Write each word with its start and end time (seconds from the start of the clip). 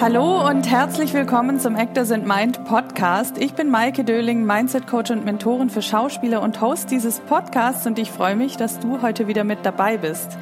Hallo 0.00 0.48
und 0.48 0.66
herzlich 0.66 1.12
willkommen 1.12 1.60
zum 1.60 1.76
Actors 1.76 2.10
and 2.10 2.26
Mind 2.26 2.64
Podcast. 2.64 3.36
Ich 3.36 3.52
bin 3.52 3.68
Maike 3.68 4.02
Döling, 4.02 4.46
Mindset 4.46 4.86
Coach 4.86 5.10
und 5.10 5.26
Mentorin 5.26 5.68
für 5.68 5.82
Schauspieler 5.82 6.40
und 6.40 6.62
Host 6.62 6.90
dieses 6.90 7.20
Podcasts 7.20 7.86
und 7.86 7.98
ich 7.98 8.10
freue 8.10 8.34
mich, 8.34 8.56
dass 8.56 8.78
du 8.80 9.02
heute 9.02 9.28
wieder 9.28 9.44
mit 9.44 9.58
dabei 9.62 9.98
bist. 9.98 10.38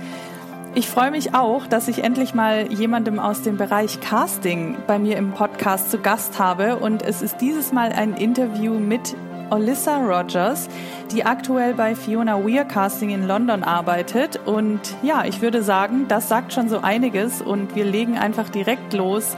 Ich 0.77 0.87
freue 0.87 1.11
mich 1.11 1.35
auch, 1.35 1.67
dass 1.67 1.89
ich 1.89 2.05
endlich 2.05 2.35
mal 2.35 2.73
jemandem 2.73 3.19
aus 3.19 3.43
dem 3.43 3.57
Bereich 3.57 3.99
Casting 3.99 4.77
bei 4.87 5.01
mir 5.01 5.17
im 5.17 5.33
Podcast 5.33 5.91
zu 5.91 5.99
Gast 5.99 6.39
habe 6.39 6.77
und 6.77 7.03
es 7.03 7.21
ist 7.21 7.41
dieses 7.41 7.73
Mal 7.73 7.91
ein 7.91 8.15
Interview 8.15 8.75
mit 8.75 9.17
Alyssa 9.51 9.99
Rogers, 9.99 10.69
die 11.13 11.25
aktuell 11.25 11.75
bei 11.75 11.95
Fiona 11.95 12.45
Weir 12.45 12.65
Casting 12.65 13.11
in 13.11 13.27
London 13.27 13.63
arbeitet. 13.63 14.39
Und 14.45 14.81
ja, 15.03 15.25
ich 15.25 15.41
würde 15.41 15.63
sagen, 15.63 16.07
das 16.09 16.29
sagt 16.29 16.53
schon 16.53 16.69
so 16.69 16.81
einiges 16.81 17.41
und 17.41 17.75
wir 17.75 17.85
legen 17.85 18.19
einfach 18.19 18.49
direkt 18.49 18.93
los. 18.93 19.37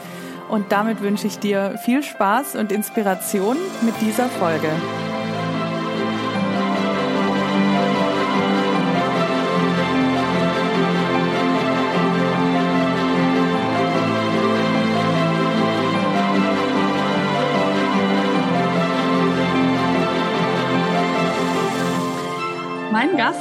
Und 0.50 0.72
damit 0.72 1.00
wünsche 1.00 1.28
ich 1.28 1.38
dir 1.38 1.78
viel 1.78 2.02
Spaß 2.02 2.56
und 2.56 2.72
Inspiration 2.72 3.56
mit 3.82 3.94
dieser 4.00 4.28
Folge. 4.28 4.68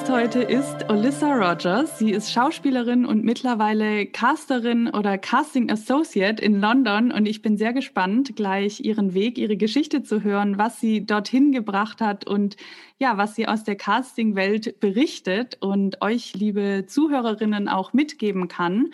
Heute 0.10 0.42
ist 0.42 0.90
Alyssa 0.90 1.36
Rogers. 1.36 2.00
Sie 2.00 2.10
ist 2.10 2.32
Schauspielerin 2.32 3.06
und 3.06 3.24
mittlerweile 3.24 4.08
Casterin 4.08 4.90
oder 4.90 5.20
Casting 5.20 5.70
Associate 5.70 6.44
in 6.44 6.60
London 6.60 7.12
und 7.12 7.28
ich 7.28 7.44
bin 7.44 7.58
sehr 7.58 7.74
gespannt, 7.74 8.36
gleich 8.36 8.80
ihren 8.80 9.14
Weg, 9.14 9.38
ihre 9.38 9.56
Geschichte 9.56 10.02
zu 10.02 10.24
hören, 10.24 10.58
was 10.58 10.80
sie 10.80 11.06
dorthin 11.06 11.52
gebracht 11.52 12.02
hat 12.02 12.26
und 12.26 12.58
ja, 12.98 13.18
was 13.18 13.36
sie 13.36 13.48
aus 13.48 13.64
der 13.64 13.76
Casting-Welt 13.76 14.80
berichtet 14.80 15.58
und 15.62 16.02
euch, 16.02 16.34
liebe 16.34 16.86
Zuhörerinnen, 16.88 17.68
auch 17.68 17.94
mitgeben 17.94 18.48
kann. 18.48 18.90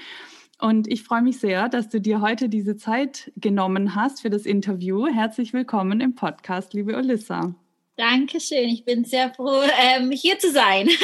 Und 0.59 0.92
ich 0.92 1.04
freue 1.04 1.22
mich 1.22 1.39
sehr, 1.39 1.70
dass 1.70 1.88
du 1.88 2.02
dir 2.02 2.20
heute 2.20 2.50
diese 2.50 2.76
Zeit 2.76 3.32
genommen 3.38 3.95
hast 3.95 4.22
für 4.22 4.30
das 4.30 4.45
Interview. 4.45 5.08
Herzlich 5.08 5.54
willkommen 5.54 6.02
im 6.02 6.14
Podcast, 6.14 6.73
liebe 6.73 6.98
Alyssa. 6.98 7.56
Dankeschön, 7.98 8.70
ich 8.70 8.84
bin 8.84 9.06
sehr 9.06 9.34
froh, 9.34 9.62
ähm, 9.82 10.12
hier 10.12 10.38
zu 10.40 10.52
sein. 10.52 10.90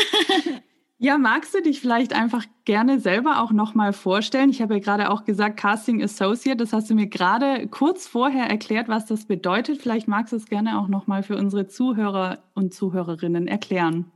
Ja, 1.03 1.17
magst 1.17 1.55
du 1.55 1.63
dich 1.63 1.79
vielleicht 1.79 2.13
einfach 2.13 2.45
gerne 2.63 2.99
selber 2.99 3.41
auch 3.41 3.51
nochmal 3.51 3.91
vorstellen? 3.91 4.51
Ich 4.51 4.61
habe 4.61 4.75
ja 4.75 4.79
gerade 4.79 5.09
auch 5.09 5.23
gesagt, 5.25 5.57
Casting 5.57 6.03
Associate, 6.03 6.55
das 6.55 6.73
hast 6.73 6.91
du 6.91 6.93
mir 6.93 7.07
gerade 7.07 7.67
kurz 7.69 8.05
vorher 8.05 8.45
erklärt, 8.45 8.87
was 8.87 9.07
das 9.07 9.25
bedeutet. 9.25 9.81
Vielleicht 9.81 10.07
magst 10.07 10.31
du 10.31 10.37
es 10.37 10.45
gerne 10.45 10.79
auch 10.79 10.87
nochmal 10.87 11.23
für 11.23 11.35
unsere 11.37 11.65
Zuhörer 11.65 12.43
und 12.53 12.75
Zuhörerinnen 12.75 13.47
erklären. 13.47 14.11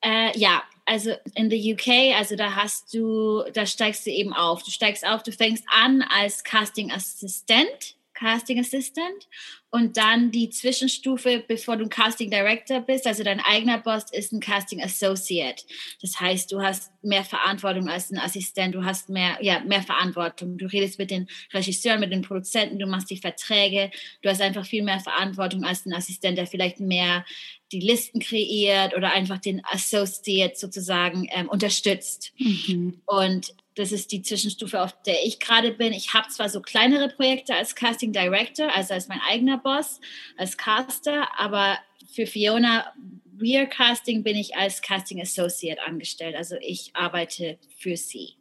Äh, 0.00 0.36
ja, 0.36 0.64
also 0.86 1.12
in 1.36 1.50
the 1.50 1.74
UK, 1.74 2.18
also 2.18 2.34
da 2.34 2.56
hast 2.56 2.92
du, 2.92 3.44
da 3.54 3.64
steigst 3.64 4.04
du 4.04 4.10
eben 4.10 4.32
auf. 4.32 4.64
Du 4.64 4.72
steigst 4.72 5.06
auf, 5.06 5.22
du 5.22 5.30
fängst 5.30 5.66
an 5.70 6.02
als 6.02 6.42
Casting 6.42 6.90
Assistent 6.90 7.94
Casting 8.18 8.58
Assistant 8.58 9.28
und 9.70 9.96
dann 9.96 10.30
die 10.30 10.50
Zwischenstufe, 10.50 11.44
bevor 11.46 11.76
du 11.76 11.84
ein 11.84 11.90
Casting 11.90 12.30
Director 12.30 12.80
bist, 12.80 13.06
also 13.06 13.22
dein 13.22 13.40
eigener 13.40 13.78
Boss 13.78 14.04
ist 14.12 14.32
ein 14.32 14.40
Casting 14.40 14.82
Associate. 14.82 15.62
Das 16.00 16.18
heißt, 16.18 16.50
du 16.50 16.60
hast 16.60 16.90
mehr 17.02 17.24
Verantwortung 17.24 17.88
als 17.88 18.10
ein 18.10 18.18
Assistent, 18.18 18.74
du 18.74 18.84
hast 18.84 19.08
mehr, 19.08 19.38
ja, 19.40 19.60
mehr 19.60 19.82
Verantwortung. 19.82 20.58
Du 20.58 20.66
redest 20.66 20.98
mit 20.98 21.10
den 21.10 21.28
Regisseuren, 21.52 22.00
mit 22.00 22.12
den 22.12 22.22
Produzenten, 22.22 22.78
du 22.78 22.86
machst 22.86 23.10
die 23.10 23.18
Verträge, 23.18 23.90
du 24.22 24.30
hast 24.30 24.40
einfach 24.40 24.66
viel 24.66 24.82
mehr 24.82 25.00
Verantwortung 25.00 25.64
als 25.64 25.86
ein 25.86 25.94
Assistent, 25.94 26.38
der 26.38 26.46
vielleicht 26.46 26.80
mehr 26.80 27.24
die 27.70 27.80
Listen 27.80 28.20
kreiert 28.20 28.96
oder 28.96 29.12
einfach 29.12 29.38
den 29.38 29.62
Associate 29.64 30.54
sozusagen 30.56 31.28
ähm, 31.30 31.48
unterstützt. 31.48 32.32
Mhm. 32.38 33.02
Und 33.04 33.54
das 33.78 33.92
ist 33.92 34.10
die 34.10 34.22
Zwischenstufe, 34.22 34.82
auf 34.82 35.00
der 35.02 35.24
ich 35.24 35.38
gerade 35.38 35.72
bin. 35.72 35.92
Ich 35.92 36.12
habe 36.12 36.28
zwar 36.28 36.48
so 36.48 36.60
kleinere 36.60 37.08
Projekte 37.08 37.54
als 37.54 37.74
Casting 37.74 38.12
Director, 38.12 38.74
also 38.74 38.94
als 38.94 39.08
mein 39.08 39.20
eigener 39.28 39.58
Boss, 39.58 40.00
als 40.36 40.56
Caster, 40.56 41.28
aber 41.38 41.78
für 42.10 42.26
Fiona 42.26 42.92
Weir 43.40 43.66
Casting 43.66 44.24
bin 44.24 44.36
ich 44.36 44.56
als 44.56 44.82
Casting 44.82 45.20
Associate 45.20 45.80
angestellt. 45.86 46.34
Also 46.34 46.56
ich 46.60 46.90
arbeite 46.94 47.58
für 47.76 47.96
sie. 47.96 48.34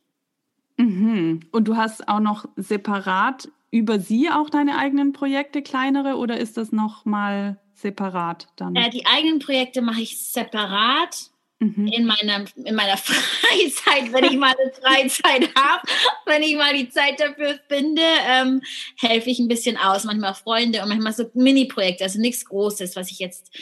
Mhm. 0.77 1.41
Und 1.51 1.67
du 1.67 1.75
hast 1.75 2.07
auch 2.07 2.19
noch 2.19 2.45
separat 2.55 3.49
über 3.69 3.99
sie 3.99 4.29
auch 4.29 4.49
deine 4.49 4.77
eigenen 4.77 5.13
Projekte, 5.13 5.61
kleinere, 5.61 6.15
oder 6.15 6.39
ist 6.39 6.57
das 6.57 6.71
nochmal 6.71 7.59
separat 7.73 8.47
dann? 8.55 8.75
Äh, 8.75 8.89
die 8.89 9.05
eigenen 9.05 9.39
Projekte 9.39 9.81
mache 9.81 10.01
ich 10.01 10.19
separat 10.19 11.29
Mhm. 11.59 11.87
In, 11.87 12.05
meiner, 12.05 12.45
in 12.55 12.75
meiner 12.75 12.97
Freizeit, 12.97 14.13
wenn 14.13 14.25
ich 14.25 14.37
mal 14.37 14.53
eine 14.59 14.71
Freizeit 14.71 15.55
habe, 15.55 15.81
wenn 16.27 16.43
ich 16.43 16.55
mal 16.55 16.73
die 16.73 16.89
Zeit 16.89 17.19
dafür 17.19 17.59
finde, 17.67 18.03
ähm, 18.29 18.61
helfe 18.99 19.29
ich 19.31 19.39
ein 19.39 19.47
bisschen 19.47 19.75
aus. 19.75 20.03
Manchmal 20.03 20.35
Freunde 20.35 20.83
und 20.83 20.89
manchmal 20.89 21.13
so 21.13 21.29
Mini-Projekte, 21.33 22.03
also 22.03 22.19
nichts 22.19 22.45
Großes, 22.45 22.95
was 22.95 23.09
ich 23.09 23.17
jetzt 23.17 23.55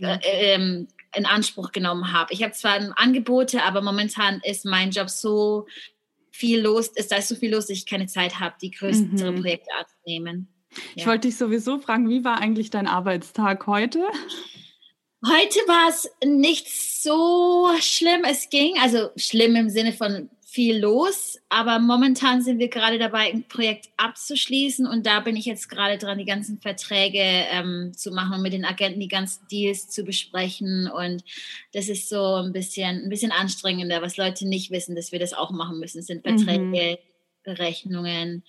äh, 0.00 0.18
ähm, 0.24 0.88
in 1.14 1.24
Anspruch 1.24 1.70
genommen 1.70 2.12
habe. 2.12 2.32
Ich 2.32 2.42
habe 2.42 2.52
zwar 2.52 2.80
Angebote, 2.96 3.62
aber 3.62 3.80
momentan 3.80 4.40
ist 4.44 4.64
mein 4.64 4.90
Job 4.90 5.08
so 5.08 5.66
viel 6.32 6.60
los, 6.60 6.88
ist 6.88 7.12
da 7.12 7.16
ist 7.16 7.28
so 7.28 7.36
viel 7.36 7.52
los, 7.52 7.66
dass 7.66 7.78
ich 7.78 7.86
keine 7.86 8.06
Zeit 8.06 8.40
habe, 8.40 8.56
die 8.60 8.72
größeren 8.72 9.36
mhm. 9.36 9.40
Projekte 9.40 9.70
anzunehmen. 9.78 10.48
Ich 10.94 11.02
ja. 11.02 11.06
wollte 11.08 11.28
dich 11.28 11.36
sowieso 11.36 11.78
fragen, 11.78 12.08
wie 12.10 12.24
war 12.24 12.40
eigentlich 12.40 12.70
dein 12.70 12.86
Arbeitstag 12.86 13.66
heute? 13.66 14.04
Heute 15.28 15.58
war 15.66 15.88
es 15.88 16.08
nicht 16.24 16.68
so 16.68 17.68
schlimm. 17.80 18.22
Es 18.24 18.48
ging, 18.48 18.78
also 18.80 19.10
schlimm 19.16 19.56
im 19.56 19.70
Sinne 19.70 19.92
von 19.92 20.30
viel 20.56 20.78
los, 20.78 21.38
aber 21.48 21.80
momentan 21.80 22.42
sind 22.42 22.58
wir 22.60 22.68
gerade 22.68 22.98
dabei, 22.98 23.32
ein 23.32 23.46
Projekt 23.46 23.88
abzuschließen 23.96 24.86
und 24.86 25.04
da 25.04 25.20
bin 25.20 25.36
ich 25.36 25.44
jetzt 25.44 25.68
gerade 25.68 25.98
dran, 25.98 26.16
die 26.16 26.24
ganzen 26.24 26.60
Verträge 26.60 27.18
ähm, 27.20 27.92
zu 27.94 28.10
machen 28.10 28.34
und 28.34 28.42
mit 28.42 28.52
den 28.52 28.64
Agenten 28.64 29.00
die 29.00 29.08
ganzen 29.08 29.46
Deals 29.48 29.90
zu 29.90 30.04
besprechen 30.04 30.88
und 30.88 31.24
das 31.72 31.88
ist 31.88 32.08
so 32.08 32.36
ein 32.36 32.52
bisschen, 32.52 33.04
ein 33.04 33.10
bisschen 33.10 33.32
anstrengender, 33.32 34.00
was 34.00 34.16
Leute 34.16 34.48
nicht 34.48 34.70
wissen, 34.70 34.96
dass 34.96 35.12
wir 35.12 35.18
das 35.18 35.34
auch 35.34 35.50
machen 35.50 35.78
müssen, 35.78 35.98
das 35.98 36.06
sind 36.06 36.26
Verträge, 36.26 36.98
mhm. 36.98 37.42
Berechnungen, 37.42 38.44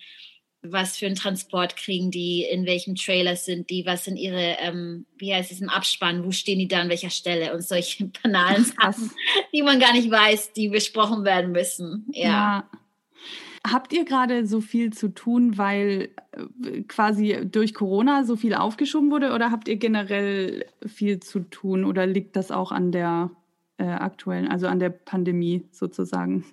was 0.71 0.97
für 0.97 1.05
einen 1.05 1.15
Transport 1.15 1.75
kriegen 1.75 2.11
die, 2.11 2.43
in 2.43 2.65
welchem 2.65 2.95
Trailer 2.95 3.35
sind 3.35 3.69
die, 3.69 3.85
was 3.85 4.05
sind 4.05 4.17
ihre, 4.17 4.57
ähm, 4.59 5.05
wie 5.17 5.33
heißt 5.33 5.51
es 5.51 5.61
im 5.61 5.69
Abspann, 5.69 6.23
wo 6.23 6.31
stehen 6.31 6.59
die 6.59 6.67
da 6.67 6.81
an 6.81 6.89
welcher 6.89 7.09
Stelle 7.09 7.53
und 7.53 7.63
solche 7.63 8.05
banalen 8.23 8.65
Sachen, 8.65 9.11
die 9.53 9.61
man 9.61 9.79
gar 9.79 9.93
nicht 9.93 10.09
weiß, 10.09 10.53
die 10.53 10.69
besprochen 10.69 11.23
werden 11.23 11.51
müssen. 11.51 12.05
Ja. 12.11 12.29
ja. 12.29 12.69
Habt 13.65 13.91
ihr 13.91 14.05
gerade 14.05 14.47
so 14.47 14.61
viel 14.61 14.93
zu 14.93 15.09
tun, 15.09 15.57
weil 15.57 16.09
äh, 16.63 16.83
quasi 16.83 17.39
durch 17.43 17.73
Corona 17.73 18.23
so 18.23 18.35
viel 18.35 18.53
aufgeschoben 18.53 19.11
wurde 19.11 19.33
oder 19.33 19.51
habt 19.51 19.67
ihr 19.67 19.75
generell 19.75 20.65
viel 20.85 21.19
zu 21.19 21.41
tun 21.41 21.83
oder 21.83 22.05
liegt 22.05 22.35
das 22.35 22.51
auch 22.51 22.71
an 22.71 22.91
der 22.91 23.31
äh, 23.77 23.85
aktuellen, 23.85 24.47
also 24.47 24.67
an 24.67 24.79
der 24.79 24.89
Pandemie 24.89 25.67
sozusagen? 25.71 26.45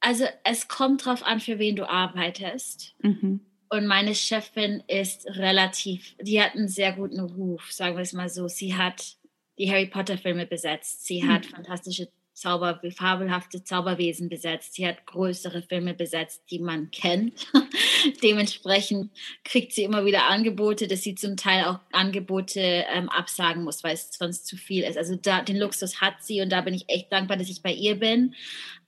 Also 0.00 0.24
es 0.44 0.68
kommt 0.68 1.04
drauf 1.04 1.24
an, 1.24 1.40
für 1.40 1.58
wen 1.58 1.76
du 1.76 1.88
arbeitest. 1.88 2.94
Mhm. 3.02 3.40
Und 3.70 3.86
meine 3.86 4.14
Chefin 4.14 4.82
ist 4.86 5.26
relativ, 5.26 6.16
die 6.20 6.40
hat 6.40 6.54
einen 6.54 6.68
sehr 6.68 6.92
guten 6.92 7.20
Ruf, 7.20 7.70
sagen 7.70 7.96
wir 7.96 8.02
es 8.02 8.12
mal 8.12 8.28
so. 8.28 8.48
Sie 8.48 8.74
hat 8.74 9.16
die 9.58 9.70
Harry 9.70 9.86
Potter 9.86 10.16
Filme 10.16 10.46
besetzt. 10.46 11.04
Sie 11.04 11.22
mhm. 11.22 11.32
hat 11.32 11.46
fantastische 11.46 12.08
Zauber, 12.38 12.80
fabelhafte 12.94 13.64
Zauberwesen 13.64 14.28
besetzt. 14.28 14.74
Sie 14.74 14.86
hat 14.86 15.06
größere 15.06 15.62
Filme 15.62 15.94
besetzt, 15.94 16.42
die 16.50 16.58
man 16.58 16.90
kennt. 16.90 17.46
Dementsprechend 18.22 19.10
kriegt 19.44 19.72
sie 19.72 19.82
immer 19.82 20.04
wieder 20.04 20.28
Angebote, 20.28 20.86
dass 20.86 21.02
sie 21.02 21.14
zum 21.14 21.36
Teil 21.36 21.64
auch 21.64 21.80
Angebote 21.92 22.60
ähm, 22.60 23.08
absagen 23.08 23.64
muss, 23.64 23.82
weil 23.82 23.94
es 23.94 24.10
sonst 24.12 24.46
zu 24.46 24.56
viel 24.56 24.84
ist. 24.84 24.96
Also 24.96 25.16
da, 25.16 25.42
den 25.42 25.58
Luxus 25.58 26.00
hat 26.00 26.22
sie 26.22 26.40
und 26.40 26.50
da 26.50 26.60
bin 26.60 26.74
ich 26.74 26.88
echt 26.88 27.12
dankbar, 27.12 27.36
dass 27.36 27.48
ich 27.48 27.62
bei 27.62 27.72
ihr 27.72 27.96
bin. 27.96 28.34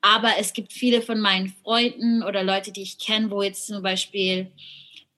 Aber 0.00 0.32
es 0.38 0.52
gibt 0.52 0.72
viele 0.72 1.02
von 1.02 1.20
meinen 1.20 1.54
Freunden 1.62 2.22
oder 2.22 2.44
Leute, 2.44 2.72
die 2.72 2.82
ich 2.82 2.98
kenne, 2.98 3.30
wo 3.30 3.42
jetzt 3.42 3.66
zum 3.66 3.82
Beispiel 3.82 4.50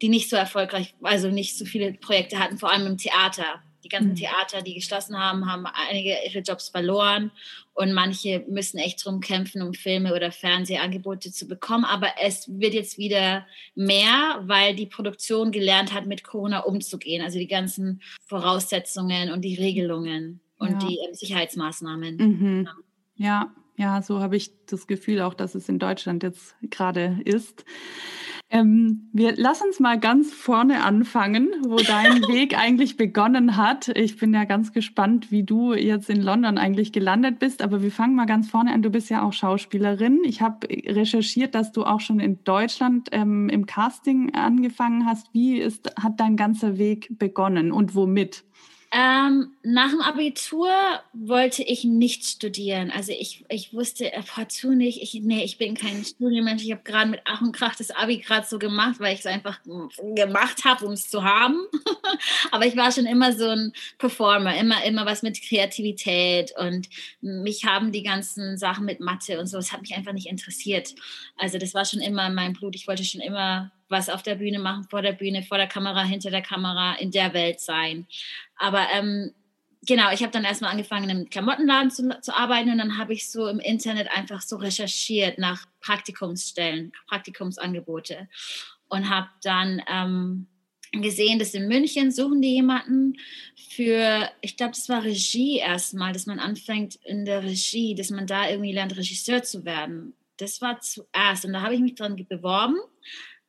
die 0.01 0.09
nicht 0.09 0.29
so 0.29 0.37
erfolgreich, 0.37 0.95
also 1.03 1.29
nicht 1.29 1.57
so 1.57 1.65
viele 1.65 1.93
Projekte 1.93 2.39
hatten, 2.39 2.59
vor 2.59 2.73
allem 2.73 2.87
im 2.87 2.99
Theater 2.99 3.63
die 3.85 3.89
ganzen 3.89 4.11
mhm. 4.11 4.17
Theater, 4.17 4.63
die 4.63 4.75
geschlossen 4.75 5.19
haben, 5.19 5.51
haben 5.51 5.67
einige 5.67 6.17
ihre 6.27 6.41
Jobs 6.41 6.69
verloren 6.69 7.31
und 7.75 7.93
manche 7.93 8.45
müssen 8.49 8.79
echt 8.79 9.05
drum 9.05 9.21
kämpfen, 9.21 9.63
um 9.63 9.75
Filme 9.75 10.15
oder 10.15 10.31
Fernsehangebote 10.31 11.33
zu 11.33 11.49
bekommen. 11.49 11.85
Aber 11.85 12.09
es 12.21 12.49
wird 12.49 12.75
jetzt 12.75 12.99
wieder 12.99 13.47
mehr, 13.75 14.43
weil 14.43 14.75
die 14.75 14.87
Produktion 14.87 15.53
gelernt 15.53 15.93
hat, 15.93 16.07
mit 16.07 16.23
Corona 16.23 16.61
umzugehen. 16.61 17.23
Also 17.23 17.39
die 17.39 17.49
ganzen 17.49 18.03
Voraussetzungen 18.27 19.31
und 19.31 19.43
die 19.43 19.55
Regelungen 19.55 20.41
und 20.59 20.83
ja. 20.83 20.89
die 20.89 20.99
ähm, 21.07 21.15
Sicherheitsmaßnahmen. 21.15 22.17
Mhm. 22.17 22.69
Ja. 23.17 23.53
Ja, 23.77 24.03
so 24.03 24.21
habe 24.21 24.37
ich 24.37 24.53
das 24.67 24.87
Gefühl 24.87 25.21
auch, 25.23 25.35
dass 25.35 25.55
es 25.55 25.69
in 25.69 25.79
Deutschland 25.79 26.23
jetzt 26.23 26.55
gerade 26.63 27.21
ist. 27.25 27.65
Ähm, 28.53 29.09
wir 29.15 29.33
lass 29.35 29.63
uns 29.63 29.81
mal 29.81 29.99
ganz 29.99 30.31
vorne 30.31 30.85
anfangen, 30.85 31.49
wo 31.67 31.77
dein 31.77 32.21
Weg 32.29 32.57
eigentlich 32.57 32.99
begonnen 32.99 33.57
hat. 33.57 33.89
Ich 33.89 34.19
bin 34.19 34.35
ja 34.35 34.45
ganz 34.45 34.75
gespannt, 34.75 35.31
wie 35.31 35.43
du 35.43 35.73
jetzt 35.73 36.11
in 36.11 36.21
London 36.21 36.59
eigentlich 36.59 36.93
gelandet 36.93 37.39
bist. 37.39 37.63
Aber 37.63 37.81
wir 37.83 37.91
fangen 37.91 38.15
mal 38.15 38.27
ganz 38.27 38.51
vorne 38.51 38.75
an. 38.75 38.83
Du 38.83 38.91
bist 38.91 39.09
ja 39.09 39.23
auch 39.23 39.33
Schauspielerin. 39.33 40.21
Ich 40.25 40.43
habe 40.43 40.69
recherchiert, 40.69 41.55
dass 41.55 41.73
du 41.73 41.85
auch 41.85 42.01
schon 42.01 42.21
in 42.21 42.45
Deutschland 42.45 43.09
ähm, 43.13 43.49
im 43.49 43.65
Casting 43.65 44.35
angefangen 44.35 45.07
hast. 45.07 45.33
Wie 45.33 45.59
ist, 45.59 45.91
hat 45.99 46.21
dein 46.21 46.37
ganzer 46.37 46.77
Weg 46.77 47.09
begonnen 47.19 47.73
und 47.73 47.95
womit? 47.95 48.45
Ähm, 48.95 49.55
nach 49.63 49.89
dem 49.89 50.03
Abitur 50.03 50.69
wollte 51.15 51.63
ich 51.63 51.83
nicht 51.85 52.27
studieren. 52.27 52.91
Also 52.91 53.13
ich, 53.13 53.43
ich 53.49 53.73
wusste 53.73 54.13
partout 54.27 54.75
nicht, 54.75 55.01
ich, 55.01 55.15
nee, 55.23 55.43
ich 55.45 55.57
bin 55.57 55.75
kein 55.75 56.05
Studienmensch. 56.05 56.63
Ich 56.63 56.73
habe 56.73 56.83
gerade 56.85 57.11
mit 57.11 57.23
Ach 57.25 57.41
und 57.41 57.57
Krach 57.57 57.75
das 57.75 57.91
Abi 57.91 58.19
gerade 58.19 58.47
so 58.47 58.59
gemacht, 58.59 59.01
weil 59.01 59.15
ich 59.15 59.21
es 59.21 59.27
einfach 59.27 59.61
gemacht 60.15 60.67
habe, 60.67 60.85
um 60.85 60.93
es 60.93 61.09
zu 61.09 61.25
haben. 61.25 61.57
Aber 62.51 62.67
ich 62.67 62.77
war 62.77 62.93
schon 62.93 63.07
immer 63.07 63.33
so 63.33 63.49
ein 63.49 63.73
Performer, 63.97 64.55
immer, 64.59 64.85
immer 64.85 65.07
was 65.07 65.23
mit 65.23 65.41
Kreativität 65.41 66.53
und 66.59 66.91
mich 67.23 67.65
haben 67.65 67.93
die 67.93 68.03
ganzen 68.03 68.59
Sachen 68.59 68.85
mit 68.85 69.01
Mathe 69.01 69.41
und 69.41 69.47
so, 69.47 69.57
das 69.57 69.73
hat 69.73 69.81
mich 69.81 69.95
einfach 69.95 70.13
nicht 70.13 70.27
interessiert. 70.27 70.95
Also 71.39 71.57
das 71.57 71.73
war 71.73 71.87
schon 71.87 72.01
immer 72.01 72.29
mein 72.29 72.53
Blut. 72.53 72.75
Ich 72.75 72.87
wollte 72.87 73.05
schon 73.05 73.23
immer 73.23 73.73
was 73.93 74.09
auf 74.09 74.25
der 74.25 74.35
Bühne 74.35 74.59
machen, 74.59 74.85
vor 74.91 75.03
der 75.03 75.13
Bühne, 75.13 75.45
vor 75.45 75.59
der 75.59 75.69
Kamera, 75.69 76.03
hinter 76.03 76.31
der 76.31 76.43
Kamera, 76.43 76.95
in 76.95 77.13
der 77.13 77.33
Welt 77.35 77.61
sein. 77.61 78.07
Aber 78.63 78.87
ähm, 78.93 79.35
genau, 79.89 80.13
ich 80.13 80.23
habe 80.23 80.31
dann 80.31 80.45
erstmal 80.45 80.71
angefangen, 80.71 81.11
im 81.11 81.29
Klamottenladen 81.29 81.91
zu, 81.91 82.09
zu 82.21 82.35
arbeiten 82.35 82.71
und 82.71 82.79
dann 82.79 82.97
habe 82.97 83.13
ich 83.13 83.29
so 83.29 83.49
im 83.49 83.59
Internet 83.59 84.09
einfach 84.13 84.41
so 84.41 84.57
recherchiert 84.57 85.37
nach 85.37 85.67
Praktikumsstellen, 85.81 86.93
Praktikumsangebote 87.09 88.29
und 88.89 89.11
habe 89.11 89.29
dann 89.43 89.83
ähm, 89.91 90.47
gesehen, 90.93 91.41
dass 91.41 91.55
in 91.55 91.67
München 91.67 92.13
suchen 92.13 92.41
die 92.41 92.55
jemanden 92.55 93.15
für, 93.71 94.31
ich 94.43 94.57
glaube, 94.57 94.75
das 94.77 94.89
war 94.89 95.03
Regie 95.03 95.59
erstmal, 95.59 96.13
dass 96.13 96.27
man 96.27 96.39
anfängt 96.39 97.01
in 97.05 97.25
der 97.25 97.43
Regie, 97.43 97.97
dass 97.97 98.11
man 98.11 98.29
da 98.29 98.49
irgendwie 98.49 98.73
lernt, 98.73 98.97
Regisseur 98.97 99.43
zu 99.43 99.65
werden. 99.65 100.15
Das 100.37 100.61
war 100.61 100.79
zuerst 100.79 101.45
und 101.45 101.53
da 101.53 101.63
habe 101.63 101.75
ich 101.75 101.81
mich 101.81 101.97
dran 101.97 102.15
beworben 102.15 102.77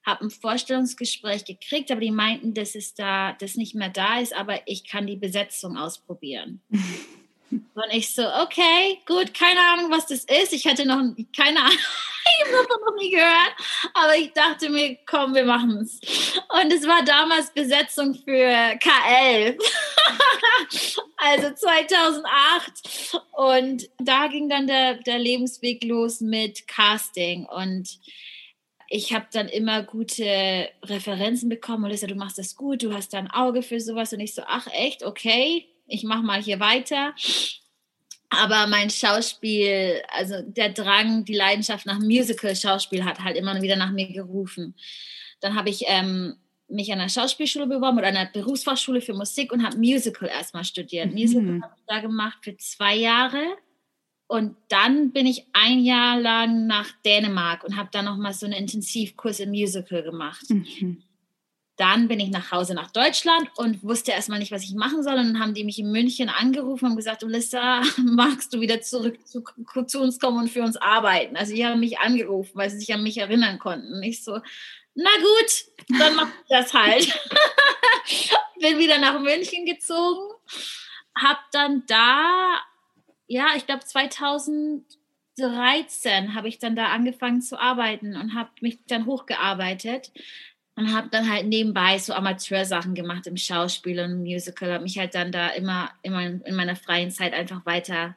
habe 0.06 0.26
ein 0.26 0.30
Vorstellungsgespräch 0.30 1.46
gekriegt, 1.46 1.92
aber 1.92 2.02
die 2.02 2.12
meinten, 2.12 2.54
dass 2.54 2.76
es 2.76 2.94
da, 2.94 3.34
das 3.34 3.56
nicht 3.56 3.76
mehr 3.76 3.90
da 3.90 4.20
ist, 4.20 4.34
aber 4.36 4.62
ich 4.66 4.88
kann 4.88 5.08
die 5.08 5.16
Besetzung 5.16 5.78
ausprobieren. 5.78 6.62
Und 7.76 7.92
ich 7.92 8.14
so, 8.14 8.24
okay, 8.24 9.00
gut, 9.06 9.34
keine 9.34 9.60
Ahnung, 9.60 9.92
was 9.92 10.08
das 10.08 10.24
ist. 10.24 10.54
Ich 10.54 10.66
hatte 10.66 10.88
noch 10.88 11.02
keine 11.36 11.60
Ahnung, 11.60 11.72
ich 11.78 12.46
habe 12.46 12.52
davon 12.52 12.82
noch 12.86 12.96
nie 13.00 13.12
gehört, 13.12 13.54
aber 13.94 14.18
ich 14.18 14.32
dachte 14.34 14.70
mir, 14.70 14.98
komm, 15.06 15.36
wir 15.36 15.46
machen 15.46 15.78
es. 15.78 16.00
Und 16.50 16.74
es 16.74 16.88
war 16.88 17.04
damals 17.04 17.52
Besetzung 17.52 18.16
für 18.16 18.78
K11, 18.80 19.58
also 21.18 21.54
2008. 21.54 23.22
Und 23.34 23.90
da 24.00 24.28
ging 24.28 24.50
dann 24.50 24.68
der, 24.68 24.96
der 24.96 25.20
Lebensweg 25.20 25.84
los 25.84 26.22
mit 26.22 26.68
Casting 26.68 27.46
und 27.46 28.00
ich 28.94 29.12
habe 29.12 29.26
dann 29.34 29.48
immer 29.48 29.82
gute 29.82 30.70
Referenzen 30.84 31.50
bekommen. 31.50 31.82
Melissa, 31.82 32.06
du 32.06 32.14
machst 32.14 32.38
das 32.38 32.56
gut, 32.56 32.84
du 32.84 32.94
hast 32.94 33.12
da 33.12 33.18
ein 33.18 33.32
Auge 33.32 33.64
für 33.64 33.80
sowas. 33.80 34.14
Und 34.14 34.20
ich 34.20 34.36
so, 34.36 34.44
ach 34.46 34.68
echt, 34.72 35.04
okay, 35.04 35.66
ich 35.88 36.04
mache 36.04 36.22
mal 36.22 36.40
hier 36.40 36.60
weiter. 36.60 37.16
Aber 38.30 38.68
mein 38.68 38.92
Schauspiel, 38.92 40.04
also 40.10 40.44
der 40.44 40.70
Drang, 40.70 41.26
die 41.26 41.34
Leidenschaft 41.34 41.88
nach 41.88 41.98
Musical-Schauspiel 41.98 43.04
hat 43.04 43.24
halt 43.24 43.36
immer 43.36 43.60
wieder 43.64 43.78
nach 43.78 43.92
mir 43.92 44.14
gerufen. 44.14 44.76
Dann 45.42 45.56
habe 45.56 45.72
ich 45.72 45.86
ähm, 45.88 46.36
mich 46.68 46.94
an 46.94 47.00
einer 47.00 47.10
Schauspielschule 47.10 47.66
beworben 47.66 47.98
oder 47.98 48.08
einer 48.08 48.28
Berufsfachschule 48.28 49.02
für 49.02 49.16
Musik 49.16 49.52
und 49.52 49.66
habe 49.66 49.78
Musical 49.78 50.30
erstmal 50.30 50.66
studiert. 50.66 51.08
Mhm. 51.08 51.14
Musical 51.14 51.62
habe 51.64 51.74
ich 51.76 51.84
da 51.88 52.00
gemacht 52.00 52.38
für 52.44 52.56
zwei 52.58 52.96
Jahre 52.96 53.58
und 54.34 54.56
dann 54.68 55.12
bin 55.12 55.28
ich 55.28 55.46
ein 55.54 55.84
Jahr 55.84 56.20
lang 56.20 56.66
nach 56.66 56.90
Dänemark 57.06 57.64
und 57.64 57.78
habe 57.78 57.90
da 57.92 58.02
nochmal 58.02 58.34
so 58.34 58.48
einen 58.48 58.56
Intensivkurs 58.56 59.40
im 59.40 59.52
Musical 59.52 60.02
gemacht. 60.02 60.50
Mhm. 60.50 61.04
Dann 61.78 62.08
bin 62.08 62.20
ich 62.20 62.32
nach 62.32 62.52
Hause 62.52 62.74
nach 62.74 62.90
Deutschland 62.90 63.52
und 63.58 63.84
wusste 63.84 64.10
erstmal 64.10 64.40
nicht, 64.40 64.52
was 64.52 64.64
ich 64.64 64.74
machen 64.74 65.04
soll. 65.04 65.20
Und 65.20 65.34
dann 65.34 65.40
haben 65.40 65.54
die 65.54 65.64
mich 65.64 65.78
in 65.78 65.92
München 65.92 66.30
angerufen 66.30 66.88
und 66.88 66.96
gesagt, 66.96 67.22
Melissa, 67.22 67.84
magst 67.98 68.52
du 68.52 68.60
wieder 68.60 68.82
zurück 68.82 69.20
zu, 69.24 69.44
zu, 69.86 70.02
uns 70.02 70.20
kommen 70.20 70.40
und 70.40 70.50
für 70.50 70.64
uns 70.64 70.78
arbeiten? 70.78 71.38
Also 71.38 71.54
die 71.54 71.64
haben 71.64 71.80
mich 71.80 72.00
angerufen, 72.00 72.54
weil 72.56 72.72
sie 72.72 72.80
sich 72.80 72.92
an 72.92 73.04
mich 73.04 73.20
erinnern 73.20 73.60
konnten. 73.60 74.02
Ich 74.02 74.24
so, 74.24 74.40
na 74.96 75.12
gut, 75.20 76.00
dann 76.00 76.16
mach 76.16 76.30
ich 76.30 76.50
das 76.50 76.74
halt. 76.74 77.06
bin 78.60 78.80
wieder 78.80 78.98
nach 78.98 79.20
München 79.20 79.68
gezogen, 79.68 80.34
habe 81.16 81.40
dann 81.52 81.84
da 81.86 82.64
ja, 83.34 83.48
ich 83.58 83.66
glaube 83.66 83.84
2013 83.84 86.36
habe 86.36 86.48
ich 86.48 86.60
dann 86.60 86.76
da 86.76 86.90
angefangen 86.90 87.42
zu 87.42 87.60
arbeiten 87.60 88.16
und 88.16 88.36
habe 88.36 88.52
mich 88.62 88.78
dann 88.88 89.08
hochgearbeitet 89.08 90.12
und 90.76 90.94
habe 90.94 91.10
dann 91.10 91.32
halt 91.32 91.48
nebenbei 91.48 91.98
so 91.98 92.14
Amateursachen 92.14 92.94
gemacht 92.94 93.26
im 93.26 93.38
Schauspiel 93.38 94.00
und 94.00 94.22
Musical, 94.22 94.72
habe 94.72 94.84
mich 94.84 95.00
halt 95.00 95.16
dann 95.16 95.32
da 95.32 95.50
immer, 95.50 95.90
immer 96.04 96.22
in 96.22 96.56
meiner 96.56 96.76
freien 96.76 97.10
Zeit 97.10 97.34
einfach 97.34 97.66
weiter 97.66 98.16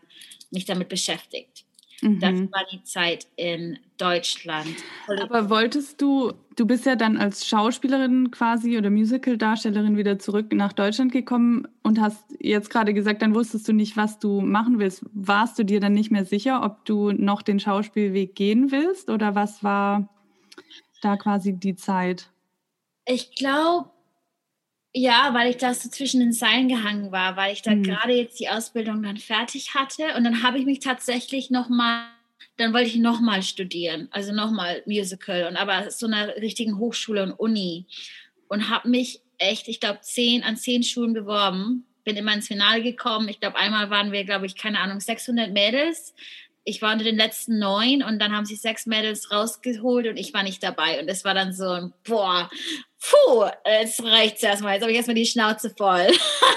mich 0.50 0.66
damit 0.66 0.90
beschäftigt. 0.90 1.65
Mhm. 2.02 2.20
Das 2.20 2.32
war 2.32 2.64
die 2.70 2.82
Zeit 2.82 3.26
in 3.36 3.78
Deutschland. 3.96 4.76
Aber 5.22 5.48
wolltest 5.48 6.00
du, 6.02 6.32
du 6.56 6.66
bist 6.66 6.84
ja 6.84 6.96
dann 6.96 7.16
als 7.16 7.46
Schauspielerin 7.46 8.30
quasi 8.30 8.76
oder 8.76 8.90
Musical-Darstellerin 8.90 9.96
wieder 9.96 10.18
zurück 10.18 10.52
nach 10.52 10.72
Deutschland 10.72 11.12
gekommen 11.12 11.66
und 11.82 12.00
hast 12.00 12.24
jetzt 12.38 12.70
gerade 12.70 12.92
gesagt, 12.92 13.22
dann 13.22 13.34
wusstest 13.34 13.66
du 13.68 13.72
nicht, 13.72 13.96
was 13.96 14.18
du 14.18 14.40
machen 14.40 14.78
willst. 14.78 15.04
Warst 15.12 15.58
du 15.58 15.64
dir 15.64 15.80
dann 15.80 15.94
nicht 15.94 16.10
mehr 16.10 16.24
sicher, 16.24 16.62
ob 16.62 16.84
du 16.84 17.12
noch 17.12 17.42
den 17.42 17.60
Schauspielweg 17.60 18.34
gehen 18.34 18.70
willst 18.70 19.08
oder 19.08 19.34
was 19.34 19.64
war 19.64 20.08
da 21.00 21.16
quasi 21.16 21.54
die 21.54 21.76
Zeit? 21.76 22.30
Ich 23.06 23.36
glaube, 23.36 23.90
ja, 24.98 25.34
weil 25.34 25.50
ich 25.50 25.58
da 25.58 25.74
so 25.74 25.90
zwischen 25.90 26.20
den 26.20 26.32
Seilen 26.32 26.68
gehangen 26.68 27.12
war, 27.12 27.36
weil 27.36 27.52
ich 27.52 27.60
da 27.60 27.74
mhm. 27.74 27.82
gerade 27.82 28.14
jetzt 28.14 28.40
die 28.40 28.48
Ausbildung 28.48 29.02
dann 29.02 29.18
fertig 29.18 29.74
hatte 29.74 30.14
und 30.16 30.24
dann 30.24 30.42
habe 30.42 30.58
ich 30.58 30.64
mich 30.64 30.80
tatsächlich 30.80 31.50
nochmal, 31.50 32.06
dann 32.56 32.72
wollte 32.72 32.88
ich 32.88 32.96
nochmal 32.96 33.42
studieren, 33.42 34.08
also 34.10 34.32
nochmal 34.32 34.82
Musical 34.86 35.48
und 35.48 35.56
aber 35.58 35.90
so 35.90 36.06
einer 36.06 36.36
richtigen 36.36 36.78
Hochschule 36.78 37.22
und 37.24 37.32
Uni 37.32 37.84
und 38.48 38.70
habe 38.70 38.88
mich 38.88 39.20
echt, 39.36 39.68
ich 39.68 39.80
glaube, 39.80 40.00
zehn 40.00 40.42
an 40.42 40.56
zehn 40.56 40.82
Schulen 40.82 41.12
beworben, 41.12 41.84
bin 42.04 42.16
immer 42.16 42.32
ins 42.32 42.46
Finale 42.46 42.82
gekommen. 42.82 43.28
Ich 43.28 43.40
glaube, 43.40 43.56
einmal 43.56 43.90
waren 43.90 44.12
wir, 44.12 44.24
glaube 44.24 44.46
ich, 44.46 44.56
keine 44.56 44.78
Ahnung, 44.78 45.00
600 45.00 45.52
Mädels 45.52 46.14
ich 46.66 46.82
war 46.82 46.92
unter 46.92 47.04
den 47.04 47.16
letzten 47.16 47.60
neun 47.60 48.02
und 48.02 48.18
dann 48.18 48.32
haben 48.32 48.44
sie 48.44 48.56
sechs 48.56 48.86
Mädels 48.86 49.30
rausgeholt 49.30 50.08
und 50.08 50.16
ich 50.16 50.34
war 50.34 50.42
nicht 50.42 50.64
dabei. 50.64 51.00
Und 51.00 51.08
es 51.08 51.24
war 51.24 51.32
dann 51.32 51.52
so 51.52 51.68
ein, 51.68 51.92
boah, 52.02 52.50
puh, 53.00 53.44
jetzt 53.64 54.02
reicht's 54.02 54.42
erstmal. 54.42 54.74
Jetzt 54.74 54.82
habe 54.82 54.90
ich 54.90 54.96
erstmal 54.96 55.14
die 55.14 55.26
Schnauze 55.26 55.72
voll. 55.78 56.08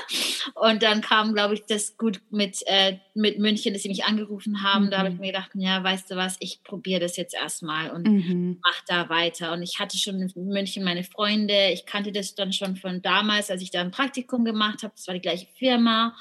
und 0.56 0.82
dann 0.82 1.02
kam, 1.02 1.36
glaube 1.36 1.54
ich, 1.54 1.62
das 1.68 1.96
gut 1.96 2.22
mit, 2.32 2.58
äh, 2.66 2.98
mit 3.14 3.38
München, 3.38 3.72
dass 3.72 3.84
sie 3.84 3.90
mich 3.90 4.04
angerufen 4.04 4.64
haben. 4.64 4.86
Mhm. 4.86 4.90
Da 4.90 4.98
habe 4.98 5.10
ich 5.10 5.20
mir 5.20 5.32
gedacht, 5.32 5.52
ja, 5.54 5.84
weißt 5.84 6.10
du 6.10 6.16
was, 6.16 6.38
ich 6.40 6.64
probiere 6.64 7.02
das 7.02 7.16
jetzt 7.16 7.36
erstmal 7.36 7.92
und 7.92 8.08
mhm. 8.08 8.60
mach 8.64 8.82
da 8.88 9.10
weiter. 9.10 9.54
Und 9.54 9.62
ich 9.62 9.78
hatte 9.78 10.00
schon 10.00 10.20
in 10.20 10.48
München 10.48 10.84
meine 10.84 11.04
Freunde. 11.04 11.70
Ich 11.70 11.86
kannte 11.86 12.12
das 12.12 12.34
dann 12.34 12.52
schon 12.52 12.78
von 12.78 13.04
damals, 13.04 13.52
als 13.52 13.62
ich 13.62 13.70
da 13.70 13.82
ein 13.82 13.92
Praktikum 13.92 14.44
gemacht 14.44 14.82
habe. 14.82 14.94
Das 14.96 15.06
war 15.06 15.14
die 15.14 15.22
gleiche 15.22 15.46
Firma. 15.56 16.16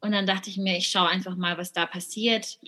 Und 0.00 0.12
dann 0.12 0.26
dachte 0.26 0.50
ich 0.50 0.58
mir, 0.58 0.76
ich 0.76 0.88
schaue 0.88 1.08
einfach 1.08 1.36
mal, 1.36 1.56
was 1.56 1.72
da 1.72 1.86
passiert 1.86 2.58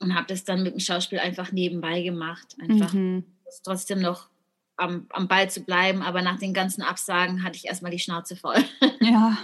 und 0.00 0.14
habe 0.14 0.26
das 0.28 0.44
dann 0.44 0.62
mit 0.62 0.74
dem 0.74 0.80
Schauspiel 0.80 1.18
einfach 1.18 1.52
nebenbei 1.52 2.02
gemacht. 2.02 2.56
Einfach 2.60 2.92
mhm. 2.92 3.24
trotzdem 3.64 4.00
noch 4.00 4.28
am, 4.76 5.06
am 5.10 5.28
Ball 5.28 5.50
zu 5.50 5.60
bleiben, 5.60 6.02
aber 6.02 6.22
nach 6.22 6.38
den 6.38 6.54
ganzen 6.54 6.82
Absagen 6.82 7.42
hatte 7.42 7.56
ich 7.56 7.66
erstmal 7.66 7.90
die 7.90 7.98
Schnauze 7.98 8.36
voll. 8.36 8.64
Ja. 9.00 9.38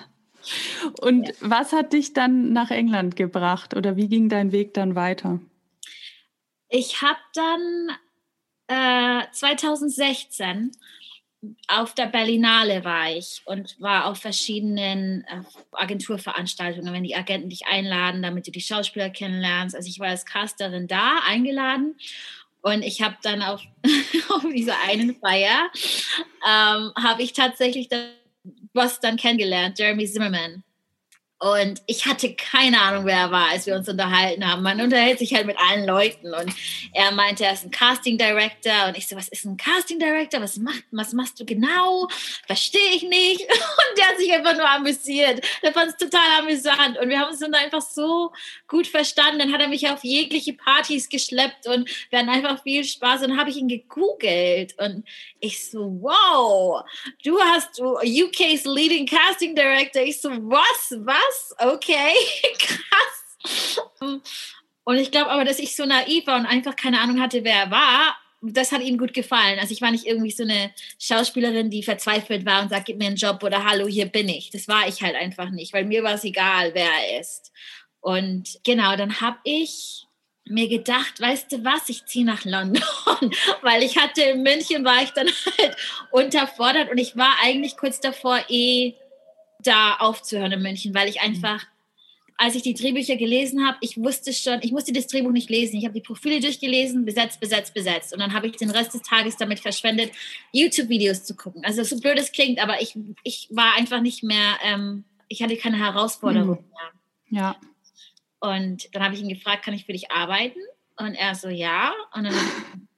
Und 1.01 1.29
ja. 1.29 1.35
was 1.41 1.73
hat 1.73 1.95
dich 1.95 2.13
dann 2.13 2.53
nach 2.53 2.71
England 2.71 3.17
gebracht 3.17 3.75
oder 3.75 3.97
wie 3.97 4.09
ging 4.09 4.29
dein 4.29 4.53
Weg 4.53 4.75
dann 4.75 4.95
weiter? 4.95 5.41
Ich 6.69 7.01
habe 7.01 7.19
dann 7.35 7.89
äh, 8.67 9.25
2016 9.33 10.73
auf 11.69 11.95
der 11.95 12.07
Berlinale 12.07 12.85
war 12.85 13.11
ich 13.11 13.43
und 13.45 13.81
war 13.81 14.07
auf 14.07 14.19
verschiedenen 14.19 15.25
äh, 15.25 15.43
Agenturveranstaltungen, 15.73 16.93
wenn 16.93 17.05
die 17.05 17.17
Agenten 17.17 17.49
dich 17.49 17.67
einladen, 17.67 18.23
damit 18.23 18.47
du 18.47 18.51
die 18.51 18.61
Schauspieler 18.61 19.11
kennenlernst. 19.11 19.75
Also 19.75 19.89
ich 19.89 19.99
war 19.99 20.09
als 20.09 20.27
Casterin 20.27 20.87
da 20.87 21.21
eingeladen 21.27 21.97
und 22.63 22.83
ich 22.83 23.03
habe 23.03 23.17
dann 23.23 23.43
auf, 23.43 23.61
auf 24.31 24.43
dieser 24.55 24.77
einen 24.89 25.17
Feier, 25.17 25.71
ähm, 26.47 26.93
habe 26.97 27.23
ich 27.23 27.33
tatsächlich 27.33 27.89
was 28.73 29.01
dann 29.01 29.17
kennengelernt, 29.17 29.79
Jeremy 29.79 30.07
Zimmerman. 30.07 30.65
Und 31.41 31.83
ich 31.87 32.07
hatte 32.07 32.35
keine 32.35 32.81
Ahnung, 32.81 33.05
wer 33.05 33.17
er 33.17 33.31
war, 33.31 33.51
als 33.51 33.67
wir 33.67 33.75
uns 33.75 33.89
unterhalten 33.89 34.51
haben. 34.51 34.63
Man 34.63 34.81
unterhält 34.81 35.19
sich 35.19 35.35
halt 35.35 35.47
mit 35.47 35.59
allen 35.59 35.85
Leuten. 35.85 36.33
Und 36.33 36.55
er 36.93 37.13
meinte, 37.13 37.45
er 37.45 37.53
ist 37.53 37.65
ein 37.65 37.71
Casting 37.71 38.17
Director. 38.17 38.87
Und 38.89 38.97
ich 38.97 39.09
so, 39.09 39.17
was 39.17 39.29
ist 39.29 39.45
ein 39.45 39.57
Casting 39.57 39.99
Director? 39.99 40.41
Was, 40.41 40.57
macht, 40.57 40.85
was 40.93 41.13
machst 41.13 41.39
du 41.39 41.45
genau? 41.45 42.09
Verstehe 42.47 42.91
ich 42.95 43.03
nicht. 43.03 43.41
Und 43.51 43.99
der 43.99 44.07
hat 44.07 44.19
sich 44.19 44.33
einfach 44.33 44.57
nur 44.57 44.69
amüsiert. 44.71 45.45
Der 45.63 45.73
fand 45.73 45.91
es 45.91 45.97
total 45.97 46.41
amüsant. 46.41 46.99
Und 46.99 47.09
wir 47.09 47.19
haben 47.19 47.31
uns 47.31 47.41
dann 47.41 47.55
einfach 47.55 47.83
so 47.83 48.33
gut 48.69 48.87
verstanden. 48.87 49.41
Dann 49.41 49.53
hat 49.53 49.61
er 49.61 49.69
mich 49.69 49.89
auf 49.91 50.03
jegliche 50.05 50.55
Partys 50.55 51.09
geschleppt 51.09 51.67
und 51.67 51.91
wir 52.11 52.21
hatten 52.21 52.31
einfach 52.31 52.63
viel 52.63 52.85
Spaß. 52.85 53.23
Und 53.23 53.31
dann 53.31 53.39
habe 53.39 53.51
ich 53.51 53.57
ihn 53.57 53.69
gegoogelt. 53.69 54.75
Und 54.79 55.05
ich 55.41 55.69
so, 55.69 55.99
wow, 56.01 56.85
du 57.23 57.39
hast 57.39 57.81
UK's 57.81 58.65
Leading 58.65 59.07
Casting 59.07 59.55
Director. 59.55 60.01
Ich 60.01 60.23
so, 60.23 60.31
was? 60.31 60.95
Was? 61.05 61.24
Was? 61.29 61.55
Okay, 61.59 62.15
krass. 62.59 63.81
Und 64.85 64.99
ich 64.99 65.11
glaube 65.11 65.31
aber, 65.31 65.45
dass 65.45 65.59
ich 65.59 65.75
so 65.75 65.87
naiv 65.87 66.27
war 66.27 66.39
und 66.39 66.47
einfach 66.47 66.77
keine 66.77 67.01
Ahnung 67.01 67.21
hatte, 67.21 67.45
wer 67.45 67.55
er 67.55 67.71
war. 67.71 68.17
Das 68.43 68.73
hat 68.73 68.83
ihm 68.83 68.99
gut 68.99 69.15
gefallen. 69.15 69.59
Also 69.59 69.73
ich 69.73 69.81
war 69.81 69.91
nicht 69.91 70.05
irgendwie 70.05 70.31
so 70.31 70.43
eine 70.43 70.71
Schauspielerin, 71.01 71.71
die 71.71 71.83
verzweifelt 71.83 72.45
war 72.45 72.63
und 72.63 72.69
sagt, 72.69 72.85
gib 72.87 72.99
mir 72.99 73.07
einen 73.07 73.17
Job 73.17 73.43
oder 73.43 73.65
hallo, 73.65 73.87
hier 73.87 74.07
bin 74.07 74.29
ich. 74.29 74.51
Das 74.51 74.69
war 74.69 74.87
ich 74.87 75.03
halt 75.03 75.17
einfach 75.17 75.49
nicht, 75.49 75.73
weil 75.73 75.87
mir 75.87 76.03
war 76.03 76.15
es 76.15 76.25
egal, 76.25 76.75
wer 76.75 76.91
er 76.91 77.21
ist. 77.21 77.53
Und 78.01 78.61
genau, 78.63 78.97
dann 78.97 79.23
habe 79.23 79.39
ich 79.45 80.07
mir 80.47 80.69
gedacht, 80.69 81.21
weißt 81.21 81.53
du 81.53 81.65
was, 81.65 81.89
ich 81.89 82.05
ziehe 82.05 82.27
nach 82.27 82.45
London, 82.45 82.85
weil 83.63 83.83
ich 83.83 83.97
hatte 83.97 84.21
in 84.23 84.43
München, 84.43 84.85
war 84.85 85.03
ich 85.03 85.11
dann 85.11 85.29
halt 85.59 85.77
unterfordert 86.11 86.91
und 86.91 86.99
ich 86.99 87.17
war 87.17 87.35
eigentlich 87.43 87.79
kurz 87.79 88.01
davor 88.01 88.41
eh 88.49 88.95
da 89.67 89.97
aufzuhören 89.97 90.53
in 90.53 90.63
München, 90.63 90.95
weil 90.95 91.09
ich 91.09 91.17
mhm. 91.17 91.29
einfach, 91.29 91.65
als 92.37 92.55
ich 92.55 92.63
die 92.63 92.75
Drehbücher 92.75 93.17
gelesen 93.17 93.67
habe, 93.67 93.79
ich 93.81 93.97
wusste 93.97 94.33
schon, 94.33 94.61
ich 94.63 94.73
musste 94.73 94.93
das 94.93 95.07
Drehbuch 95.07 95.31
nicht 95.31 95.51
lesen. 95.51 95.77
Ich 95.77 95.85
habe 95.85 95.95
die 95.95 96.01
Profile 96.01 96.41
durchgelesen, 96.41 97.05
besetzt, 97.05 97.41
besetzt, 97.41 97.75
besetzt. 97.75 98.13
Und 98.13 98.21
dann 98.21 98.33
habe 98.33 98.47
ich 98.47 98.57
den 98.57 98.71
Rest 98.71 98.95
des 98.95 99.03
Tages 99.03 99.37
damit 99.37 99.61
verschwendet, 99.61 100.13
YouTube-Videos 100.53 101.25
zu 101.25 101.37
gucken. 101.37 101.65
Also 101.65 101.85
so 101.85 101.99
blöd 102.01 102.19
es 102.19 102.33
klingt, 102.33 102.61
aber 102.61 102.81
ich, 102.81 102.97
ich 103.23 103.49
war 103.51 103.75
einfach 103.77 104.01
nicht 104.01 104.23
mehr, 104.23 104.59
ähm, 104.65 105.05
ich 105.29 105.43
hatte 105.43 105.57
keine 105.57 105.79
Herausforderung 105.79 106.59
mhm. 106.61 106.71
mehr. 107.31 107.43
Ja. 107.43 107.57
Und 108.41 108.95
dann 108.95 109.03
habe 109.03 109.15
ich 109.15 109.21
ihn 109.21 109.29
gefragt, 109.29 109.65
kann 109.65 109.75
ich 109.75 109.87
für 109.87 109.93
dich 109.93 110.11
arbeiten? 110.11 110.59
Und 110.97 111.15
er 111.15 111.35
so, 111.35 111.49
ja. 111.49 111.93
Und 112.13 112.25
dann 112.25 112.35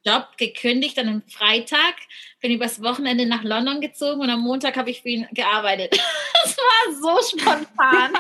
Job 0.07 0.37
gekündigt 0.37 0.99
an 0.99 1.09
einem 1.09 1.23
Freitag, 1.29 1.95
bin 2.41 2.53
übers 2.53 2.83
Wochenende 2.83 3.27
nach 3.27 3.43
London 3.43 3.81
gezogen 3.81 4.21
und 4.21 4.31
am 4.31 4.41
Montag 4.41 4.77
habe 4.77 4.91
ich 4.91 5.03
für 5.03 5.09
ihn 5.09 5.27
gearbeitet. 5.33 5.99
Das 6.45 6.57
war 6.59 7.21
so 7.21 7.39
spontan. 7.39 8.13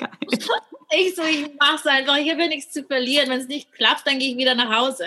ich 0.90 1.14
so, 1.14 1.22
ich 1.22 1.48
mache 1.60 1.76
es 1.76 1.86
einfach, 1.86 2.16
ich 2.16 2.28
habe 2.28 2.42
ja 2.42 2.48
nichts 2.48 2.72
zu 2.72 2.82
verlieren. 2.82 3.28
Wenn 3.28 3.38
es 3.38 3.46
nicht 3.46 3.72
klappt, 3.72 4.04
dann 4.04 4.18
gehe 4.18 4.32
ich 4.32 4.36
wieder 4.36 4.56
nach 4.56 4.74
Hause. 4.74 5.04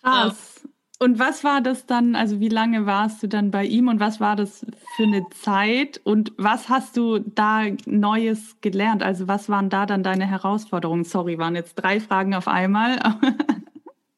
Krass. 0.00 0.62
Und 1.00 1.18
was 1.18 1.42
war 1.42 1.60
das 1.60 1.86
dann, 1.86 2.14
also 2.14 2.38
wie 2.38 2.48
lange 2.48 2.86
warst 2.86 3.20
du 3.22 3.26
dann 3.26 3.50
bei 3.50 3.64
ihm 3.64 3.88
und 3.88 3.98
was 3.98 4.20
war 4.20 4.36
das 4.36 4.64
für 4.94 5.02
eine 5.02 5.28
Zeit 5.30 6.00
und 6.04 6.32
was 6.36 6.68
hast 6.68 6.96
du 6.96 7.18
da 7.18 7.64
Neues 7.84 8.60
gelernt? 8.60 9.02
Also 9.02 9.26
was 9.26 9.48
waren 9.48 9.70
da 9.70 9.86
dann 9.86 10.04
deine 10.04 10.26
Herausforderungen? 10.26 11.04
Sorry, 11.04 11.36
waren 11.36 11.56
jetzt 11.56 11.74
drei 11.74 11.98
Fragen 11.98 12.34
auf 12.34 12.46
einmal. 12.46 13.00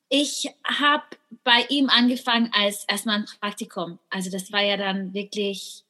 ich 0.08 0.48
habe 0.64 1.04
bei 1.44 1.66
ihm 1.68 1.88
angefangen 1.88 2.50
als 2.52 2.84
erstmal 2.88 3.18
ein 3.18 3.26
Praktikum. 3.40 3.98
Also 4.10 4.30
das 4.30 4.52
war 4.52 4.62
ja 4.62 4.76
dann 4.76 5.14
wirklich, 5.14 5.84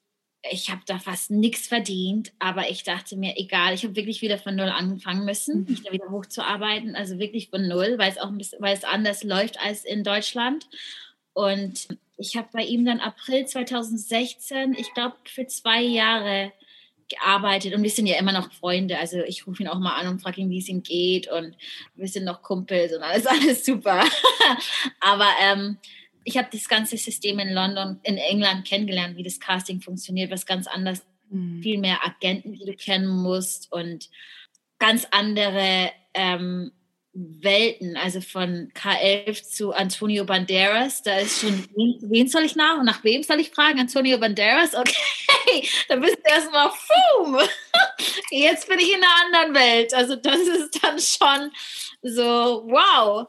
ich 0.50 0.70
habe 0.70 0.82
da 0.87 0.99
fast 0.99 1.30
nichts 1.30 1.66
verdient, 1.66 2.32
aber 2.38 2.70
ich 2.70 2.82
dachte 2.82 3.16
mir, 3.16 3.37
egal, 3.37 3.75
ich 3.75 3.85
habe 3.85 3.96
wirklich 3.96 4.23
wieder 4.23 4.38
von 4.38 4.56
null 4.56 4.68
anfangen 4.68 5.25
müssen, 5.25 5.61
mhm. 5.61 5.70
mich 5.70 5.82
da 5.82 5.92
wieder 5.92 6.11
hochzuarbeiten, 6.11 6.96
also 6.96 7.18
wirklich 7.18 7.50
von 7.50 7.68
null, 7.68 7.96
weil 7.99 8.11
es 8.11 8.18
auch 8.18 8.28
ein 8.28 8.38
bisschen, 8.38 8.61
weil 8.62 8.75
es 8.75 8.85
anders 8.85 9.23
läuft 9.23 9.61
als 9.61 9.85
in 9.85 10.04
Deutschland. 10.04 10.66
Und 11.32 11.88
ich 12.16 12.37
habe 12.37 12.49
bei 12.52 12.62
ihm 12.62 12.87
dann 12.87 13.00
April 13.00 13.46
2016, 13.46 14.75
ich 14.78 14.92
glaube 14.94 15.16
für 15.25 15.46
zwei 15.46 15.82
Jahre 15.82 16.52
gearbeitet 17.08 17.75
und 17.75 17.82
wir 17.82 17.90
sind 17.90 18.06
ja 18.06 18.18
immer 18.18 18.32
noch 18.32 18.52
Freunde. 18.52 18.98
Also 18.98 19.18
ich 19.18 19.46
rufe 19.46 19.62
ihn 19.62 19.68
auch 19.68 19.78
mal 19.78 19.94
an 20.00 20.08
und 20.08 20.22
frage 20.22 20.40
ihn, 20.40 20.50
wie 20.50 20.58
es 20.58 20.68
ihm 20.68 20.82
geht 20.82 21.30
und 21.30 21.56
wir 21.94 22.08
sind 22.08 22.25
noch 22.25 22.42
Kumpels 22.42 22.92
und 22.92 23.02
alles, 23.02 23.26
alles 23.26 23.64
super. 23.64 24.04
Aber 25.00 25.28
ähm, 25.42 25.78
ich 26.25 26.36
habe 26.36 26.48
das 26.52 26.68
ganze 26.68 26.96
System 26.96 27.38
in 27.38 27.52
London, 27.52 28.00
in 28.02 28.16
England 28.16 28.66
kennengelernt, 28.66 29.16
wie 29.16 29.22
das 29.22 29.38
Casting 29.38 29.80
funktioniert, 29.80 30.30
was 30.30 30.44
ganz 30.44 30.66
anders, 30.66 31.06
mhm. 31.30 31.62
viel 31.62 31.78
mehr 31.78 32.04
Agenten, 32.04 32.52
die 32.52 32.64
du 32.64 32.75
kennen 32.75 33.08
musst 33.08 33.72
und 33.72 34.10
ganz 34.78 35.06
andere 35.10 35.90
ähm, 36.14 36.72
Welten, 37.18 37.96
also 37.96 38.20
von 38.20 38.70
K11 38.75 39.42
zu 39.42 39.72
Antonio 39.72 40.26
Banderas, 40.26 41.02
da 41.02 41.16
ist 41.16 41.40
schon, 41.40 41.64
wen, 41.75 42.10
wen 42.10 42.28
soll 42.28 42.42
ich 42.42 42.56
nach? 42.56 42.78
Und 42.78 42.84
nach 42.84 43.04
wem 43.04 43.22
soll 43.22 43.40
ich 43.40 43.50
fragen? 43.50 43.80
Antonio 43.80 44.18
Banderas? 44.18 44.75
Okay, 44.75 44.92
dann 45.88 46.00
bist 46.00 46.18
du 46.18 46.30
erstmal, 46.30 46.68
boom, 46.68 47.38
jetzt 48.30 48.68
bin 48.68 48.78
ich 48.78 48.92
in 48.92 49.02
einer 49.02 49.24
anderen 49.24 49.54
Welt. 49.54 49.94
Also 49.94 50.16
das 50.16 50.40
ist 50.40 50.82
dann 50.82 50.98
schon 50.98 51.50
so, 52.02 52.64
wow. 52.68 53.26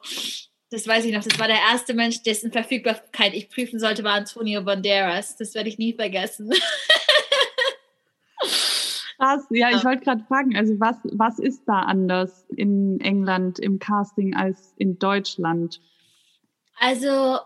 Das 0.70 0.86
weiß 0.86 1.06
ich 1.06 1.14
noch, 1.14 1.24
das 1.24 1.40
war 1.40 1.48
der 1.48 1.60
erste 1.72 1.94
Mensch, 1.94 2.24
dessen 2.24 2.52
Verfügbarkeit 2.52 3.34
ich 3.34 3.50
prüfen 3.50 3.80
sollte, 3.80 4.04
war 4.04 4.16
Antonio 4.16 4.62
Banderas. 4.62 5.38
Das 5.38 5.56
werde 5.56 5.70
ich 5.70 5.78
nie 5.78 5.94
vergessen. 5.94 6.52
Krass, 9.18 9.48
ja, 9.50 9.72
ich 9.72 9.84
wollte 9.84 10.04
gerade 10.04 10.24
fragen, 10.26 10.56
also 10.56 10.80
was, 10.80 10.98
was 11.06 11.40
ist 11.40 11.64
da 11.66 11.82
anders 11.82 12.46
in 12.56 13.00
England 13.02 13.58
im 13.58 13.80
Casting 13.80 14.36
als 14.36 14.74
in 14.78 15.00
Deutschland? 15.00 15.82
Also 16.80 17.40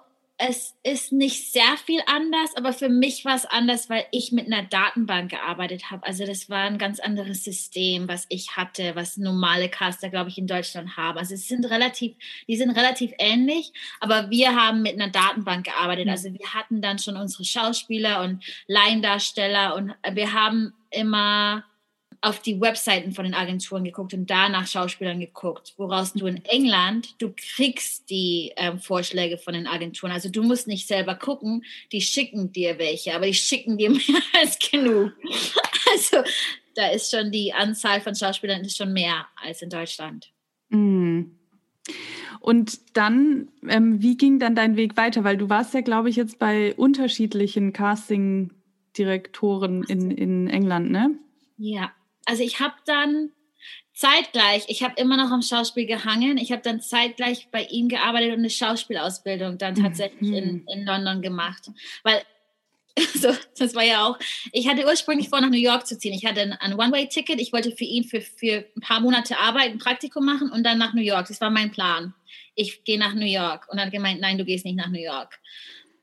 es 0.47 0.75
ist 0.83 1.11
nicht 1.11 1.51
sehr 1.51 1.77
viel 1.85 2.01
anders, 2.07 2.55
aber 2.55 2.73
für 2.73 2.89
mich 2.89 3.25
war 3.25 3.35
es 3.35 3.45
anders, 3.45 3.89
weil 3.89 4.05
ich 4.11 4.31
mit 4.31 4.47
einer 4.47 4.63
Datenbank 4.63 5.29
gearbeitet 5.29 5.91
habe. 5.91 6.05
Also 6.05 6.25
das 6.25 6.49
war 6.49 6.63
ein 6.63 6.79
ganz 6.79 6.99
anderes 6.99 7.43
System, 7.43 8.07
was 8.07 8.25
ich 8.29 8.57
hatte, 8.57 8.95
was 8.95 9.17
normale 9.17 9.69
Caster, 9.69 10.09
glaube 10.09 10.29
ich, 10.29 10.39
in 10.39 10.47
Deutschland 10.47 10.97
haben. 10.97 11.19
Also 11.19 11.35
es 11.35 11.47
sind 11.47 11.65
relativ, 11.65 12.15
die 12.47 12.57
sind 12.57 12.71
relativ 12.71 13.11
ähnlich, 13.19 13.71
aber 13.99 14.31
wir 14.31 14.55
haben 14.55 14.81
mit 14.81 14.93
einer 14.93 15.11
Datenbank 15.11 15.65
gearbeitet. 15.65 16.09
Also 16.09 16.33
wir 16.33 16.53
hatten 16.53 16.81
dann 16.81 16.97
schon 16.97 17.17
unsere 17.17 17.45
Schauspieler 17.45 18.23
und 18.23 18.43
Laiendarsteller 18.67 19.75
und 19.75 19.93
wir 20.13 20.33
haben 20.33 20.73
immer 20.89 21.63
auf 22.21 22.39
die 22.39 22.61
Webseiten 22.61 23.11
von 23.13 23.25
den 23.25 23.33
Agenturen 23.33 23.83
geguckt 23.83 24.13
und 24.13 24.29
da 24.29 24.47
nach 24.47 24.67
Schauspielern 24.67 25.19
geguckt, 25.19 25.73
woraus 25.77 26.13
du 26.13 26.27
in 26.27 26.45
England, 26.45 27.19
du 27.19 27.33
kriegst 27.35 28.11
die 28.11 28.53
ähm, 28.57 28.77
Vorschläge 28.79 29.39
von 29.39 29.55
den 29.55 29.65
Agenturen. 29.65 30.11
Also 30.11 30.29
du 30.29 30.43
musst 30.43 30.67
nicht 30.67 30.87
selber 30.87 31.15
gucken, 31.15 31.65
die 31.91 32.01
schicken 32.01 32.51
dir 32.51 32.77
welche, 32.77 33.15
aber 33.15 33.25
die 33.25 33.33
schicken 33.33 33.79
dir 33.79 33.89
mehr 33.89 34.21
als 34.39 34.59
genug. 34.59 35.13
Also 35.91 36.17
da 36.75 36.89
ist 36.89 37.09
schon 37.11 37.31
die 37.31 37.53
Anzahl 37.53 38.01
von 38.01 38.13
Schauspielern 38.15 38.61
ist 38.61 38.77
schon 38.77 38.93
mehr 38.93 39.25
als 39.43 39.63
in 39.63 39.71
Deutschland. 39.71 40.31
Mm. 40.69 41.23
Und 42.39 42.95
dann, 42.95 43.49
ähm, 43.67 43.99
wie 44.01 44.15
ging 44.15 44.39
dann 44.39 44.55
dein 44.55 44.77
Weg 44.77 44.95
weiter? 44.95 45.23
Weil 45.23 45.37
du 45.37 45.49
warst 45.49 45.73
ja, 45.73 45.81
glaube 45.81 46.09
ich, 46.09 46.15
jetzt 46.15 46.37
bei 46.39 46.75
unterschiedlichen 46.75 47.73
Casting-Direktoren 47.73 49.83
in, 49.83 50.11
in 50.11 50.47
England, 50.47 50.91
ne? 50.91 51.17
Ja, 51.57 51.91
also 52.31 52.43
ich 52.43 52.61
habe 52.61 52.75
dann 52.85 53.31
zeitgleich, 53.93 54.63
ich 54.69 54.83
habe 54.83 54.93
immer 54.95 55.17
noch 55.17 55.31
am 55.31 55.41
Schauspiel 55.41 55.85
gehangen, 55.85 56.37
ich 56.37 56.53
habe 56.53 56.61
dann 56.61 56.79
zeitgleich 56.79 57.49
bei 57.51 57.63
ihm 57.63 57.89
gearbeitet 57.89 58.29
und 58.29 58.39
eine 58.39 58.49
Schauspielausbildung 58.49 59.57
dann 59.57 59.75
tatsächlich 59.75 60.29
mhm. 60.29 60.35
in, 60.37 60.67
in 60.67 60.85
London 60.85 61.21
gemacht. 61.21 61.69
Weil 62.03 62.21
so, 63.15 63.35
das 63.59 63.75
war 63.75 63.83
ja 63.83 64.07
auch, 64.07 64.17
ich 64.53 64.69
hatte 64.69 64.85
ursprünglich 64.85 65.27
vor, 65.27 65.41
nach 65.41 65.49
New 65.49 65.57
York 65.57 65.85
zu 65.85 65.97
ziehen. 65.97 66.13
Ich 66.13 66.25
hatte 66.25 66.41
ein, 66.41 66.53
ein 66.53 66.79
One-Way-Ticket. 66.79 67.41
Ich 67.41 67.51
wollte 67.51 67.75
für 67.75 67.83
ihn 67.83 68.05
für, 68.05 68.21
für 68.21 68.65
ein 68.77 68.81
paar 68.81 69.01
Monate 69.01 69.37
arbeiten, 69.37 69.73
ein 69.73 69.79
Praktikum 69.79 70.25
machen 70.25 70.51
und 70.51 70.63
dann 70.63 70.77
nach 70.77 70.93
New 70.93 71.01
York. 71.01 71.27
Das 71.27 71.41
war 71.41 71.49
mein 71.49 71.71
Plan. 71.71 72.13
Ich 72.55 72.85
gehe 72.85 72.97
nach 72.97 73.13
New 73.13 73.25
York. 73.25 73.67
Und 73.69 73.77
dann 73.77 73.91
gemeint, 73.91 74.21
nein, 74.21 74.37
du 74.37 74.45
gehst 74.45 74.63
nicht 74.63 74.77
nach 74.77 74.89
New 74.89 75.03
York. 75.03 75.37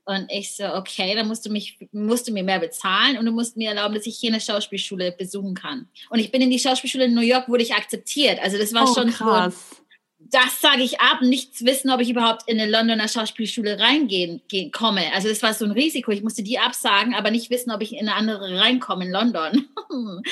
Und 0.08 0.24
ich 0.30 0.56
so, 0.56 0.64
okay, 0.74 1.14
dann 1.14 1.28
musst 1.28 1.44
du, 1.44 1.50
mich, 1.50 1.76
musst 1.92 2.26
du 2.26 2.32
mir 2.32 2.42
mehr 2.42 2.60
bezahlen 2.60 3.18
und 3.18 3.26
du 3.26 3.30
musst 3.30 3.58
mir 3.58 3.68
erlauben, 3.68 3.94
dass 3.94 4.06
ich 4.06 4.16
hier 4.16 4.30
eine 4.30 4.40
Schauspielschule 4.40 5.12
besuchen 5.12 5.52
kann. 5.52 5.86
Und 6.08 6.18
ich 6.18 6.32
bin 6.32 6.40
in 6.40 6.48
die 6.48 6.58
Schauspielschule 6.58 7.04
in 7.04 7.14
New 7.14 7.20
York, 7.20 7.46
wurde 7.46 7.62
ich 7.62 7.74
akzeptiert. 7.74 8.38
Also 8.42 8.56
das 8.56 8.72
war 8.72 8.90
oh, 8.90 8.94
schon 8.94 9.10
krass. 9.10 9.54
So, 9.68 9.76
das 10.18 10.62
sage 10.62 10.82
ich 10.82 10.98
ab, 11.00 11.20
nichts 11.20 11.62
wissen, 11.62 11.90
ob 11.90 12.00
ich 12.00 12.08
überhaupt 12.08 12.48
in 12.48 12.58
eine 12.58 12.70
Londoner 12.70 13.06
Schauspielschule 13.06 13.78
reingehen 13.78 14.40
gehen, 14.48 14.72
komme. 14.72 15.12
Also 15.12 15.28
das 15.28 15.42
war 15.42 15.52
so 15.52 15.66
ein 15.66 15.72
Risiko. 15.72 16.10
Ich 16.10 16.22
musste 16.22 16.42
die 16.42 16.58
absagen, 16.58 17.14
aber 17.14 17.30
nicht 17.30 17.50
wissen, 17.50 17.70
ob 17.70 17.82
ich 17.82 17.92
in 17.92 18.08
eine 18.08 18.14
andere 18.14 18.58
reinkomme 18.58 19.04
in 19.04 19.10
London. 19.10 19.68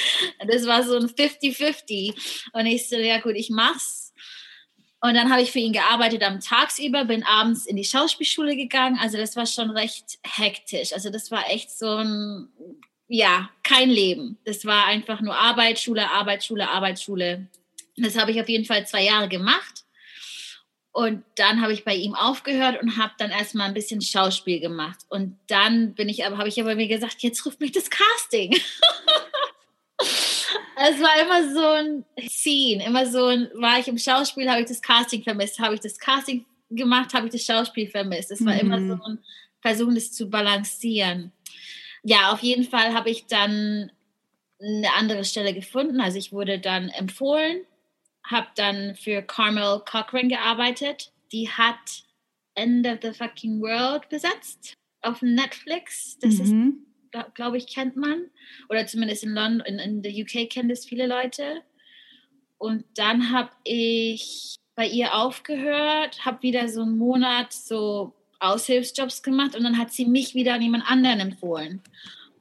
das 0.49 0.65
war 0.65 0.85
so 0.85 0.97
ein 0.97 1.09
50-50. 1.09 2.49
Und 2.55 2.65
ich 2.65 2.89
so, 2.89 2.97
ja 2.97 3.21
gut, 3.21 3.35
ich 3.35 3.51
mach's 3.51 4.06
und 5.01 5.15
dann 5.15 5.31
habe 5.31 5.43
ich 5.43 5.53
für 5.53 5.59
ihn 5.59 5.73
gearbeitet 5.73 6.23
am 6.23 6.41
Tagsüber, 6.41 7.05
bin 7.05 7.23
abends 7.23 7.67
in 7.67 7.77
die 7.77 7.85
Schauspielschule 7.85 8.57
gegangen. 8.57 8.99
Also 9.01 9.19
das 9.19 9.37
war 9.37 9.47
schon 9.47 9.71
recht 9.71 10.19
hektisch. 10.25 10.93
Also 10.93 11.11
das 11.11 11.31
war 11.31 11.51
echt 11.51 11.71
so 11.71 11.97
ein 11.97 12.49
ja, 13.09 13.51
kein 13.63 13.91
Leben. 13.91 14.39
Das 14.45 14.65
war 14.65 14.87
einfach 14.87 15.21
nur 15.21 15.37
Arbeit, 15.37 15.79
Schule, 15.79 16.11
Arbeit, 16.11 16.45
Schule, 16.45 16.69
Arbeit, 16.69 17.01
Schule. 17.01 17.47
Das 17.97 18.19
habe 18.19 18.31
ich 18.31 18.41
auf 18.41 18.49
jeden 18.49 18.65
Fall 18.65 18.87
zwei 18.87 19.05
Jahre 19.05 19.29
gemacht. 19.29 19.85
Und 20.93 21.23
dann 21.37 21.61
habe 21.61 21.75
ich 21.75 21.85
bei 21.85 21.95
ihm 21.95 22.15
aufgehört 22.15 22.81
und 22.81 22.97
habe 22.97 23.13
dann 23.19 23.31
erstmal 23.31 23.69
ein 23.69 23.75
bisschen 23.75 24.01
Schauspiel 24.01 24.61
gemacht. 24.61 25.01
Und 25.09 25.39
dann 25.47 25.95
bin 25.95 26.09
ich 26.09 26.25
aber, 26.25 26.39
habe 26.39 26.49
ich 26.49 26.61
aber 26.61 26.75
mir 26.75 26.89
gesagt, 26.89 27.23
jetzt 27.23 27.45
ruft 27.45 27.61
mich 27.61 27.73
das 27.73 27.91
Casting. 27.91 28.57
es 30.77 31.01
war 31.01 31.23
immer 31.23 31.55
so 31.55 31.67
ein 31.67 32.05
Scene, 32.29 32.85
immer 32.85 33.07
so 33.07 33.27
ein, 33.27 33.49
war 33.55 33.79
ich 33.79 33.89
im 33.89 33.99
Schauspiel, 33.99 34.51
habe 34.51 34.63
ich 34.63 34.69
das 34.69 34.83
Casting 34.83 35.23
vermisst, 35.23 35.59
habe 35.59 35.75
ich 35.75 35.81
das 35.81 35.99
Casting 35.99 36.45
gemacht, 36.71 37.15
habe 37.15 37.27
ich 37.27 37.33
das 37.33 37.45
Schauspiel 37.45 37.89
vermisst. 37.89 38.31
Es 38.31 38.45
war 38.45 38.55
mhm. 38.55 38.61
immer 38.61 38.79
so 38.81 39.03
ein 39.05 39.19
Versuchen, 39.61 39.95
das 39.95 40.13
zu 40.13 40.29
balancieren 40.29 41.33
ja, 42.09 42.33
auf 42.33 42.41
jeden 42.41 42.63
Fall 42.63 42.95
habe 42.95 43.11
ich 43.11 43.27
dann 43.27 43.91
eine 44.61 44.95
andere 44.97 45.25
Stelle 45.25 45.53
gefunden. 45.53 46.01
Also 46.01 46.19
ich 46.19 46.33
wurde 46.33 46.61
dann 46.61 46.89
empfohlen, 46.89 47.63
habe 48.23 48.47
dann 48.55 48.95
für 48.95 49.23
Carmel 49.23 49.81
Cochran 49.81 50.29
gearbeitet. 50.29 51.13
Die 51.33 51.51
hat 51.51 52.05
End 52.55 52.87
of 52.87 52.99
the 53.03 53.13
Fucking 53.13 53.61
World 53.61 54.09
besetzt 54.09 54.75
auf 55.03 55.21
Netflix. 55.21 56.17
Das 56.21 56.35
mhm. 56.35 56.41
ist, 56.43 56.96
glaube 57.23 57.59
ich, 57.59 57.67
kennt 57.67 57.97
man. 57.97 58.31
Oder 58.69 58.87
zumindest 58.87 59.25
in 59.25 59.35
London, 59.35 59.67
in, 59.67 59.79
in 59.79 60.03
der 60.03 60.13
UK 60.13 60.51
kennen 60.51 60.69
das 60.69 60.85
viele 60.85 61.07
Leute. 61.07 61.63
Und 62.59 62.85
dann 62.95 63.33
habe 63.33 63.51
ich 63.65 64.57
bei 64.75 64.87
ihr 64.87 65.15
aufgehört, 65.15 66.25
habe 66.25 66.43
wieder 66.43 66.69
so 66.69 66.83
einen 66.83 66.99
Monat 66.99 67.53
so 67.53 68.15
Aushilfsjobs 68.41 69.23
gemacht 69.23 69.57
und 69.57 69.65
dann 69.65 69.79
hat 69.79 69.93
sie 69.93 70.05
mich 70.05 70.35
wieder 70.35 70.55
an 70.55 70.63
jemand 70.63 70.91
anderen 70.91 71.21
empfohlen. 71.21 71.83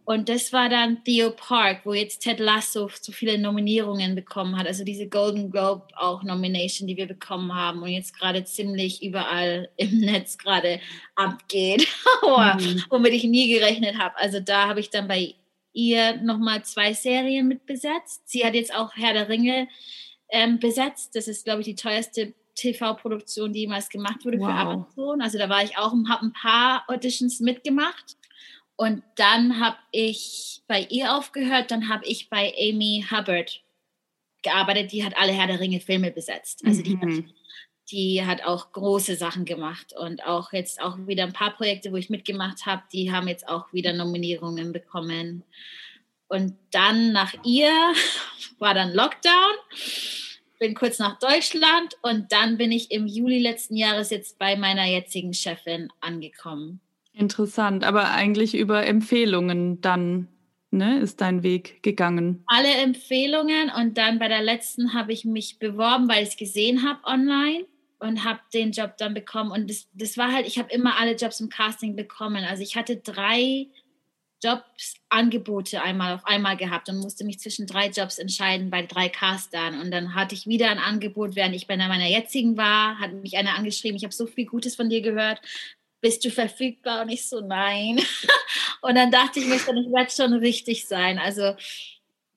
Und 0.06 0.30
das 0.30 0.54
war 0.54 0.70
dann 0.70 1.04
Theo 1.04 1.32
Park, 1.32 1.82
wo 1.84 1.94
jetzt 1.94 2.20
Ted 2.20 2.40
Lasso 2.40 2.90
so 3.02 3.12
viele 3.12 3.40
Nominierungen 3.40 4.14
bekommen 4.14 4.56
hat. 4.56 4.68
Also 4.68 4.84
diese 4.84 5.08
Golden 5.08 5.50
Globe 5.50 5.88
auch 5.96 6.22
Nomination, 6.22 6.88
die 6.88 6.96
wir 6.96 7.08
bekommen 7.08 7.54
haben 7.54 7.82
und 7.82 7.90
jetzt 7.90 8.18
gerade 8.18 8.44
ziemlich 8.46 9.02
überall 9.02 9.68
im 9.78 10.00
Netz 10.02 10.38
gerade 10.38 10.80
abgeht, 11.16 11.88
mhm. 12.24 12.84
womit 12.90 13.14
ich 13.14 13.24
nie 13.24 13.52
gerechnet 13.52 13.98
habe. 13.98 14.16
Also 14.18 14.40
da 14.40 14.68
habe 14.68 14.80
ich 14.80 14.92
dann 14.92 15.08
bei 15.08 15.34
ihr 15.74 16.18
nochmal 16.22 16.64
zwei 16.64 16.94
Serien 16.94 17.48
mit 17.48 17.66
besetzt. 17.66 18.30
Sie 18.30 18.46
hat 18.46 18.54
jetzt 18.54 18.76
auch 18.76 18.96
Herr 18.96 19.14
der 19.14 19.28
Ringe 19.28 19.68
ähm, 20.30 20.60
besetzt. 20.60 21.16
Das 21.16 21.28
ist, 21.28 21.46
glaube 21.46 21.62
ich, 21.62 21.66
die 21.66 21.76
teuerste 21.76 22.34
TV-Produktion, 22.56 23.54
die 23.54 23.62
jemals 23.62 23.90
gemacht 23.90 24.24
wurde 24.24 24.40
wow. 24.40 24.46
für 24.46 24.54
Amazon. 24.54 25.22
Also 25.22 25.40
da 25.40 25.50
war 25.50 25.64
ich 25.64 25.78
auch, 25.78 25.92
habe 26.10 26.26
ein 26.28 26.34
paar 26.34 26.84
Auditions 26.88 27.40
mitgemacht. 27.40 28.16
Und 28.78 29.04
dann 29.16 29.60
habe 29.60 29.78
ich 29.92 30.62
bei 30.68 30.86
ihr 30.90 31.16
aufgehört, 31.16 31.72
dann 31.72 31.90
habe 31.90 32.06
ich 32.06 32.30
bei 32.30 32.54
Amy 32.60 33.06
Hubbard 33.10 33.62
gearbeitet, 34.42 34.92
die 34.92 35.04
hat 35.06 35.18
alle 35.18 35.32
Herr 35.32 35.48
der 35.48 35.60
Ringe 35.60 35.80
Filme 35.80 36.12
besetzt. 36.12 36.62
Also 36.66 36.82
die, 36.82 36.98
mhm. 36.98 37.02
hat, 37.02 37.26
die 37.90 38.26
hat 38.26 38.44
auch 38.44 38.72
große 38.72 39.16
Sachen 39.16 39.46
gemacht 39.46 39.94
und 39.98 40.26
auch 40.26 40.52
jetzt 40.52 40.82
auch 40.82 40.98
wieder 41.08 41.24
ein 41.24 41.34
paar 41.34 41.56
Projekte, 41.56 41.92
wo 41.92 41.96
ich 41.96 42.10
mitgemacht 42.10 42.66
habe, 42.66 42.84
die 42.92 43.12
haben 43.12 43.28
jetzt 43.28 43.48
auch 43.48 43.72
wieder 43.72 43.94
Nominierungen 43.94 44.74
bekommen. 44.74 45.44
Und 46.28 46.58
dann 46.72 47.14
nach 47.14 47.34
ihr 47.44 47.72
war 48.60 48.74
dann 48.74 48.94
Lockdown 48.94 49.56
bin 50.60 50.74
kurz 50.74 51.00
nach 51.00 51.20
Deutschland 51.20 51.96
und 52.02 52.32
dann 52.32 52.58
bin 52.58 52.72
ich 52.72 52.92
im 52.92 53.08
Juli 53.08 53.40
letzten 53.40 53.76
Jahres 53.76 54.10
jetzt 54.10 54.40
bei 54.40 54.56
meiner 54.56 54.86
jetzigen 54.86 55.34
Chefin 55.34 55.90
angekommen. 56.02 56.82
Interessant, 57.16 57.84
aber 57.84 58.12
eigentlich 58.12 58.56
über 58.56 58.86
Empfehlungen 58.86 59.80
dann 59.82 60.28
ne, 60.72 61.00
ist 61.00 61.22
dein 61.22 61.44
Weg 61.44 61.82
gegangen. 61.82 62.44
Alle 62.48 62.74
Empfehlungen 62.76 63.70
und 63.70 63.98
dann 63.98 64.20
bei 64.20 64.28
der 64.28 64.42
letzten 64.42 64.94
habe 64.94 65.14
ich 65.14 65.26
mich 65.26 65.58
beworben, 65.58 66.10
weil 66.10 66.24
ich 66.24 66.30
es 66.30 66.38
gesehen 66.38 66.84
habe 66.84 67.00
online 67.06 67.66
und 68.00 68.24
habe 68.24 68.40
den 68.54 68.72
Job 68.72 68.98
dann 68.98 69.14
bekommen. 69.14 69.52
Und 69.52 69.70
das, 69.70 69.88
das 69.94 70.18
war 70.18 70.32
halt, 70.32 70.46
ich 70.46 70.60
habe 70.60 70.74
immer 70.74 71.00
alle 71.00 71.16
Jobs 71.16 71.40
im 71.40 71.50
Casting 71.50 71.96
bekommen. 71.96 72.44
Also 72.44 72.62
ich 72.62 72.76
hatte 72.76 72.98
drei 72.98 73.68
Jobsangebote 74.44 75.82
einmal 75.82 76.14
auf 76.14 76.26
einmal 76.26 76.58
gehabt 76.58 76.90
und 76.90 76.98
musste 76.98 77.24
mich 77.24 77.40
zwischen 77.40 77.66
drei 77.66 77.88
Jobs 77.88 78.20
entscheiden 78.20 78.70
bei 78.70 78.86
drei 78.86 79.10
Castern. 79.10 79.80
Und 79.80 79.92
dann 79.92 80.14
hatte 80.14 80.36
ich 80.36 80.46
wieder 80.46 80.70
ein 80.70 80.78
Angebot, 80.78 81.36
während 81.36 81.56
ich 81.56 81.68
bei 81.68 81.78
meiner 81.78 82.08
jetzigen 82.08 82.58
war, 82.58 83.00
hat 83.00 83.14
mich 83.14 83.38
einer 83.38 83.56
angeschrieben, 83.56 83.96
ich 83.96 84.04
habe 84.04 84.14
so 84.14 84.28
viel 84.28 84.46
Gutes 84.46 84.76
von 84.76 84.90
dir 84.90 85.02
gehört, 85.02 85.42
bist 86.02 86.24
du 86.26 86.30
verfügbar? 86.30 87.02
Und 87.04 87.10
ich 87.10 87.28
so, 87.28 87.42
nein. 87.42 88.00
und 88.82 88.96
dann 88.96 89.12
dachte 89.12 89.40
ich 89.40 89.48
mir, 89.48 89.56
ich 89.56 89.66
werde 89.68 90.12
schon 90.12 90.34
richtig 90.34 90.88
sein. 90.88 91.20
Also 91.20 91.56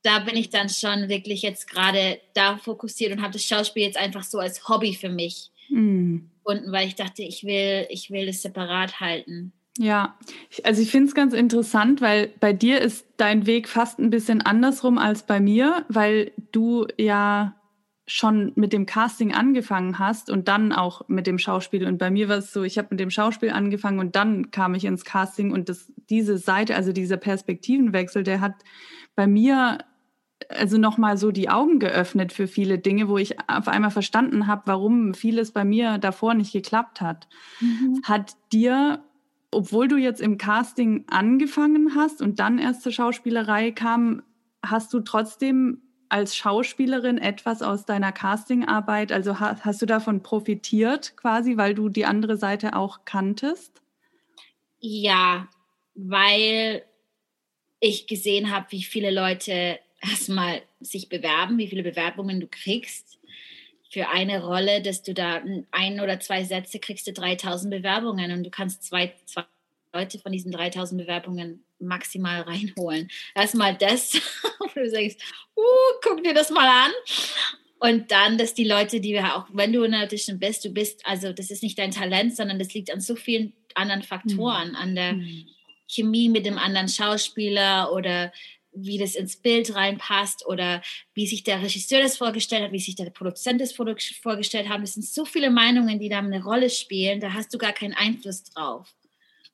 da 0.03 0.21
bin 0.21 0.37
ich 0.37 0.51
dann 0.51 0.69
schon 0.69 1.09
wirklich 1.09 1.43
jetzt 1.43 1.69
gerade 1.69 2.21
da 2.35 2.57
fokussiert 2.57 3.13
und 3.13 3.23
habe 3.23 3.33
das 3.33 3.45
Schauspiel 3.45 3.85
jetzt 3.85 3.99
einfach 3.99 4.23
so 4.23 4.39
als 4.39 4.69
Hobby 4.69 4.95
für 4.95 5.09
mich 5.09 5.51
mhm. 5.69 6.31
gefunden, 6.45 6.73
weil 6.73 6.89
ich 6.89 6.95
dachte, 6.95 7.23
ich 7.23 7.45
will, 7.45 7.87
ich 7.91 8.11
will 8.11 8.29
es 8.29 8.43
separat 8.43 9.01
halten. 9.01 9.53
Ja, 9.79 10.19
also 10.65 10.83
ich 10.83 10.91
finde 10.91 11.09
es 11.09 11.15
ganz 11.15 11.33
interessant, 11.35 12.01
weil 12.01 12.33
bei 12.41 12.53
dir 12.53 12.81
ist 12.81 13.07
dein 13.17 13.47
Weg 13.47 13.69
fast 13.69 14.01
ein 14.01 14.11
bisschen 14.11 14.43
andersrum 14.43 14.99
als 14.99 15.23
bei 15.23 15.39
mir, 15.39 15.85
weil 15.89 16.33
du 16.51 16.89
ja 16.97 17.55
schon 18.09 18.53
mit 18.55 18.73
dem 18.73 18.87
Casting 18.87 19.35
angefangen 19.35 19.99
hast 19.99 20.31
und 20.31 20.49
dann 20.49 20.73
auch 20.73 21.07
mit 21.09 21.27
dem 21.27 21.39
Schauspiel. 21.39 21.87
Und 21.87 21.99
bei 21.99 22.11
mir 22.11 22.29
war 22.29 22.39
es 22.39 22.53
so, 22.53 22.63
ich 22.63 22.79
habe 22.79 22.89
mit 22.91 23.01
dem 23.01 23.11
Schauspiel 23.11 23.51
angefangen 23.51 23.99
und 23.99 24.17
dann 24.17 24.51
kam 24.51 24.75
ich 24.75 24.87
ins 24.87 25.05
Casting 25.05 25.53
und 25.53 25.69
das, 25.69 25.93
diese 26.09 26.39
Seite, 26.39 26.75
also 26.75 26.93
dieser 26.93 27.19
Perspektivenwechsel, 27.19 28.23
der 28.23 28.41
hat 28.41 28.55
bei 29.15 29.27
mir 29.27 29.79
also 30.49 30.79
nochmal 30.79 31.19
so 31.19 31.33
die 31.33 31.51
Augen 31.51 31.79
geöffnet 31.79 32.33
für 32.33 32.47
viele 32.47 32.79
Dinge, 32.79 33.09
wo 33.09 33.19
ich 33.19 33.37
auf 33.49 33.69
einmal 33.69 33.91
verstanden 33.91 34.47
habe, 34.47 34.63
warum 34.67 35.13
vieles 35.13 35.53
bei 35.53 35.65
mir 35.65 35.99
davor 35.99 36.33
nicht 36.33 36.53
geklappt 36.53 37.01
hat. 37.01 37.29
Mhm. 37.61 38.01
Hat 38.05 38.37
dir 38.53 39.03
obwohl 39.51 39.89
du 39.89 39.97
jetzt 39.97 40.21
im 40.21 40.37
Casting 40.37 41.05
angefangen 41.09 41.95
hast 41.95 42.21
und 42.21 42.39
dann 42.39 42.59
erst 42.59 42.83
zur 42.83 42.93
Schauspielerei 42.93 43.71
kam, 43.71 44.23
hast 44.63 44.93
du 44.93 45.01
trotzdem 45.01 45.81
als 46.09 46.37
Schauspielerin 46.37 47.19
etwas 47.19 47.63
aus 47.63 47.85
deiner 47.85 48.13
Castingarbeit, 48.13 49.13
also 49.13 49.41
hast, 49.41 49.65
hast 49.65 49.83
du 49.83 49.87
davon 49.87 50.23
profitiert 50.23 51.17
quasi, 51.17 51.57
weil 51.57 51.75
du 51.75 51.89
die 51.89 52.05
andere 52.05 52.37
Seite 52.37 52.77
auch 52.77 53.05
kanntest? 53.05 53.83
Ja, 54.81 55.49
weil 55.95 56.83
ich 57.81 58.07
gesehen 58.07 58.51
habe, 58.51 58.67
wie 58.71 58.83
viele 58.83 59.11
Leute 59.11 59.79
erstmal 60.01 60.63
sich 60.81 61.09
bewerben, 61.09 61.59
wie 61.59 61.69
viele 61.69 61.83
Bewerbungen 61.83 62.41
du 62.41 62.47
kriegst 62.47 63.19
für 63.91 64.09
eine 64.09 64.45
Rolle, 64.45 64.83
dass 64.83 65.03
du 65.03 65.15
da 65.15 65.43
ein 65.71 66.01
oder 66.01 66.21
zwei 66.21 66.45
Sätze 66.45 66.79
kriegst 66.79 67.07
du 67.07 67.13
3000 67.13 67.73
Bewerbungen 67.73 68.33
und 68.33 68.45
du 68.45 68.51
kannst 68.51 68.83
zwei, 68.83 69.15
zwei 69.25 69.45
Leute 69.93 70.19
von 70.19 70.33
diesen 70.33 70.53
3000 70.53 71.01
Bewerbungen 71.01 71.65
maximal 71.81 72.43
reinholen. 72.43 73.11
Erstmal 73.35 73.77
das, 73.77 74.15
wo 74.59 74.67
du 74.75 74.89
sagst, 74.91 75.21
uh, 75.57 76.01
guck 76.03 76.23
dir 76.23 76.35
das 76.35 76.51
mal 76.51 76.87
an. 76.87 76.93
Und 77.81 78.11
dann, 78.11 78.39
dass 78.39 78.55
die 78.55 78.65
Leute, 78.65 79.01
die 79.01 79.13
wir 79.13 79.37
auch, 79.37 79.47
wenn 79.53 79.73
du 79.73 79.85
in 79.85 79.93
der 79.93 80.03
Audition 80.03 80.39
bist, 80.39 80.65
du 80.65 80.71
bist, 80.71 81.07
also 81.07 81.33
das 81.33 81.51
ist 81.51 81.63
nicht 81.63 81.79
dein 81.79 81.93
Talent, 81.93 82.35
sondern 82.35 82.59
das 82.59 82.75
liegt 82.75 82.93
an 82.93 83.01
so 83.01 83.15
vielen 83.15 83.53
anderen 83.75 84.03
Faktoren, 84.03 84.71
mhm. 84.71 84.77
an 84.77 84.95
der 84.97 85.13
mhm. 85.13 85.47
Chemie 85.87 86.29
mit 86.29 86.45
dem 86.45 86.59
anderen 86.59 86.89
Schauspieler 86.89 87.93
oder 87.93 88.33
wie 88.73 88.99
das 88.99 89.15
ins 89.15 89.37
Bild 89.37 89.75
reinpasst 89.75 90.47
oder 90.47 90.83
wie 91.15 91.27
sich 91.27 91.45
der 91.45 91.63
Regisseur 91.63 92.01
das 92.01 92.17
vorgestellt 92.17 92.65
hat, 92.65 92.73
wie 92.73 92.79
sich 92.79 92.97
der 92.97 93.11
Produzent 93.11 93.61
das 93.61 93.73
vorgestellt 93.73 94.69
hat. 94.69 94.83
Es 94.83 94.95
sind 94.95 95.05
so 95.05 95.25
viele 95.25 95.51
Meinungen, 95.51 95.99
die 95.99 96.09
da 96.09 96.19
eine 96.19 96.43
Rolle 96.43 96.71
spielen, 96.71 97.21
da 97.21 97.33
hast 97.33 97.53
du 97.55 97.59
gar 97.59 97.73
keinen 97.73 97.95
Einfluss 97.95 98.45
drauf. 98.45 98.95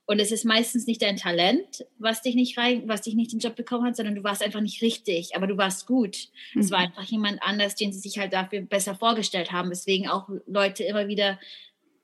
Und 0.07 0.21
es 0.21 0.33
ist 0.33 0.45
meistens 0.45 0.87
nicht 0.87 1.01
dein 1.01 1.17
Talent, 1.17 1.87
was 1.99 2.21
dich 2.21 2.35
nicht 2.35 2.59
rein, 2.59 2.83
was 2.87 3.03
dich 3.03 3.14
nicht 3.14 3.33
den 3.33 3.38
Job 3.38 3.57
bekommen 3.57 3.87
hat, 3.87 3.97
sondern 3.97 4.14
du 4.14 4.23
warst 4.23 4.43
einfach 4.43 4.61
nicht 4.61 4.83
richtig, 4.83 5.35
aber 5.35 5.47
du 5.47 5.57
warst 5.57 5.87
gut. 5.87 6.29
Mhm. 6.53 6.61
Es 6.61 6.71
war 6.71 6.81
mhm. 6.81 6.87
einfach 6.87 7.05
jemand 7.05 7.43
anders, 7.43 7.75
den 7.75 7.93
sie 7.93 8.01
sich 8.01 8.19
halt 8.19 8.33
dafür 8.33 8.61
besser 8.61 8.95
vorgestellt 8.95 9.51
haben. 9.51 9.71
Deswegen 9.71 10.09
auch 10.09 10.29
Leute 10.47 10.85
immer 10.85 11.09
wieder 11.09 11.38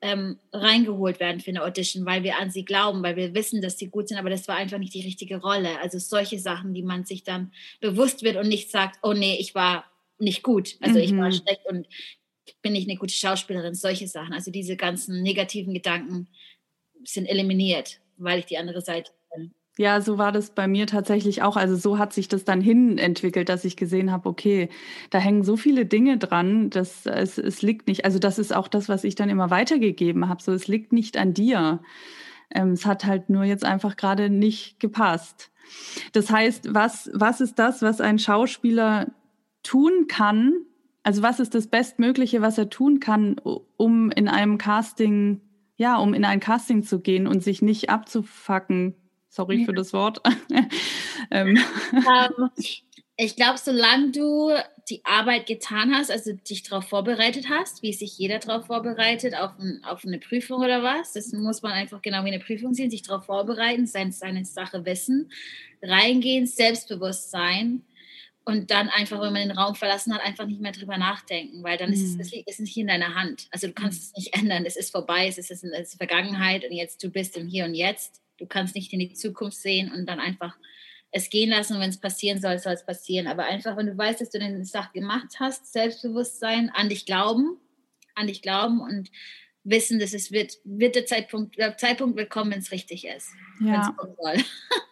ähm, 0.01 0.39
reingeholt 0.51 1.19
werden 1.19 1.41
für 1.41 1.51
eine 1.51 1.63
Audition, 1.63 2.05
weil 2.05 2.23
wir 2.23 2.39
an 2.39 2.49
sie 2.49 2.65
glauben, 2.65 3.03
weil 3.03 3.15
wir 3.15 3.35
wissen, 3.35 3.61
dass 3.61 3.77
sie 3.77 3.89
gut 3.89 4.07
sind, 4.07 4.17
aber 4.17 4.31
das 4.31 4.47
war 4.47 4.55
einfach 4.55 4.79
nicht 4.79 4.95
die 4.95 5.03
richtige 5.03 5.37
Rolle. 5.37 5.79
Also 5.79 5.99
solche 5.99 6.39
Sachen, 6.39 6.73
die 6.73 6.81
man 6.81 7.05
sich 7.05 7.23
dann 7.23 7.51
bewusst 7.81 8.23
wird 8.23 8.35
und 8.35 8.47
nicht 8.47 8.71
sagt, 8.71 8.97
oh 9.03 9.13
nee, 9.13 9.37
ich 9.39 9.53
war 9.53 9.85
nicht 10.17 10.41
gut, 10.41 10.75
also 10.81 10.97
mhm. 10.97 11.03
ich 11.03 11.15
war 11.15 11.27
mhm. 11.27 11.33
schlecht 11.33 11.61
und 11.69 11.87
bin 12.63 12.73
nicht 12.73 12.89
eine 12.89 12.97
gute 12.97 13.13
Schauspielerin, 13.13 13.75
solche 13.75 14.07
Sachen. 14.07 14.33
Also 14.33 14.51
diese 14.51 14.75
ganzen 14.75 15.21
negativen 15.21 15.73
Gedanken 15.73 16.27
sind 17.05 17.25
eliminiert, 17.25 17.99
weil 18.17 18.39
ich 18.39 18.45
die 18.45 18.57
andere 18.57 18.81
Seite 18.81 19.11
bin. 19.33 19.53
Ja, 19.77 20.01
so 20.01 20.17
war 20.17 20.31
das 20.31 20.51
bei 20.51 20.67
mir 20.67 20.85
tatsächlich 20.85 21.43
auch. 21.43 21.55
Also 21.55 21.75
so 21.75 21.97
hat 21.97 22.11
sich 22.13 22.27
das 22.27 22.43
dann 22.43 22.59
hin 22.61 22.97
entwickelt, 22.97 23.47
dass 23.47 23.63
ich 23.63 23.77
gesehen 23.77 24.11
habe, 24.11 24.27
okay, 24.27 24.69
da 25.09 25.17
hängen 25.17 25.43
so 25.43 25.55
viele 25.55 25.85
Dinge 25.85 26.17
dran, 26.17 26.69
dass 26.69 27.05
es, 27.05 27.37
es 27.37 27.61
liegt 27.61 27.87
nicht, 27.87 28.03
also 28.03 28.19
das 28.19 28.37
ist 28.37 28.53
auch 28.53 28.67
das, 28.67 28.89
was 28.89 29.05
ich 29.05 29.15
dann 29.15 29.29
immer 29.29 29.49
weitergegeben 29.49 30.27
habe. 30.27 30.43
So, 30.43 30.51
es 30.51 30.67
liegt 30.67 30.91
nicht 30.91 31.17
an 31.17 31.33
dir. 31.33 31.79
Ähm, 32.53 32.71
es 32.73 32.85
hat 32.85 33.05
halt 33.05 33.29
nur 33.29 33.45
jetzt 33.45 33.63
einfach 33.63 33.95
gerade 33.95 34.29
nicht 34.29 34.79
gepasst. 34.79 35.51
Das 36.11 36.29
heißt, 36.29 36.73
was, 36.73 37.09
was 37.13 37.39
ist 37.39 37.57
das, 37.57 37.81
was 37.81 38.01
ein 38.01 38.19
Schauspieler 38.19 39.07
tun 39.63 40.07
kann? 40.07 40.53
Also 41.03 41.23
was 41.23 41.39
ist 41.39 41.55
das 41.55 41.67
Bestmögliche, 41.67 42.41
was 42.41 42.57
er 42.57 42.69
tun 42.69 42.99
kann, 42.99 43.37
um 43.77 44.11
in 44.11 44.27
einem 44.27 44.57
Casting, 44.57 45.41
ja, 45.81 45.97
um 45.97 46.13
in 46.13 46.23
ein 46.25 46.39
Casting 46.39 46.83
zu 46.83 47.01
gehen 47.01 47.25
und 47.25 47.43
sich 47.43 47.63
nicht 47.63 47.89
abzufacken? 47.89 48.95
Sorry 49.29 49.61
ja. 49.61 49.65
für 49.65 49.73
das 49.73 49.93
Wort. 49.93 50.21
ähm. 51.31 51.57
Um, 51.91 52.51
ich 53.17 53.35
glaube, 53.35 53.57
solange 53.57 54.11
du 54.11 54.51
die 54.89 55.03
Arbeit 55.05 55.47
getan 55.47 55.93
hast, 55.93 56.11
also 56.11 56.33
dich 56.33 56.61
darauf 56.63 56.87
vorbereitet 56.87 57.49
hast, 57.49 57.81
wie 57.81 57.93
sich 57.93 58.15
jeder 58.17 58.37
darauf 58.37 58.67
vorbereitet, 58.67 59.35
auf, 59.35 59.57
ein, 59.57 59.81
auf, 59.83 60.05
eine 60.05 60.19
Prüfung 60.19 60.61
oder 60.61 60.83
was, 60.83 61.13
das 61.13 61.31
muss 61.33 61.63
man 61.63 61.71
einfach 61.71 62.01
genau 62.01 62.23
wie 62.25 62.31
eine 62.31 62.43
Prüfung 62.43 62.73
sehen, 62.75 62.91
sich 62.91 63.01
darauf 63.01 63.25
vorbereiten, 63.25 63.87
seine, 63.87 64.11
seine 64.11 64.45
Sache 64.45 64.85
wissen, 64.85 65.31
reingehen, 65.81 66.45
selbstbewusst 66.45 67.31
sein 67.31 67.83
und 68.43 68.71
dann 68.71 68.89
einfach, 68.89 69.21
wenn 69.21 69.33
man 69.33 69.47
den 69.47 69.57
Raum 69.57 69.75
verlassen 69.75 70.13
hat, 70.13 70.21
einfach 70.21 70.45
nicht 70.45 70.61
mehr 70.61 70.71
drüber 70.71 70.97
nachdenken, 70.97 71.63
weil 71.63 71.77
dann 71.77 71.89
mhm. 71.89 71.93
ist 71.93 72.19
es, 72.19 72.33
ist 72.33 72.59
nicht 72.59 72.77
in 72.77 72.87
deiner 72.87 73.15
Hand. 73.15 73.47
Also 73.51 73.67
du 73.67 73.73
kannst 73.73 74.01
mhm. 74.01 74.05
es 74.05 74.23
nicht 74.23 74.37
ändern, 74.37 74.65
es 74.65 74.75
ist 74.75 74.91
vorbei, 74.91 75.27
es 75.27 75.37
ist, 75.37 75.51
es 75.51 75.63
ist 75.63 75.97
Vergangenheit 75.97 76.65
und 76.65 76.71
jetzt 76.71 77.03
du 77.03 77.09
bist 77.09 77.37
im 77.37 77.47
Hier 77.47 77.65
und 77.65 77.75
Jetzt. 77.75 78.21
Du 78.37 78.47
kannst 78.47 78.73
nicht 78.73 78.91
in 78.91 78.99
die 78.99 79.13
Zukunft 79.13 79.57
sehen 79.57 79.91
und 79.91 80.07
dann 80.07 80.19
einfach 80.19 80.57
es 81.11 81.29
gehen 81.29 81.49
lassen 81.49 81.75
und 81.75 81.81
wenn 81.81 81.89
es 81.89 81.99
passieren 81.99 82.39
soll, 82.41 82.57
soll 82.57 82.73
es 82.73 82.85
passieren. 82.85 83.27
Aber 83.27 83.43
einfach, 83.43 83.77
wenn 83.77 83.85
du 83.85 83.97
weißt, 83.97 84.21
dass 84.21 84.29
du 84.29 84.39
eine 84.39 84.65
Sache 84.65 84.93
gemacht 84.93 85.35
hast, 85.39 85.71
Selbstbewusstsein, 85.71 86.69
an 86.69 86.89
dich 86.89 87.05
glauben, 87.05 87.57
an 88.15 88.27
dich 88.27 88.41
glauben 88.41 88.79
und 88.79 89.11
wissen, 89.63 89.99
dass 89.99 90.13
es 90.13 90.31
wird, 90.31 90.53
wird 90.63 90.95
der 90.95 91.05
Zeitpunkt, 91.05 91.57
der 91.57 91.77
Zeitpunkt 91.77 92.17
wird 92.17 92.29
kommen, 92.29 92.51
wenn 92.51 92.59
es 92.59 92.71
richtig 92.71 93.05
ist. 93.05 93.29
Ja. 93.59 93.95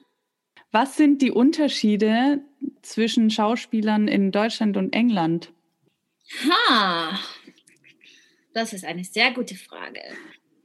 Was 0.72 0.98
sind 0.98 1.22
die 1.22 1.32
Unterschiede 1.32 2.42
zwischen 2.82 3.30
Schauspielern 3.32 4.08
in 4.08 4.32
Deutschland 4.32 4.78
und 4.78 4.94
England? 4.94 5.52
Ha, 6.48 7.20
das 8.54 8.74
ist 8.74 8.86
eine 8.86 9.04
sehr 9.04 9.32
gute 9.32 9.56
Frage. 9.56 10.02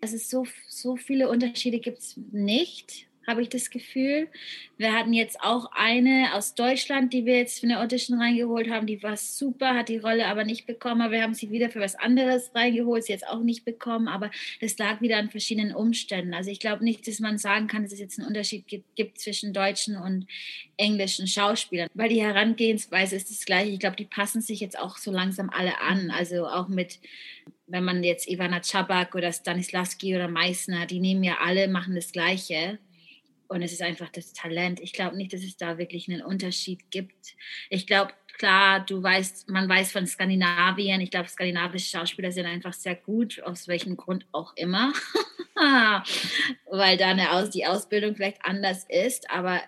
Ist 0.03 0.29
so, 0.29 0.47
so 0.69 0.97
viele 0.97 1.31
Unterschiede 1.31 1.79
gibt 1.79 1.99
es 2.01 2.19
nicht 2.31 3.09
habe 3.27 3.43
ich 3.43 3.49
das 3.49 3.71
Gefühl. 3.71 4.29
Wir 4.77 4.93
hatten 4.93 5.13
jetzt 5.13 5.41
auch 5.41 5.71
eine 5.73 6.35
aus 6.35 6.55
Deutschland, 6.55 7.13
die 7.13 7.25
wir 7.25 7.37
jetzt 7.37 7.61
für 7.61 7.67
eine 7.67 7.81
Audition 7.81 8.21
reingeholt 8.21 8.71
haben. 8.71 8.87
Die 8.87 9.03
war 9.03 9.17
super, 9.17 9.75
hat 9.75 9.89
die 9.89 9.99
Rolle 9.99 10.27
aber 10.27 10.45
nicht 10.45 10.67
bekommen. 10.67 11.01
Aber 11.01 11.13
wir 11.13 11.23
haben 11.23 11.35
sie 11.35 11.51
wieder 11.51 11.71
für 11.71 11.81
was 11.81 11.95
anderes 11.95 12.51
reingeholt, 12.55 13.05
sie 13.05 13.13
jetzt 13.13 13.27
auch 13.27 13.41
nicht 13.41 13.65
bekommen. 13.65 14.09
Aber 14.09 14.31
es 14.61 14.77
lag 14.79 15.01
wieder 15.01 15.19
an 15.19 15.31
verschiedenen 15.31 15.75
Umständen. 15.75 16.35
Also 16.35 16.51
ich 16.51 16.61
glaube 16.61 16.85
nicht, 16.85 17.07
dass 17.07 17.21
man 17.21 17.39
sagen 17.39 17.67
kann, 17.67 17.83
dass 17.83 17.93
es 17.93 18.01
jetzt 18.01 18.19
einen 18.19 18.29
Unterschied 18.29 18.67
gibt, 18.67 18.97
gibt 18.97 19.19
zwischen 19.19 19.53
deutschen 19.53 19.97
und 19.97 20.27
englischen 20.77 21.27
Schauspielern, 21.27 21.89
weil 21.95 22.09
die 22.09 22.23
Herangehensweise 22.23 23.17
ist 23.17 23.31
das 23.31 23.45
gleiche. 23.45 23.71
Ich 23.71 23.79
glaube, 23.79 23.97
die 23.97 24.05
passen 24.05 24.41
sich 24.41 24.61
jetzt 24.61 24.79
auch 24.79 24.97
so 24.97 25.13
langsam 25.13 25.51
alle 25.51 25.81
an. 25.81 26.11
Also 26.11 26.47
auch 26.47 26.69
mit 26.69 26.99
wenn 27.67 27.85
man 27.85 28.05
jetzt 28.05 28.29
Ivana 28.29 28.61
Czabak 28.61 29.15
oder 29.15 29.33
Stanislavski 29.33 30.15
oder 30.15 30.29
Meissner, 30.29 30.87
die 30.87 31.01
nehmen 31.01 31.25
ja 31.25 31.39
alle, 31.43 31.69
machen 31.69 31.95
das 31.95 32.13
Gleiche. 32.13 32.79
Und 33.49 33.63
es 33.63 33.73
ist 33.73 33.83
einfach 33.83 34.09
das 34.11 34.33
Talent. 34.33 34.81
Ich 34.81 34.93
glaube 34.93 35.17
nicht, 35.17 35.33
dass 35.33 35.43
es 35.43 35.57
da 35.57 35.79
wirklich 35.79 36.09
einen 36.09 36.23
Unterschied 36.23 36.91
gibt. 36.91 37.37
Ich 37.71 37.87
glaube, 37.87 38.13
klar, 38.39 38.85
du 38.85 39.03
weißt, 39.03 39.49
man 39.49 39.69
weiß 39.69 39.93
von 39.93 40.07
Skandinavien, 40.07 41.01
ich 41.01 41.11
glaube, 41.11 41.29
skandinavische 41.29 41.91
Schauspieler 41.91 42.33
sind 42.33 42.47
einfach 42.47 42.73
sehr 42.73 42.95
gut, 42.95 43.43
aus 43.43 43.69
welchem 43.69 43.97
Grund 43.97 44.27
auch 44.33 44.55
immer. 44.57 44.93
Weil 46.71 46.97
da 46.97 47.09
eine 47.09 47.33
Aus 47.33 47.51
die 47.51 47.67
Ausbildung 47.67 48.17
vielleicht 48.17 48.45
anders 48.45 48.85
ist, 48.89 49.31
aber 49.31 49.61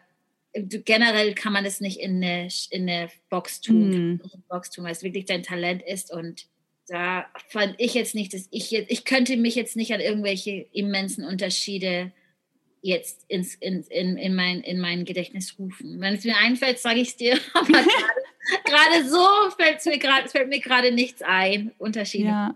generell 0.55 1.35
kann 1.35 1.53
man 1.53 1.65
das 1.65 1.81
nicht 1.81 2.01
in 2.01 2.17
eine, 2.17 2.49
in 2.71 2.89
eine 2.89 3.11
Box 3.29 3.61
tun, 3.61 4.15
mm. 4.15 4.21
Box 4.49 4.71
tun, 4.71 4.85
weil 4.85 4.93
es 4.93 5.03
wirklich 5.03 5.27
dein 5.27 5.43
Talent 5.43 5.83
ist 5.83 6.13
und 6.13 6.47
da 6.89 7.27
fand 7.49 7.75
ich 7.79 7.95
jetzt 7.95 8.15
nicht, 8.15 8.33
dass 8.33 8.49
ich 8.51 8.71
jetzt, 8.71 8.91
ich 8.91 9.05
könnte 9.05 9.37
mich 9.37 9.55
jetzt 9.55 9.77
nicht 9.77 9.93
an 9.93 10.01
irgendwelche 10.01 10.67
immensen 10.73 11.25
Unterschiede 11.25 12.13
jetzt 12.87 13.25
ins, 13.29 13.55
in, 13.57 13.83
in, 13.91 14.17
in, 14.17 14.35
mein, 14.35 14.61
in 14.61 14.81
mein 14.81 15.05
Gedächtnis 15.05 15.57
rufen. 15.59 16.01
Wenn 16.01 16.15
es 16.15 16.25
mir 16.25 16.37
einfällt, 16.37 16.79
sage 16.79 17.01
ich 17.01 17.09
es 17.09 17.17
dir. 17.17 17.39
Aber 17.55 17.67
gerade 18.65 19.09
so 19.09 19.19
fällt 19.57 19.85
mir 19.85 19.99
gerade 19.99 20.29
fällt 20.29 20.49
mir 20.49 20.61
gerade 20.61 20.93
nichts 20.93 21.23
ein. 21.23 21.73
Unterschiede. 21.79 22.29
Ja. 22.29 22.55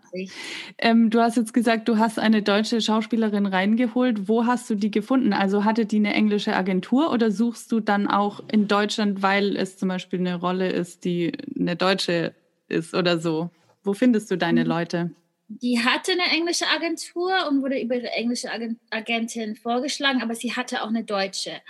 Ähm, 0.78 1.10
du 1.10 1.20
hast 1.20 1.36
jetzt 1.36 1.52
gesagt, 1.52 1.88
du 1.88 1.98
hast 1.98 2.18
eine 2.18 2.42
deutsche 2.42 2.80
Schauspielerin 2.80 3.46
reingeholt. 3.46 4.28
Wo 4.28 4.46
hast 4.46 4.70
du 4.70 4.74
die 4.74 4.90
gefunden? 4.90 5.32
Also 5.32 5.64
hatte 5.64 5.86
die 5.86 5.96
eine 5.96 6.14
englische 6.14 6.54
Agentur 6.54 7.12
oder 7.12 7.30
suchst 7.30 7.70
du 7.72 7.80
dann 7.80 8.06
auch 8.06 8.42
in 8.50 8.68
Deutschland, 8.68 9.22
weil 9.22 9.56
es 9.56 9.76
zum 9.76 9.88
Beispiel 9.88 10.20
eine 10.20 10.36
Rolle 10.36 10.70
ist, 10.70 11.04
die 11.04 11.32
eine 11.58 11.76
deutsche 11.76 12.34
ist 12.68 12.94
oder 12.94 13.18
so? 13.18 13.50
Wo 13.82 13.94
findest 13.94 14.30
du 14.30 14.36
deine 14.36 14.62
mhm. 14.62 14.68
Leute? 14.68 15.10
Die 15.52 15.80
hatte 15.84 16.12
eine 16.12 16.30
englische 16.30 16.68
Agentur 16.68 17.48
und 17.48 17.62
wurde 17.62 17.80
über 17.80 17.96
ihre 17.96 18.12
englische 18.12 18.48
Agentin 18.90 19.56
vorgeschlagen, 19.56 20.22
aber 20.22 20.36
sie 20.36 20.54
hatte 20.54 20.82
auch 20.82 20.88
eine 20.88 21.02
deutsche. 21.02 21.60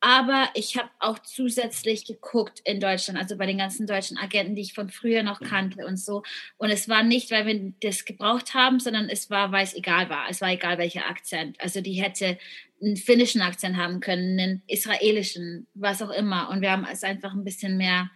Aber 0.00 0.48
ich 0.54 0.76
habe 0.78 0.88
auch 1.00 1.18
zusätzlich 1.18 2.06
geguckt 2.06 2.60
in 2.64 2.80
Deutschland, 2.80 3.18
also 3.18 3.36
bei 3.36 3.44
den 3.44 3.58
ganzen 3.58 3.86
deutschen 3.86 4.16
Agenten, 4.16 4.54
die 4.54 4.62
ich 4.62 4.72
von 4.72 4.88
früher 4.88 5.22
noch 5.22 5.40
kannte 5.40 5.86
und 5.86 5.98
so. 5.98 6.22
Und 6.56 6.70
es 6.70 6.88
war 6.88 7.02
nicht, 7.02 7.30
weil 7.30 7.46
wir 7.46 7.72
das 7.82 8.06
gebraucht 8.06 8.54
haben, 8.54 8.80
sondern 8.80 9.10
es 9.10 9.28
war, 9.28 9.52
weil 9.52 9.64
es 9.64 9.74
egal 9.74 10.08
war. 10.08 10.30
Es 10.30 10.40
war 10.40 10.50
egal, 10.50 10.78
welcher 10.78 11.06
Akzent. 11.06 11.60
Also 11.60 11.82
die 11.82 11.94
hätte 11.94 12.38
einen 12.80 12.96
finnischen 12.96 13.42
Akzent 13.42 13.76
haben 13.76 14.00
können, 14.00 14.38
einen 14.38 14.62
israelischen, 14.66 15.66
was 15.74 16.00
auch 16.00 16.10
immer. 16.10 16.48
Und 16.50 16.62
wir 16.62 16.70
haben 16.70 16.86
es 16.90 17.02
einfach 17.02 17.34
ein 17.34 17.44
bisschen 17.44 17.76
mehr 17.76 18.10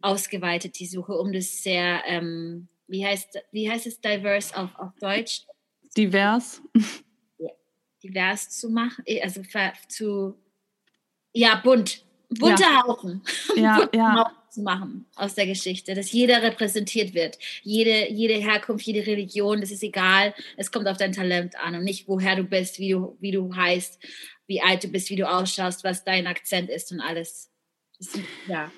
ausgeweitet, 0.00 0.78
die 0.78 0.86
Suche, 0.86 1.14
um 1.14 1.32
das 1.32 1.62
sehr 1.62 2.02
ähm, 2.06 2.68
wie 2.90 3.06
heißt, 3.06 3.38
wie 3.52 3.70
heißt 3.70 3.86
es 3.86 4.00
diverse 4.00 4.56
auf, 4.56 4.70
auf 4.78 4.92
Deutsch? 5.00 5.46
Divers. 5.96 6.62
Ja, 7.38 7.50
divers 8.02 8.50
zu 8.50 8.68
machen, 8.70 9.02
eh, 9.06 9.22
also 9.22 9.42
zu, 9.88 10.34
ja, 11.32 11.56
bunt. 11.56 12.04
Bunter 12.28 12.62
ja. 12.62 12.82
Haufen. 12.84 13.22
Ja, 13.56 13.78
Bunter 13.78 13.96
ja. 13.96 14.14
Haufen 14.14 14.36
zu 14.50 14.62
machen 14.62 15.06
aus 15.16 15.34
der 15.34 15.46
Geschichte, 15.46 15.94
dass 15.94 16.12
jeder 16.12 16.42
repräsentiert 16.42 17.14
wird. 17.14 17.38
Jede, 17.62 18.10
jede 18.12 18.34
Herkunft, 18.34 18.86
jede 18.86 19.06
Religion, 19.06 19.60
das 19.60 19.70
ist 19.70 19.82
egal. 19.82 20.34
Es 20.56 20.70
kommt 20.70 20.88
auf 20.88 20.96
dein 20.96 21.12
Talent 21.12 21.56
an 21.56 21.74
und 21.74 21.84
nicht, 21.84 22.08
woher 22.08 22.36
du 22.36 22.44
bist, 22.44 22.78
wie 22.78 22.90
du, 22.90 23.16
wie 23.20 23.32
du 23.32 23.54
heißt, 23.54 23.98
wie 24.46 24.60
alt 24.60 24.84
du 24.84 24.88
bist, 24.88 25.10
wie 25.10 25.16
du 25.16 25.28
ausschaust, 25.28 25.84
was 25.84 26.04
dein 26.04 26.26
Akzent 26.26 26.70
ist 26.70 26.92
und 26.92 27.00
alles. 27.00 27.50
Ist, 27.98 28.18
ja. 28.46 28.70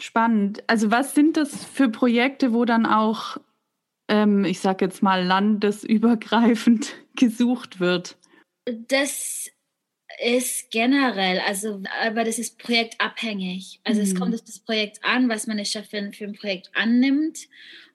Spannend. 0.00 0.64
Also 0.66 0.90
was 0.90 1.14
sind 1.14 1.36
das 1.36 1.64
für 1.64 1.88
Projekte, 1.88 2.52
wo 2.52 2.64
dann 2.64 2.86
auch 2.86 3.36
ähm, 4.12 4.44
ich 4.44 4.60
sage 4.60 4.84
jetzt 4.84 5.02
mal, 5.02 5.24
landesübergreifend 5.24 6.94
gesucht 7.16 7.80
wird? 7.80 8.16
Das 8.66 9.50
ist 10.22 10.70
generell, 10.70 11.40
also 11.40 11.82
aber 12.04 12.22
das 12.22 12.38
ist 12.38 12.58
projektabhängig. 12.58 13.80
Also 13.82 14.00
mhm. 14.00 14.06
es 14.06 14.14
kommt 14.14 14.34
auf 14.34 14.44
das 14.44 14.58
Projekt 14.58 15.00
an, 15.02 15.30
was 15.30 15.46
meine 15.46 15.64
Chefin 15.64 16.12
für 16.12 16.24
ein 16.24 16.34
Projekt 16.34 16.70
annimmt. 16.74 17.48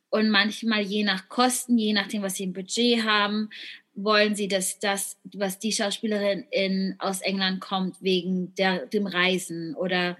Und 0.10 0.30
manchmal 0.30 0.82
je 0.82 1.04
nach 1.04 1.30
Kosten, 1.30 1.78
je 1.78 1.94
nachdem, 1.94 2.24
was 2.24 2.36
sie 2.36 2.46
im 2.46 2.54
Budget 2.54 3.04
haben, 3.04 3.50
wollen 3.94 4.36
sie, 4.36 4.48
dass 4.48 4.80
das, 4.80 5.18
was 5.34 5.60
die 5.60 5.72
Schauspielerin 5.72 6.46
in, 6.50 6.96
aus 7.00 7.22
England 7.22 7.60
kommt, 7.62 8.02
wegen 8.02 8.56
der, 8.56 8.86
dem 8.88 9.06
Reisen 9.06 9.76
oder 9.76 10.18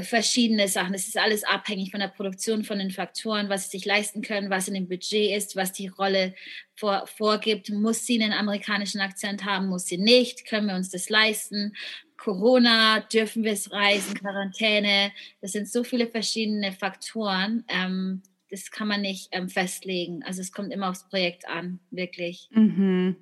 verschiedene 0.00 0.68
Sachen. 0.68 0.94
Es 0.94 1.06
ist 1.06 1.18
alles 1.18 1.44
abhängig 1.44 1.90
von 1.90 2.00
der 2.00 2.08
Produktion, 2.08 2.64
von 2.64 2.78
den 2.78 2.90
Faktoren, 2.90 3.48
was 3.48 3.64
sie 3.64 3.78
sich 3.78 3.86
leisten 3.86 4.22
können, 4.22 4.50
was 4.50 4.68
in 4.68 4.74
dem 4.74 4.88
Budget 4.88 5.36
ist, 5.36 5.56
was 5.56 5.72
die 5.72 5.88
Rolle 5.88 6.34
vor, 6.74 7.06
vorgibt. 7.06 7.70
Muss 7.70 8.06
sie 8.06 8.22
einen 8.22 8.32
amerikanischen 8.32 9.00
Akzent 9.00 9.44
haben, 9.44 9.68
muss 9.68 9.86
sie 9.86 9.98
nicht? 9.98 10.46
Können 10.46 10.68
wir 10.68 10.76
uns 10.76 10.90
das 10.90 11.08
leisten? 11.08 11.74
Corona, 12.16 13.00
dürfen 13.00 13.42
wir 13.44 13.52
es 13.52 13.72
reisen, 13.72 14.14
Quarantäne. 14.14 15.12
Das 15.40 15.52
sind 15.52 15.68
so 15.68 15.84
viele 15.84 16.06
verschiedene 16.06 16.72
Faktoren. 16.72 17.64
Ähm, 17.68 18.22
das 18.52 18.70
kann 18.70 18.86
man 18.86 19.00
nicht 19.00 19.28
ähm, 19.32 19.48
festlegen. 19.48 20.22
Also 20.22 20.40
es 20.42 20.52
kommt 20.52 20.72
immer 20.72 20.90
aufs 20.90 21.08
Projekt 21.08 21.48
an, 21.48 21.80
wirklich. 21.90 22.48
Mhm. 22.52 23.16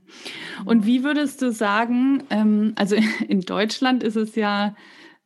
Und 0.65 0.87
wie 0.87 1.05
würdest 1.05 1.41
du 1.41 1.53
sagen, 1.53 2.25
ähm, 2.31 2.73
also 2.77 2.97
in 3.29 3.41
Deutschland 3.41 4.03
ist 4.03 4.17
es 4.17 4.35
ja 4.35 4.77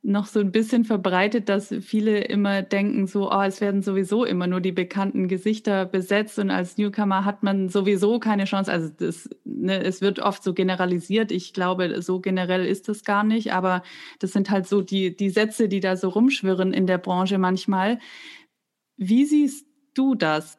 noch 0.04 0.26
so 0.26 0.38
ein 0.38 0.52
bisschen 0.52 0.84
verbreitet, 0.84 1.48
dass 1.48 1.74
viele 1.80 2.20
immer 2.20 2.60
denken, 2.60 3.06
so, 3.06 3.32
oh, 3.32 3.40
es 3.40 3.62
werden 3.62 3.82
sowieso 3.82 4.24
immer 4.24 4.46
nur 4.46 4.60
die 4.60 4.70
bekannten 4.70 5.28
Gesichter 5.28 5.86
besetzt 5.86 6.38
und 6.38 6.50
als 6.50 6.76
Newcomer 6.76 7.24
hat 7.24 7.42
man 7.42 7.70
sowieso 7.70 8.18
keine 8.20 8.44
Chance. 8.44 8.70
Also 8.70 8.90
das, 8.98 9.30
ne, 9.44 9.82
es 9.82 10.02
wird 10.02 10.20
oft 10.20 10.42
so 10.42 10.52
generalisiert. 10.52 11.32
Ich 11.32 11.54
glaube, 11.54 12.02
so 12.02 12.20
generell 12.20 12.66
ist 12.66 12.88
das 12.88 13.04
gar 13.04 13.24
nicht, 13.24 13.54
aber 13.54 13.82
das 14.18 14.32
sind 14.32 14.50
halt 14.50 14.68
so 14.68 14.82
die, 14.82 15.16
die 15.16 15.30
Sätze, 15.30 15.68
die 15.68 15.80
da 15.80 15.96
so 15.96 16.10
rumschwirren 16.10 16.74
in 16.74 16.86
der 16.86 16.98
Branche 16.98 17.38
manchmal. 17.38 17.98
Wie 18.98 19.24
siehst 19.24 19.66
du 19.94 20.14
das? 20.14 20.58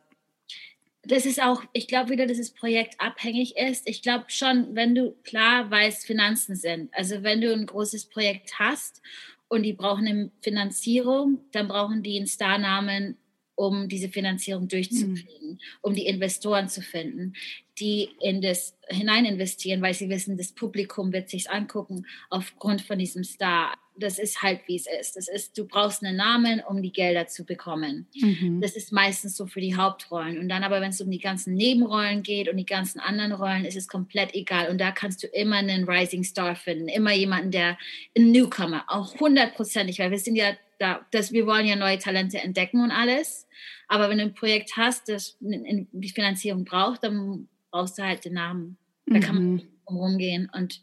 das 1.07 1.25
ist 1.25 1.39
auch, 1.39 1.63
ich 1.71 1.87
glaube 1.87 2.09
wieder, 2.09 2.25
dass 2.25 2.37
das 2.37 2.49
Projekt 2.49 2.99
abhängig 2.99 3.57
ist. 3.57 3.87
Ich 3.87 4.01
glaube 4.01 4.25
schon, 4.29 4.73
wenn 4.73 4.95
du 4.95 5.11
klar 5.23 5.69
weißt, 5.69 6.05
Finanzen 6.05 6.55
sind. 6.55 6.91
Also 6.93 7.21
wenn 7.21 7.41
du 7.41 7.53
ein 7.53 7.67
großes 7.67 8.05
Projekt 8.05 8.57
hast 8.57 9.01
und 9.47 9.63
die 9.63 9.73
brauchen 9.73 10.07
eine 10.07 10.31
Finanzierung, 10.41 11.39
dann 11.51 11.67
brauchen 11.67 12.03
die 12.03 12.17
einen 12.17 12.27
Starnamen, 12.27 13.17
um 13.55 13.87
diese 13.87 14.09
Finanzierung 14.09 14.67
durchzukriegen, 14.67 15.51
mhm. 15.51 15.59
um 15.81 15.93
die 15.93 16.07
Investoren 16.07 16.67
zu 16.67 16.81
finden, 16.81 17.33
die 17.79 18.09
in 18.19 18.41
das 18.41 18.77
hinein 18.89 19.25
investieren, 19.25 19.81
weil 19.81 19.93
sie 19.93 20.09
wissen, 20.09 20.37
das 20.37 20.51
Publikum 20.51 21.13
wird 21.13 21.29
sich 21.29 21.49
angucken 21.49 22.05
aufgrund 22.29 22.81
von 22.81 22.99
diesem 22.99 23.23
Star 23.23 23.75
das 23.97 24.19
ist 24.19 24.41
halt, 24.41 24.61
wie 24.67 24.75
es 24.75 24.87
ist. 24.87 25.15
Das 25.15 25.27
ist, 25.27 25.57
du 25.57 25.65
brauchst 25.65 26.03
einen 26.03 26.17
Namen, 26.17 26.61
um 26.67 26.81
die 26.81 26.91
Gelder 26.91 27.27
zu 27.27 27.45
bekommen. 27.45 28.07
Mhm. 28.15 28.61
Das 28.61 28.75
ist 28.75 28.91
meistens 28.91 29.37
so 29.37 29.47
für 29.47 29.61
die 29.61 29.75
Hauptrollen. 29.75 30.37
Und 30.37 30.49
dann 30.49 30.63
aber, 30.63 30.81
wenn 30.81 30.89
es 30.89 31.01
um 31.01 31.09
die 31.09 31.19
ganzen 31.19 31.53
Nebenrollen 31.55 32.23
geht 32.23 32.49
und 32.49 32.57
die 32.57 32.65
ganzen 32.65 32.99
anderen 32.99 33.31
Rollen, 33.31 33.65
ist 33.65 33.77
es 33.77 33.87
komplett 33.87 34.33
egal. 34.33 34.69
Und 34.69 34.79
da 34.79 34.91
kannst 34.91 35.23
du 35.23 35.27
immer 35.27 35.57
einen 35.57 35.87
Rising 35.87 36.23
Star 36.23 36.55
finden, 36.55 36.87
immer 36.87 37.13
jemanden, 37.13 37.51
der 37.51 37.77
ein 38.17 38.31
Newcomer, 38.31 38.83
auch 38.87 39.19
hundertprozentig, 39.19 39.99
weil 39.99 40.11
wir 40.11 40.19
sind 40.19 40.35
ja 40.35 40.55
da, 40.79 41.05
dass 41.11 41.31
wir 41.31 41.45
wollen 41.45 41.65
ja 41.65 41.75
neue 41.75 41.99
Talente 41.99 42.39
entdecken 42.39 42.81
und 42.81 42.91
alles. 42.91 43.47
Aber 43.87 44.09
wenn 44.09 44.17
du 44.17 44.25
ein 44.25 44.33
Projekt 44.33 44.75
hast, 44.75 45.07
das 45.09 45.37
die 45.39 46.09
Finanzierung 46.09 46.65
braucht, 46.65 47.03
dann 47.03 47.47
brauchst 47.71 47.97
du 47.97 48.03
halt 48.03 48.25
den 48.25 48.33
Namen. 48.33 48.77
Da 49.05 49.19
kann 49.19 49.35
man 49.35 49.53
mhm. 49.53 49.61
rumgehen 49.87 50.51
und 50.53 50.81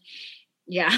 ja. 0.72 0.88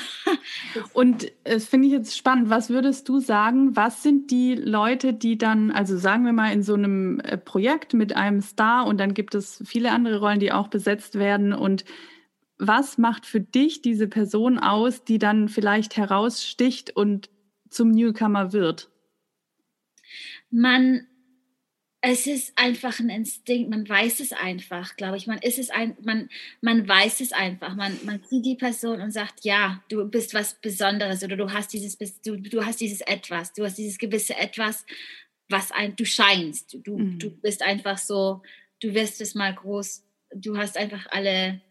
Und 0.93 1.33
das 1.43 1.67
finde 1.67 1.89
ich 1.89 1.93
jetzt 1.93 2.17
spannend. 2.17 2.49
Was 2.49 2.71
würdest 2.71 3.09
du 3.09 3.19
sagen? 3.19 3.75
Was 3.75 4.05
sind 4.05 4.31
die 4.31 4.55
Leute, 4.55 5.13
die 5.13 5.37
dann, 5.37 5.73
also 5.73 5.97
sagen 5.97 6.25
wir 6.25 6.33
mal, 6.33 6.53
in 6.53 6.63
so 6.63 6.75
einem 6.75 7.19
äh, 7.19 7.37
Projekt 7.37 7.93
mit 7.93 8.15
einem 8.15 8.41
Star 8.41 8.87
und 8.87 8.99
dann 8.99 9.15
gibt 9.15 9.35
es 9.35 9.63
viele 9.67 9.91
andere 9.91 10.21
Rollen, 10.21 10.39
die 10.39 10.53
auch 10.53 10.69
besetzt 10.69 11.19
werden. 11.19 11.53
Und 11.53 11.85
was 12.57 12.99
macht 12.99 13.27
für 13.27 13.41
dich 13.41 13.83
diese 13.83 14.07
Person 14.07 14.61
aus, 14.61 15.03
die 15.03 15.19
dann 15.19 15.49
vielleicht 15.49 15.97
heraussticht 15.97 16.95
und 16.95 17.29
zum 17.69 17.91
Newcomer 17.91 18.53
wird? 18.53 18.91
Man 20.51 21.09
es 22.07 22.27
ist 22.27 22.53
einfach 22.57 23.01
ein 23.01 23.09
Instinkt, 23.09 23.71
man 23.71 23.89
weiß 23.89 24.21
es 24.21 24.33
einfach, 24.35 24.95
glaube 24.97 25.17
ich. 25.17 25.27
Man 25.27 25.39
ist 25.39 25.59
es 25.59 25.71
ein, 25.71 25.97
man, 26.03 26.29
man 26.61 26.87
weiß 26.87 27.23
es 27.23 27.33
einfach. 27.33 27.75
Man, 27.77 27.99
man 28.05 28.23
sieht 28.29 28.45
die 28.45 28.57
Person 28.57 29.01
und 29.01 29.11
sagt, 29.11 29.43
ja, 29.47 29.83
du 29.89 30.05
bist 30.05 30.35
was 30.35 30.53
Besonderes 30.61 31.25
oder 31.25 31.35
du 31.37 31.51
hast 31.51 31.73
dieses, 31.73 31.97
du, 32.21 32.37
du 32.37 32.63
hast 32.63 32.83
dieses 32.83 33.01
etwas, 33.01 33.55
du 33.55 33.65
hast 33.65 33.79
dieses 33.79 33.97
gewisse 33.97 34.37
etwas, 34.37 34.85
was 35.49 35.73
ein, 35.73 35.97
du 35.97 36.05
scheinst. 36.05 36.77
Du, 36.83 36.99
mhm. 36.99 37.19
du 37.19 37.31
bist 37.31 37.63
einfach 37.63 37.97
so, 37.97 38.43
du 38.81 38.93
wirst 38.93 39.23
es 39.23 39.35
mal 39.35 39.55
groß, 39.55 40.05
du 40.35 40.59
hast 40.59 40.77
einfach 40.77 41.07
alle 41.11 41.63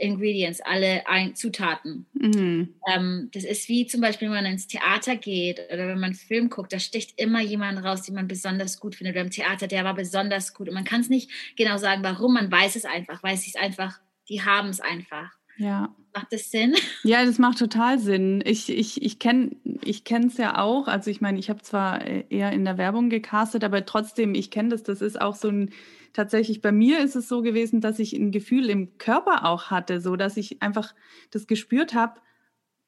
Ingredients, 0.00 0.60
alle 0.60 1.06
ein 1.06 1.34
Zutaten. 1.34 2.06
Mhm. 2.14 2.74
Ähm, 2.92 3.30
das 3.32 3.44
ist 3.44 3.68
wie 3.68 3.86
zum 3.86 4.00
Beispiel, 4.00 4.28
wenn 4.28 4.42
man 4.42 4.52
ins 4.52 4.66
Theater 4.66 5.16
geht 5.16 5.60
oder 5.72 5.88
wenn 5.88 6.00
man 6.00 6.04
einen 6.04 6.14
Film 6.14 6.50
guckt, 6.50 6.72
da 6.72 6.78
sticht 6.78 7.20
immer 7.20 7.40
jemand 7.40 7.84
raus, 7.84 8.02
den 8.02 8.14
man 8.14 8.28
besonders 8.28 8.80
gut 8.80 8.94
findet. 8.94 9.14
Oder 9.16 9.24
im 9.24 9.30
Theater, 9.30 9.66
der 9.66 9.84
war 9.84 9.94
besonders 9.94 10.54
gut. 10.54 10.68
Und 10.68 10.74
man 10.74 10.84
kann 10.84 11.00
es 11.00 11.08
nicht 11.08 11.30
genau 11.56 11.76
sagen, 11.76 12.02
warum, 12.02 12.34
man 12.34 12.50
weiß 12.50 12.76
es 12.76 12.84
einfach, 12.84 13.20
sie 13.36 13.50
es 13.50 13.56
einfach, 13.56 14.00
die 14.28 14.42
haben 14.42 14.68
es 14.68 14.80
einfach. 14.80 15.30
Ja. 15.56 15.94
Macht 16.14 16.32
das 16.32 16.50
Sinn? 16.50 16.74
Ja, 17.02 17.24
das 17.24 17.38
macht 17.38 17.58
total 17.58 17.98
Sinn. 17.98 18.42
Ich, 18.44 18.68
ich, 18.68 19.02
ich 19.02 19.18
kenne 19.18 19.50
ich 19.84 20.02
es 20.10 20.36
ja 20.36 20.58
auch. 20.58 20.88
Also 20.88 21.10
ich 21.10 21.20
meine, 21.20 21.38
ich 21.38 21.48
habe 21.48 21.62
zwar 21.62 22.04
eher 22.04 22.52
in 22.52 22.64
der 22.64 22.78
Werbung 22.78 23.10
gecastet, 23.10 23.64
aber 23.64 23.84
trotzdem, 23.86 24.34
ich 24.34 24.50
kenne 24.50 24.70
das. 24.70 24.82
Das 24.82 25.00
ist 25.00 25.20
auch 25.20 25.34
so 25.34 25.48
ein 25.48 25.70
tatsächlich 26.12 26.60
bei 26.60 26.72
mir 26.72 27.00
ist 27.00 27.16
es 27.16 27.28
so 27.28 27.42
gewesen, 27.42 27.80
dass 27.80 27.98
ich 27.98 28.12
ein 28.12 28.32
Gefühl 28.32 28.68
im 28.68 28.98
Körper 28.98 29.46
auch 29.46 29.70
hatte, 29.70 30.00
so 30.00 30.16
dass 30.16 30.36
ich 30.36 30.62
einfach 30.62 30.94
das 31.30 31.46
gespürt 31.46 31.94
habe, 31.94 32.20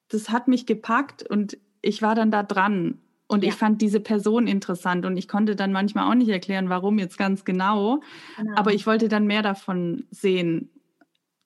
das 0.09 0.31
hat 0.31 0.49
mich 0.49 0.67
gepackt 0.67 1.29
und 1.29 1.59
ich 1.81 2.03
war 2.03 2.15
dann 2.15 2.31
da 2.31 2.43
dran. 2.43 2.99
Und 3.29 3.45
ja. 3.45 3.49
ich 3.49 3.55
fand 3.55 3.81
diese 3.81 4.01
Person 4.01 4.47
interessant 4.47 5.07
und 5.07 5.17
ich 5.17 5.27
konnte 5.27 5.57
dann 5.57 5.73
manchmal 5.73 6.11
auch 6.11 6.15
nicht 6.15 6.29
erklären, 6.29 6.69
warum 6.69 6.99
jetzt 6.99 7.17
ganz 7.17 7.45
genau. 7.45 8.01
genau. 8.37 8.55
Aber 8.57 8.75
ich 8.75 8.87
wollte 8.87 9.09
dann 9.09 9.27
mehr 9.27 9.43
davon 9.43 10.05
sehen. 10.11 10.69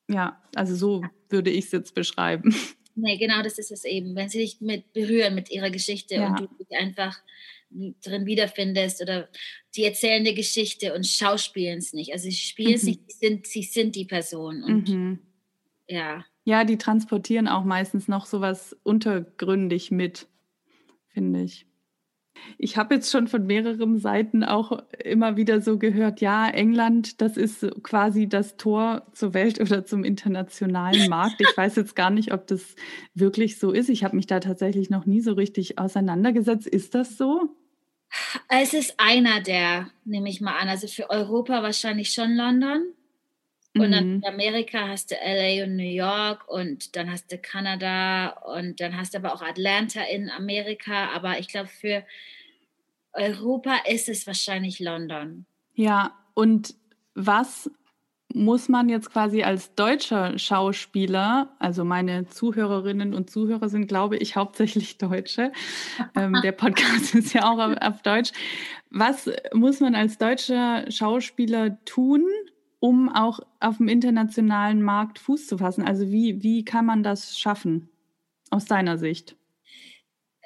Ja, 0.08 0.40
also 0.54 0.74
so 0.74 1.04
würde 1.28 1.50
ich 1.50 1.66
es 1.66 1.72
jetzt 1.72 1.94
beschreiben. 1.94 2.54
Nee, 2.98 3.18
genau 3.18 3.42
das 3.42 3.58
ist 3.58 3.70
es 3.70 3.84
eben. 3.84 4.16
Wenn 4.16 4.30
sie 4.30 4.38
dich 4.38 4.62
mit 4.62 4.94
berühren 4.94 5.34
mit 5.34 5.50
ihrer 5.50 5.68
Geschichte 5.68 6.14
ja. 6.14 6.28
und 6.28 6.40
du 6.40 6.46
dich 6.46 6.78
einfach 6.78 7.20
drin 7.70 8.24
wiederfindest 8.24 9.02
oder 9.02 9.28
die 9.74 9.84
erzählen 9.84 10.20
eine 10.20 10.34
Geschichte 10.34 10.94
und 10.94 11.06
schauspielen 11.06 11.78
es 11.78 11.92
nicht. 11.92 12.12
Also 12.12 12.24
sie 12.24 12.36
spielen 12.36 12.74
es 12.74 12.84
mhm. 12.84 12.88
nicht, 12.88 13.12
sie 13.12 13.18
sind, 13.18 13.46
sie 13.46 13.62
sind 13.62 13.96
die 13.96 14.06
Person 14.06 14.62
und 14.62 14.88
mhm. 14.88 15.18
ja. 15.86 16.24
Ja, 16.44 16.64
die 16.64 16.78
transportieren 16.78 17.48
auch 17.48 17.64
meistens 17.64 18.08
noch 18.08 18.24
sowas 18.24 18.74
untergründig 18.82 19.90
mit, 19.90 20.26
finde 21.08 21.42
ich. 21.42 21.66
Ich 22.58 22.76
habe 22.76 22.94
jetzt 22.94 23.10
schon 23.10 23.28
von 23.28 23.46
mehreren 23.46 23.98
Seiten 23.98 24.44
auch 24.44 24.82
immer 25.02 25.36
wieder 25.36 25.60
so 25.60 25.78
gehört, 25.78 26.20
ja, 26.20 26.48
England, 26.48 27.20
das 27.20 27.36
ist 27.36 27.66
quasi 27.82 28.28
das 28.28 28.56
Tor 28.56 29.06
zur 29.12 29.34
Welt 29.34 29.60
oder 29.60 29.84
zum 29.84 30.04
internationalen 30.04 31.08
Markt. 31.08 31.40
Ich 31.40 31.56
weiß 31.56 31.76
jetzt 31.76 31.96
gar 31.96 32.10
nicht, 32.10 32.32
ob 32.32 32.46
das 32.46 32.76
wirklich 33.14 33.58
so 33.58 33.72
ist. 33.72 33.88
Ich 33.88 34.04
habe 34.04 34.16
mich 34.16 34.26
da 34.26 34.40
tatsächlich 34.40 34.90
noch 34.90 35.06
nie 35.06 35.20
so 35.20 35.32
richtig 35.32 35.78
auseinandergesetzt. 35.78 36.66
Ist 36.66 36.94
das 36.94 37.16
so? 37.16 37.50
Es 38.48 38.72
ist 38.72 38.94
einer 38.98 39.40
der, 39.40 39.90
nehme 40.04 40.28
ich 40.28 40.40
mal 40.40 40.56
an. 40.58 40.68
Also 40.68 40.86
für 40.86 41.10
Europa 41.10 41.62
wahrscheinlich 41.62 42.12
schon 42.12 42.34
London. 42.34 42.82
Und 43.80 43.92
dann 43.92 44.08
mhm. 44.08 44.22
in 44.22 44.24
Amerika 44.26 44.88
hast 44.88 45.10
du 45.10 45.14
LA 45.14 45.64
und 45.64 45.76
New 45.76 45.82
York 45.82 46.48
und 46.48 46.96
dann 46.96 47.10
hast 47.10 47.32
du 47.32 47.38
Kanada 47.38 48.28
und 48.28 48.80
dann 48.80 48.96
hast 48.96 49.14
du 49.14 49.18
aber 49.18 49.34
auch 49.34 49.42
Atlanta 49.42 50.02
in 50.02 50.30
Amerika. 50.30 51.10
Aber 51.14 51.38
ich 51.38 51.48
glaube, 51.48 51.68
für 51.68 52.04
Europa 53.12 53.76
ist 53.88 54.08
es 54.08 54.26
wahrscheinlich 54.26 54.80
London. 54.80 55.46
Ja, 55.74 56.12
und 56.34 56.74
was 57.14 57.70
muss 58.34 58.68
man 58.68 58.90
jetzt 58.90 59.10
quasi 59.10 59.42
als 59.42 59.74
deutscher 59.74 60.38
Schauspieler, 60.38 61.48
also 61.58 61.84
meine 61.84 62.28
Zuhörerinnen 62.28 63.14
und 63.14 63.30
Zuhörer 63.30 63.70
sind, 63.70 63.86
glaube 63.86 64.18
ich, 64.18 64.36
hauptsächlich 64.36 64.98
Deutsche. 64.98 65.52
Ähm, 66.14 66.36
der 66.42 66.52
Podcast 66.52 67.14
ist 67.14 67.32
ja 67.32 67.50
auch 67.50 67.58
auf, 67.58 67.76
auf 67.80 68.02
Deutsch. 68.02 68.32
Was 68.90 69.30
muss 69.54 69.80
man 69.80 69.94
als 69.94 70.18
deutscher 70.18 70.90
Schauspieler 70.90 71.82
tun, 71.84 72.24
um 72.80 73.08
auch 73.08 73.40
auf 73.60 73.78
dem 73.78 73.88
internationalen 73.88 74.82
Markt 74.82 75.18
Fuß 75.18 75.46
zu 75.46 75.58
fassen? 75.58 75.84
Also 75.84 76.10
wie, 76.10 76.42
wie 76.42 76.64
kann 76.64 76.86
man 76.86 77.02
das 77.02 77.38
schaffen 77.38 77.88
aus 78.50 78.66
deiner 78.66 78.98
Sicht? 78.98 79.36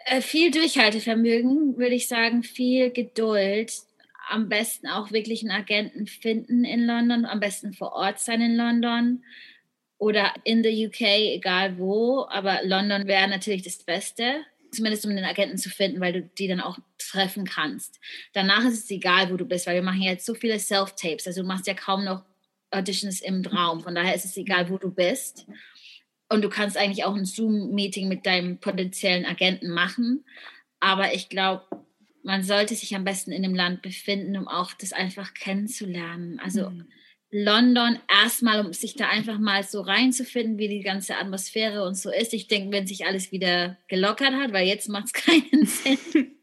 Äh, 0.06 0.20
viel 0.20 0.50
Durchhaltevermögen, 0.50 1.76
würde 1.76 1.94
ich 1.94 2.08
sagen, 2.08 2.42
viel 2.42 2.90
Geduld, 2.90 3.72
am 4.28 4.48
besten 4.48 4.86
auch 4.86 5.10
wirklich 5.10 5.42
einen 5.42 5.50
Agenten 5.50 6.06
finden 6.06 6.64
in 6.64 6.86
London, 6.86 7.24
am 7.26 7.40
besten 7.40 7.72
vor 7.72 7.92
Ort 7.92 8.20
sein 8.20 8.40
in 8.40 8.56
London 8.56 9.24
oder 9.98 10.32
in 10.44 10.62
the 10.62 10.86
UK, 10.86 11.00
egal 11.36 11.78
wo. 11.78 12.26
Aber 12.28 12.60
London 12.62 13.06
wäre 13.06 13.28
natürlich 13.28 13.62
das 13.62 13.78
Beste, 13.78 14.44
zumindest 14.72 15.04
um 15.04 15.14
den 15.14 15.24
Agenten 15.24 15.58
zu 15.58 15.70
finden, 15.70 16.00
weil 16.00 16.12
du 16.12 16.22
die 16.22 16.48
dann 16.48 16.60
auch 16.60 16.78
treffen 16.98 17.44
kannst. 17.44 17.98
Danach 18.32 18.64
ist 18.64 18.84
es 18.84 18.90
egal, 18.90 19.30
wo 19.30 19.36
du 19.36 19.44
bist, 19.44 19.66
weil 19.66 19.74
wir 19.74 19.82
machen 19.82 20.02
jetzt 20.02 20.26
so 20.26 20.34
viele 20.34 20.58
Self-Tapes. 20.58 21.26
Also 21.26 21.42
du 21.42 21.46
machst 21.46 21.66
ja 21.66 21.74
kaum 21.74 22.04
noch 22.04 22.24
Auditions 22.70 23.20
im 23.20 23.44
Raum. 23.44 23.80
Von 23.80 23.94
daher 23.94 24.14
ist 24.14 24.24
es 24.24 24.36
egal, 24.36 24.70
wo 24.70 24.78
du 24.78 24.90
bist. 24.90 25.46
Und 26.28 26.42
du 26.42 26.48
kannst 26.48 26.76
eigentlich 26.76 27.04
auch 27.04 27.14
ein 27.14 27.24
Zoom-Meeting 27.24 28.08
mit 28.08 28.24
deinem 28.24 28.58
potenziellen 28.58 29.26
Agenten 29.26 29.70
machen. 29.70 30.24
Aber 30.78 31.12
ich 31.12 31.28
glaube, 31.28 31.64
man 32.22 32.42
sollte 32.42 32.74
sich 32.74 32.94
am 32.94 33.04
besten 33.04 33.32
in 33.32 33.42
dem 33.42 33.54
Land 33.54 33.82
befinden, 33.82 34.36
um 34.36 34.46
auch 34.46 34.72
das 34.74 34.92
einfach 34.92 35.34
kennenzulernen. 35.34 36.38
Also 36.38 36.70
mhm. 36.70 36.88
London 37.32 37.98
erstmal, 38.22 38.64
um 38.64 38.72
sich 38.72 38.94
da 38.94 39.08
einfach 39.08 39.38
mal 39.38 39.62
so 39.62 39.80
reinzufinden, 39.80 40.58
wie 40.58 40.68
die 40.68 40.80
ganze 40.80 41.16
Atmosphäre 41.16 41.84
und 41.84 41.94
so 41.94 42.10
ist. 42.10 42.34
Ich 42.34 42.48
denke, 42.48 42.72
wenn 42.72 42.86
sich 42.86 43.06
alles 43.06 43.30
wieder 43.30 43.76
gelockert 43.88 44.34
hat, 44.34 44.52
weil 44.52 44.66
jetzt 44.66 44.88
macht 44.88 45.06
es 45.06 45.12
keinen 45.12 45.66
Sinn. 45.66 46.36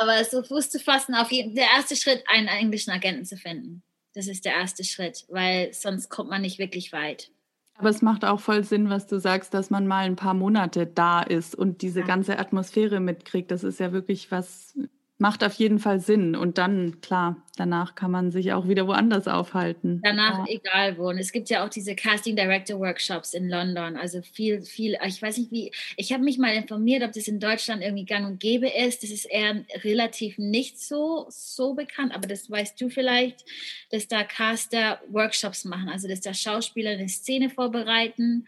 Aber 0.00 0.24
so 0.24 0.42
Fuß 0.42 0.70
zu 0.70 0.80
fassen, 0.80 1.14
auf 1.14 1.30
jeden, 1.30 1.54
der 1.54 1.66
erste 1.76 1.94
Schritt, 1.96 2.24
einen 2.26 2.48
englischen 2.48 2.90
Agenten 2.90 3.24
zu 3.24 3.36
finden. 3.36 3.82
Das 4.14 4.26
ist 4.26 4.44
der 4.44 4.54
erste 4.54 4.82
Schritt, 4.82 5.26
weil 5.28 5.72
sonst 5.72 6.08
kommt 6.08 6.30
man 6.30 6.42
nicht 6.42 6.58
wirklich 6.58 6.92
weit. 6.92 7.30
Aber 7.78 7.90
es 7.90 8.02
macht 8.02 8.24
auch 8.24 8.40
voll 8.40 8.64
Sinn, 8.64 8.88
was 8.88 9.06
du 9.06 9.20
sagst, 9.20 9.52
dass 9.52 9.70
man 9.70 9.86
mal 9.86 10.06
ein 10.06 10.16
paar 10.16 10.34
Monate 10.34 10.86
da 10.86 11.22
ist 11.22 11.54
und 11.54 11.82
diese 11.82 12.00
ja. 12.00 12.06
ganze 12.06 12.38
Atmosphäre 12.38 13.00
mitkriegt. 13.00 13.50
Das 13.50 13.62
ist 13.62 13.78
ja 13.78 13.92
wirklich 13.92 14.30
was, 14.30 14.74
macht 15.18 15.44
auf 15.44 15.52
jeden 15.54 15.78
Fall 15.78 16.00
Sinn. 16.00 16.34
Und 16.34 16.56
dann, 16.58 17.00
klar, 17.02 17.45
danach 17.56 17.94
kann 17.94 18.10
man 18.10 18.30
sich 18.30 18.52
auch 18.52 18.68
wieder 18.68 18.86
woanders 18.86 19.26
aufhalten. 19.26 20.00
Danach 20.04 20.46
ja. 20.46 20.54
egal 20.54 20.98
wo. 20.98 21.08
Und 21.08 21.18
es 21.18 21.32
gibt 21.32 21.48
ja 21.50 21.64
auch 21.64 21.68
diese 21.68 21.96
Casting 21.96 22.36
Director 22.36 22.78
Workshops 22.78 23.34
in 23.34 23.48
London. 23.48 23.96
Also 23.96 24.22
viel, 24.22 24.62
viel, 24.62 24.96
ich 25.06 25.20
weiß 25.20 25.38
nicht 25.38 25.50
wie, 25.50 25.72
ich 25.96 26.12
habe 26.12 26.22
mich 26.22 26.38
mal 26.38 26.54
informiert, 26.54 27.02
ob 27.02 27.12
das 27.12 27.28
in 27.28 27.40
Deutschland 27.40 27.82
irgendwie 27.82 28.04
gang 28.04 28.26
und 28.26 28.40
gäbe 28.40 28.68
ist. 28.68 29.02
Das 29.02 29.10
ist 29.10 29.24
eher 29.24 29.64
relativ 29.82 30.38
nicht 30.38 30.80
so, 30.80 31.26
so 31.28 31.74
bekannt, 31.74 32.14
aber 32.14 32.26
das 32.26 32.50
weißt 32.50 32.80
du 32.80 32.88
vielleicht, 32.88 33.44
dass 33.90 34.08
da 34.08 34.22
Caster 34.24 35.00
Workshops 35.08 35.64
machen. 35.64 35.88
Also 35.88 36.08
dass 36.08 36.20
da 36.20 36.34
Schauspieler 36.34 36.90
eine 36.90 37.08
Szene 37.08 37.50
vorbereiten, 37.50 38.46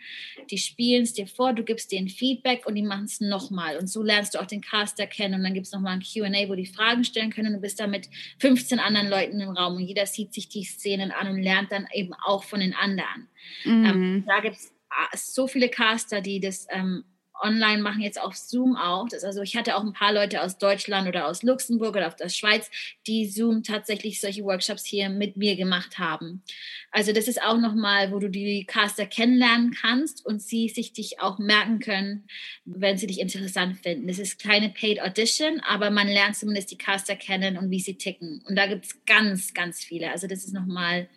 die 0.51 0.59
spielen 0.59 1.03
es 1.03 1.15
dir 1.15 1.27
vor, 1.27 1.53
du 1.53 1.65
gibst 1.65 1.93
denen 1.93 2.09
Feedback 2.09 2.67
und 2.67 2.75
die 2.75 2.83
machen 2.83 3.05
es 3.05 3.21
nochmal. 3.21 3.79
Und 3.79 3.89
so 3.89 4.03
lernst 4.03 4.35
du 4.35 4.41
auch 4.41 4.47
den 4.47 4.61
Caster 4.61 5.07
kennen 5.07 5.35
und 5.35 5.43
dann 5.43 5.55
gibt 5.55 5.67
es 5.67 5.73
nochmal 5.73 5.95
ein 5.95 6.03
QA, 6.03 6.49
wo 6.49 6.55
die 6.55 6.67
Fragen 6.67 7.05
stellen 7.05 7.31
können 7.31 7.49
und 7.49 7.55
du 7.55 7.61
bist 7.61 7.81
da 7.81 7.87
mit 7.87 8.09
15 8.39 8.79
anderen 8.79 8.98
anderen 8.99 9.11
Leuten 9.11 9.41
im 9.41 9.51
Raum 9.51 9.77
und 9.77 9.85
jeder 9.85 10.07
sieht 10.07 10.35
sich 10.35 10.49
die 10.49 10.65
Szenen 10.65 11.11
an 11.11 11.29
und 11.29 11.43
lernt 11.43 11.73
dann 11.73 11.87
eben 11.93 12.13
auch 12.15 12.45
von 12.45 12.61
den 12.61 12.75
anderen. 12.75 13.29
Mhm. 13.65 13.85
Ähm, 13.85 14.25
da 14.27 14.41
gibt 14.41 14.57
es 14.57 14.73
ah, 14.91 15.17
so 15.17 15.47
viele 15.47 15.69
Caster, 15.69 16.21
die 16.21 16.41
das 16.41 16.67
ähm, 16.71 17.05
online 17.41 17.83
machen, 17.83 18.01
jetzt 18.01 18.21
auf 18.21 18.37
Zoom 18.37 18.77
auch. 18.77 19.09
Das, 19.09 19.25
also 19.25 19.43
ich 19.43 19.57
hatte 19.57 19.77
auch 19.77 19.83
ein 19.83 19.93
paar 19.93 20.13
Leute 20.13 20.43
aus 20.43 20.59
Deutschland 20.59 21.09
oder 21.09 21.27
aus 21.27 21.43
Luxemburg 21.43 21.97
oder 21.97 22.09
aus 22.09 22.17
der 22.17 22.29
Schweiz, 22.29 22.71
die 23.07 23.29
Zoom 23.29 23.63
tatsächlich 23.63 24.21
solche 24.21 24.45
Workshops 24.45 24.85
hier 24.85 25.09
mit 25.09 25.37
mir 25.37 25.57
gemacht 25.57 25.99
haben. 25.99 26.43
Also 26.91 27.13
das 27.13 27.29
ist 27.29 27.43
auch 27.43 27.59
nochmal, 27.59 28.13
wo 28.13 28.19
du 28.19 28.29
die 28.29 28.65
Caster 28.67 29.07
kennenlernen 29.07 29.73
kannst 29.73 30.25
und 30.25 30.43
sie 30.43 30.69
sich 30.69 30.93
dich 30.93 31.21
auch 31.21 31.39
merken 31.39 31.79
können, 31.79 32.27
wenn 32.65 32.99
sie 32.99 33.07
dich 33.07 33.21
interessant 33.21 33.79
finden. 33.79 34.09
Das 34.09 34.19
ist 34.19 34.43
keine 34.43 34.71
Paid 34.71 35.01
Audition, 35.01 35.61
aber 35.61 35.91
man 35.91 36.09
lernt 36.09 36.37
zumindest 36.37 36.71
die 36.71 36.79
Caster 36.79 37.17
kennen 37.17 37.57
und 37.57 37.71
wie 37.71 37.81
sie 37.81 37.97
ticken. 37.97 38.43
Und 38.49 38.57
da 38.57 38.67
gibt 38.67 38.87
es 38.87 39.05
ganz, 39.05 39.55
ganz 39.55 39.85
viele. 39.85 40.11
Also 40.11 40.27
das 40.27 40.45
ist 40.45 40.55
nochmal 40.55 41.09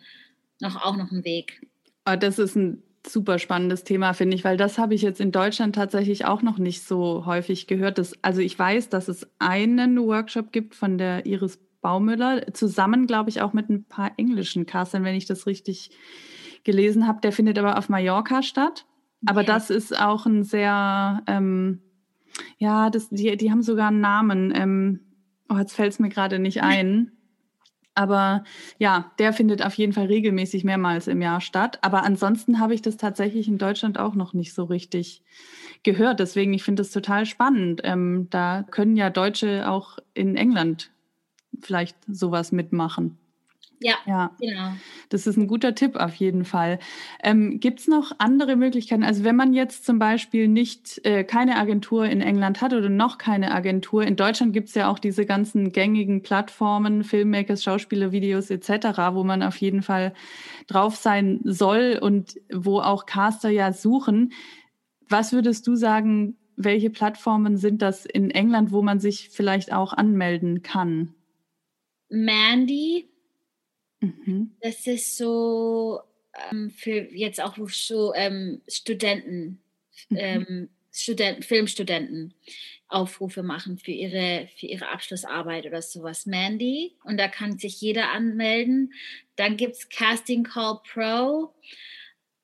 noch 0.60 0.76
auch 0.76 0.96
noch 0.96 1.10
ein 1.10 1.24
Weg. 1.24 1.60
Ah, 2.04 2.16
das 2.16 2.38
ist 2.38 2.56
ein 2.56 2.82
super 3.06 3.38
spannendes 3.38 3.84
Thema, 3.84 4.12
finde 4.12 4.36
ich, 4.36 4.44
weil 4.44 4.56
das 4.56 4.78
habe 4.78 4.94
ich 4.94 5.02
jetzt 5.02 5.20
in 5.20 5.32
Deutschland 5.32 5.74
tatsächlich 5.74 6.24
auch 6.24 6.42
noch 6.42 6.58
nicht 6.58 6.84
so 6.84 7.26
häufig 7.26 7.66
gehört. 7.66 7.98
Dass, 7.98 8.12
also 8.22 8.40
ich 8.40 8.58
weiß, 8.58 8.88
dass 8.88 9.08
es 9.08 9.26
einen 9.38 9.98
Workshop 9.98 10.52
gibt 10.52 10.74
von 10.74 10.98
der 10.98 11.26
Iris 11.26 11.58
Baumüller, 11.80 12.54
zusammen, 12.54 13.06
glaube 13.06 13.28
ich, 13.28 13.42
auch 13.42 13.52
mit 13.52 13.68
ein 13.68 13.84
paar 13.84 14.12
englischen 14.16 14.66
Castern, 14.66 15.04
wenn 15.04 15.16
ich 15.16 15.26
das 15.26 15.46
richtig 15.46 15.90
gelesen 16.64 17.06
habe. 17.06 17.20
Der 17.20 17.32
findet 17.32 17.58
aber 17.58 17.76
auf 17.76 17.88
Mallorca 17.88 18.42
statt. 18.42 18.86
Aber 19.26 19.40
okay. 19.40 19.48
das 19.48 19.70
ist 19.70 19.98
auch 19.98 20.24
ein 20.26 20.44
sehr, 20.44 21.22
ähm, 21.26 21.82
ja, 22.58 22.88
das, 22.88 23.10
die, 23.10 23.36
die 23.36 23.50
haben 23.50 23.62
sogar 23.62 23.88
einen 23.88 24.00
Namen. 24.00 24.52
Ähm, 24.54 25.00
oh, 25.48 25.56
jetzt 25.56 25.74
fällt 25.74 25.92
es 25.92 25.98
mir 25.98 26.08
gerade 26.08 26.38
nicht 26.38 26.62
ein. 26.62 27.12
Aber 27.94 28.44
ja, 28.78 29.12
der 29.18 29.32
findet 29.32 29.64
auf 29.64 29.74
jeden 29.74 29.92
Fall 29.92 30.06
regelmäßig 30.06 30.64
mehrmals 30.64 31.08
im 31.08 31.20
Jahr 31.20 31.40
statt. 31.40 31.78
Aber 31.82 32.04
ansonsten 32.04 32.58
habe 32.58 32.74
ich 32.74 32.82
das 32.82 32.96
tatsächlich 32.96 33.48
in 33.48 33.58
Deutschland 33.58 33.98
auch 33.98 34.14
noch 34.14 34.32
nicht 34.32 34.54
so 34.54 34.64
richtig 34.64 35.22
gehört. 35.82 36.20
Deswegen, 36.20 36.54
ich 36.54 36.62
finde 36.62 36.82
das 36.82 36.90
total 36.90 37.26
spannend. 37.26 37.82
Ähm, 37.84 38.28
da 38.30 38.64
können 38.70 38.96
ja 38.96 39.10
Deutsche 39.10 39.68
auch 39.68 39.98
in 40.14 40.36
England 40.36 40.90
vielleicht 41.60 41.96
sowas 42.08 42.52
mitmachen. 42.52 43.18
Ja, 43.82 43.94
ja, 44.06 44.30
genau. 44.40 44.72
Das 45.08 45.26
ist 45.26 45.36
ein 45.36 45.46
guter 45.46 45.74
Tipp 45.74 45.96
auf 45.96 46.14
jeden 46.14 46.44
Fall. 46.44 46.78
Ähm, 47.22 47.60
Gibt 47.60 47.80
es 47.80 47.88
noch 47.88 48.12
andere 48.18 48.56
Möglichkeiten? 48.56 49.02
Also 49.02 49.24
wenn 49.24 49.36
man 49.36 49.52
jetzt 49.52 49.84
zum 49.84 49.98
Beispiel 49.98 50.48
nicht 50.48 51.04
äh, 51.04 51.24
keine 51.24 51.56
Agentur 51.56 52.06
in 52.06 52.20
England 52.20 52.60
hat 52.60 52.72
oder 52.72 52.88
noch 52.88 53.18
keine 53.18 53.52
Agentur, 53.52 54.04
in 54.04 54.16
Deutschland 54.16 54.52
gibt 54.52 54.68
es 54.68 54.74
ja 54.74 54.90
auch 54.90 54.98
diese 54.98 55.26
ganzen 55.26 55.72
gängigen 55.72 56.22
Plattformen, 56.22 57.04
Filmmakers, 57.04 57.62
Schauspieler, 57.62 58.12
Videos 58.12 58.50
etc., 58.50 58.70
wo 59.12 59.24
man 59.24 59.42
auf 59.42 59.56
jeden 59.56 59.82
Fall 59.82 60.14
drauf 60.66 60.96
sein 60.96 61.40
soll 61.44 61.98
und 62.00 62.40
wo 62.52 62.80
auch 62.80 63.06
Caster 63.06 63.50
ja 63.50 63.72
suchen. 63.72 64.32
Was 65.08 65.32
würdest 65.32 65.66
du 65.66 65.74
sagen, 65.74 66.36
welche 66.56 66.90
Plattformen 66.90 67.56
sind 67.56 67.82
das 67.82 68.06
in 68.06 68.30
England, 68.30 68.72
wo 68.72 68.82
man 68.82 69.00
sich 69.00 69.30
vielleicht 69.30 69.72
auch 69.72 69.92
anmelden 69.92 70.62
kann? 70.62 71.14
Mandy 72.08 73.11
Mhm. 74.02 74.50
Das 74.60 74.86
ist 74.86 75.16
so 75.16 76.00
ähm, 76.50 76.70
für 76.70 77.12
jetzt 77.14 77.40
auch 77.40 77.56
so 77.68 78.12
ähm, 78.14 78.60
Studenten, 78.68 79.60
mhm. 80.08 80.16
ähm, 80.16 80.68
Studenten, 80.92 81.42
Filmstudenten 81.42 82.34
Aufrufe 82.88 83.42
machen 83.42 83.78
für 83.78 83.90
ihre, 83.90 84.48
für 84.56 84.66
ihre 84.66 84.88
Abschlussarbeit 84.88 85.66
oder 85.66 85.80
sowas. 85.82 86.26
Mandy. 86.26 86.94
Und 87.04 87.18
da 87.18 87.28
kann 87.28 87.58
sich 87.58 87.80
jeder 87.80 88.10
anmelden. 88.10 88.92
Dann 89.36 89.56
gibt 89.56 89.76
es 89.76 89.88
Casting 89.88 90.44
Call 90.44 90.80
Pro. 90.92 91.54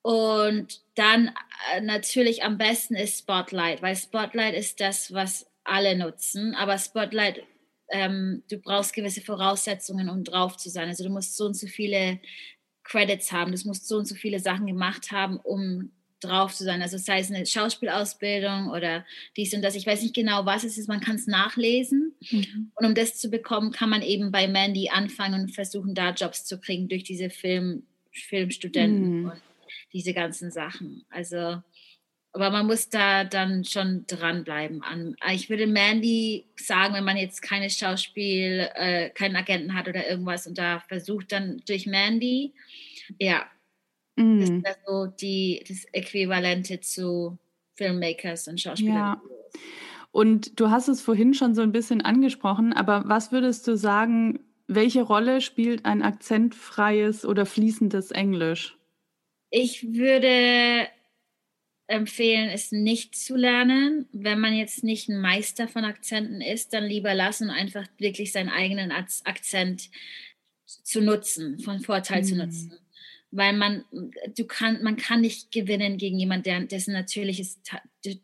Und 0.01 0.81
dann 0.95 1.31
äh, 1.73 1.81
natürlich 1.81 2.43
am 2.43 2.57
besten 2.57 2.95
ist 2.95 3.19
Spotlight, 3.19 3.81
weil 3.81 3.95
Spotlight 3.95 4.55
ist 4.55 4.79
das, 4.79 5.13
was 5.13 5.45
alle 5.63 5.95
nutzen. 5.97 6.55
Aber 6.55 6.77
Spotlight 6.77 7.43
ähm, 7.91 8.43
du 8.49 8.57
brauchst 8.57 8.93
gewisse 8.93 9.21
Voraussetzungen, 9.21 10.09
um 10.09 10.23
drauf 10.23 10.57
zu 10.57 10.69
sein. 10.69 10.89
Also 10.89 11.03
du 11.03 11.09
musst 11.09 11.35
so 11.35 11.45
und 11.45 11.55
so 11.55 11.67
viele 11.67 12.19
Credits 12.83 13.31
haben, 13.31 13.51
du 13.51 13.67
musst 13.67 13.87
so 13.87 13.97
und 13.97 14.05
so 14.05 14.15
viele 14.15 14.39
Sachen 14.39 14.67
gemacht 14.67 15.11
haben, 15.11 15.37
um 15.37 15.91
drauf 16.19 16.53
zu 16.53 16.63
sein. 16.63 16.81
Also 16.81 16.97
sei 16.97 17.19
es 17.19 17.31
eine 17.31 17.45
Schauspielausbildung 17.45 18.69
oder 18.69 19.05
dies 19.37 19.53
und 19.53 19.61
das. 19.61 19.75
Ich 19.75 19.85
weiß 19.85 20.01
nicht 20.01 20.15
genau, 20.15 20.45
was 20.45 20.63
es 20.63 20.77
ist. 20.77 20.87
Man 20.87 20.99
kann 20.99 21.15
es 21.15 21.27
nachlesen. 21.27 22.13
Mhm. 22.29 22.71
Und 22.75 22.85
um 22.85 22.95
das 22.95 23.17
zu 23.17 23.29
bekommen, 23.29 23.71
kann 23.71 23.89
man 23.89 24.01
eben 24.01 24.31
bei 24.31 24.47
Mandy 24.47 24.89
anfangen 24.89 25.41
und 25.41 25.51
versuchen, 25.51 25.95
da 25.95 26.11
Jobs 26.11 26.45
zu 26.45 26.59
kriegen 26.59 26.89
durch 26.89 27.03
diese 27.03 27.29
Film, 27.29 27.83
Filmstudenten 28.11 29.21
mhm. 29.21 29.25
und 29.29 29.41
diese 29.93 30.13
ganzen 30.13 30.51
Sachen. 30.51 31.05
Also 31.09 31.61
aber 32.31 32.51
man 32.51 32.67
muss 32.67 32.89
da 32.89 33.23
dann 33.23 33.63
schon 33.65 34.05
dranbleiben. 34.07 34.83
Ich 35.31 35.49
würde 35.49 35.65
Mandy 35.65 36.45
sagen, 36.55 36.93
wenn 36.93 37.03
man 37.03 37.17
jetzt 37.17 37.41
keine 37.41 37.69
Schauspiel, 37.69 38.69
äh, 38.75 39.09
keinen 39.09 39.35
Agenten 39.35 39.73
hat 39.73 39.87
oder 39.87 40.07
irgendwas 40.07 40.45
und 40.45 40.57
da 40.57 40.79
versucht 40.87 41.31
dann 41.31 41.61
durch 41.67 41.87
Mandy, 41.87 42.53
ja, 43.19 43.45
mm. 44.15 44.39
ist 44.41 44.53
das 44.63 44.77
so 44.85 45.07
die, 45.07 45.63
das 45.67 45.85
Äquivalente 45.91 46.79
zu 46.81 47.39
Filmmakers 47.75 48.47
und 48.47 48.61
Schauspielern. 48.61 48.95
Ja. 48.95 49.21
Und 50.11 50.59
du 50.59 50.69
hast 50.69 50.87
es 50.87 51.01
vorhin 51.01 51.33
schon 51.33 51.55
so 51.55 51.61
ein 51.61 51.71
bisschen 51.71 52.01
angesprochen, 52.01 52.73
aber 52.73 53.03
was 53.07 53.31
würdest 53.31 53.67
du 53.67 53.75
sagen, 53.75 54.39
welche 54.67 55.01
Rolle 55.01 55.41
spielt 55.41 55.85
ein 55.85 56.03
akzentfreies 56.03 57.25
oder 57.25 57.47
fließendes 57.47 58.11
Englisch? 58.11 58.77
Ich 59.49 59.93
würde 59.93 60.87
empfehlen, 61.89 62.49
es 62.49 62.71
nicht 62.71 63.15
zu 63.15 63.35
lernen. 63.35 64.07
Wenn 64.11 64.39
man 64.39 64.53
jetzt 64.53 64.83
nicht 64.83 65.09
ein 65.09 65.19
Meister 65.19 65.67
von 65.67 65.83
Akzenten 65.83 66.39
ist, 66.39 66.73
dann 66.73 66.85
lieber 66.85 67.15
lassen 67.15 67.49
und 67.49 67.55
einfach 67.55 67.87
wirklich 67.97 68.31
seinen 68.31 68.49
eigenen 68.49 68.91
Akzent 68.91 69.89
zu 70.65 71.01
nutzen, 71.01 71.59
von 71.59 71.79
Vorteil 71.79 72.21
mhm. 72.21 72.25
zu 72.25 72.35
nutzen. 72.35 72.73
Weil 73.31 73.53
man, 73.53 73.85
du 74.35 74.45
kann, 74.45 74.83
man 74.83 74.97
kann 74.97 75.21
nicht 75.21 75.51
gewinnen 75.51 75.97
gegen 75.97 76.19
jemanden, 76.19 76.43
der, 76.43 76.61
dessen 76.61 76.93
natürliches, 76.93 77.59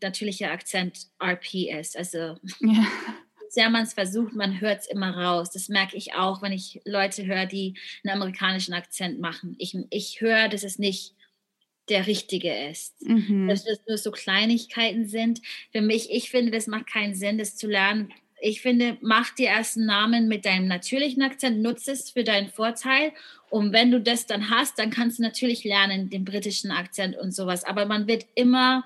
natürlicher 0.02 0.52
Akzent 0.52 1.08
RP 1.22 1.72
ist. 1.80 1.98
Also 1.98 2.38
ja. 2.60 2.88
sehr 3.50 3.70
man 3.70 3.84
es 3.84 3.94
versucht, 3.94 4.36
man 4.36 4.62
hört 4.62 4.82
es 4.82 4.88
immer 4.88 5.18
raus. 5.18 5.50
Das 5.52 5.70
merke 5.70 5.98
ich 5.98 6.14
auch, 6.14 6.44
wenn 6.44 6.52
ich 6.52 6.82
Leute 6.86 7.26
höre, 7.26 7.48
die 7.48 7.76
einen 8.04 8.16
amerikanischen 8.16 8.74
Akzent 8.76 9.20
machen. 9.20 9.56
Ich, 9.58 9.76
ich 9.90 10.22
höre, 10.22 10.50
dass 10.50 10.64
es 10.64 10.78
nicht 10.78 11.16
der 11.90 12.08
richtige 12.08 12.54
ist. 12.70 13.02
Mhm. 13.08 13.48
Dass 13.48 13.64
das 13.64 13.80
nur 13.88 13.98
so 13.98 14.12
Kleinigkeiten 14.12 15.06
sind. 15.06 15.42
Für 15.72 15.82
mich, 15.82 16.12
ich 16.12 16.30
finde, 16.30 16.52
das 16.52 16.68
macht 16.68 16.88
keinen 16.88 17.16
Sinn, 17.16 17.38
das 17.38 17.56
zu 17.56 17.68
lernen. 17.68 18.12
Ich 18.42 18.62
finde, 18.62 18.98
mach 19.02 19.34
dir 19.34 19.48
erst 19.48 19.78
einen 19.78 19.86
Namen 19.86 20.28
mit 20.28 20.46
deinem 20.46 20.68
natürlichen 20.68 21.24
Akzent, 21.24 21.62
nutze 21.62 21.92
es 21.92 22.10
für 22.10 22.24
deinen 22.24 22.50
Vorteil. 22.50 23.12
Und 23.50 23.72
wenn 23.72 23.92
du 23.92 24.02
das 24.02 24.26
dann 24.26 24.50
hast, 24.50 24.78
dann 24.78 24.90
kannst 24.90 25.20
du 25.20 25.24
natürlich 25.24 25.64
lernen, 25.64 26.10
den 26.10 26.26
britischen 26.26 26.72
Akzent 26.72 27.16
und 27.18 27.34
sowas. 27.34 27.64
Aber 27.64 27.86
man 27.86 28.08
wird 28.08 28.26
immer, 28.36 28.84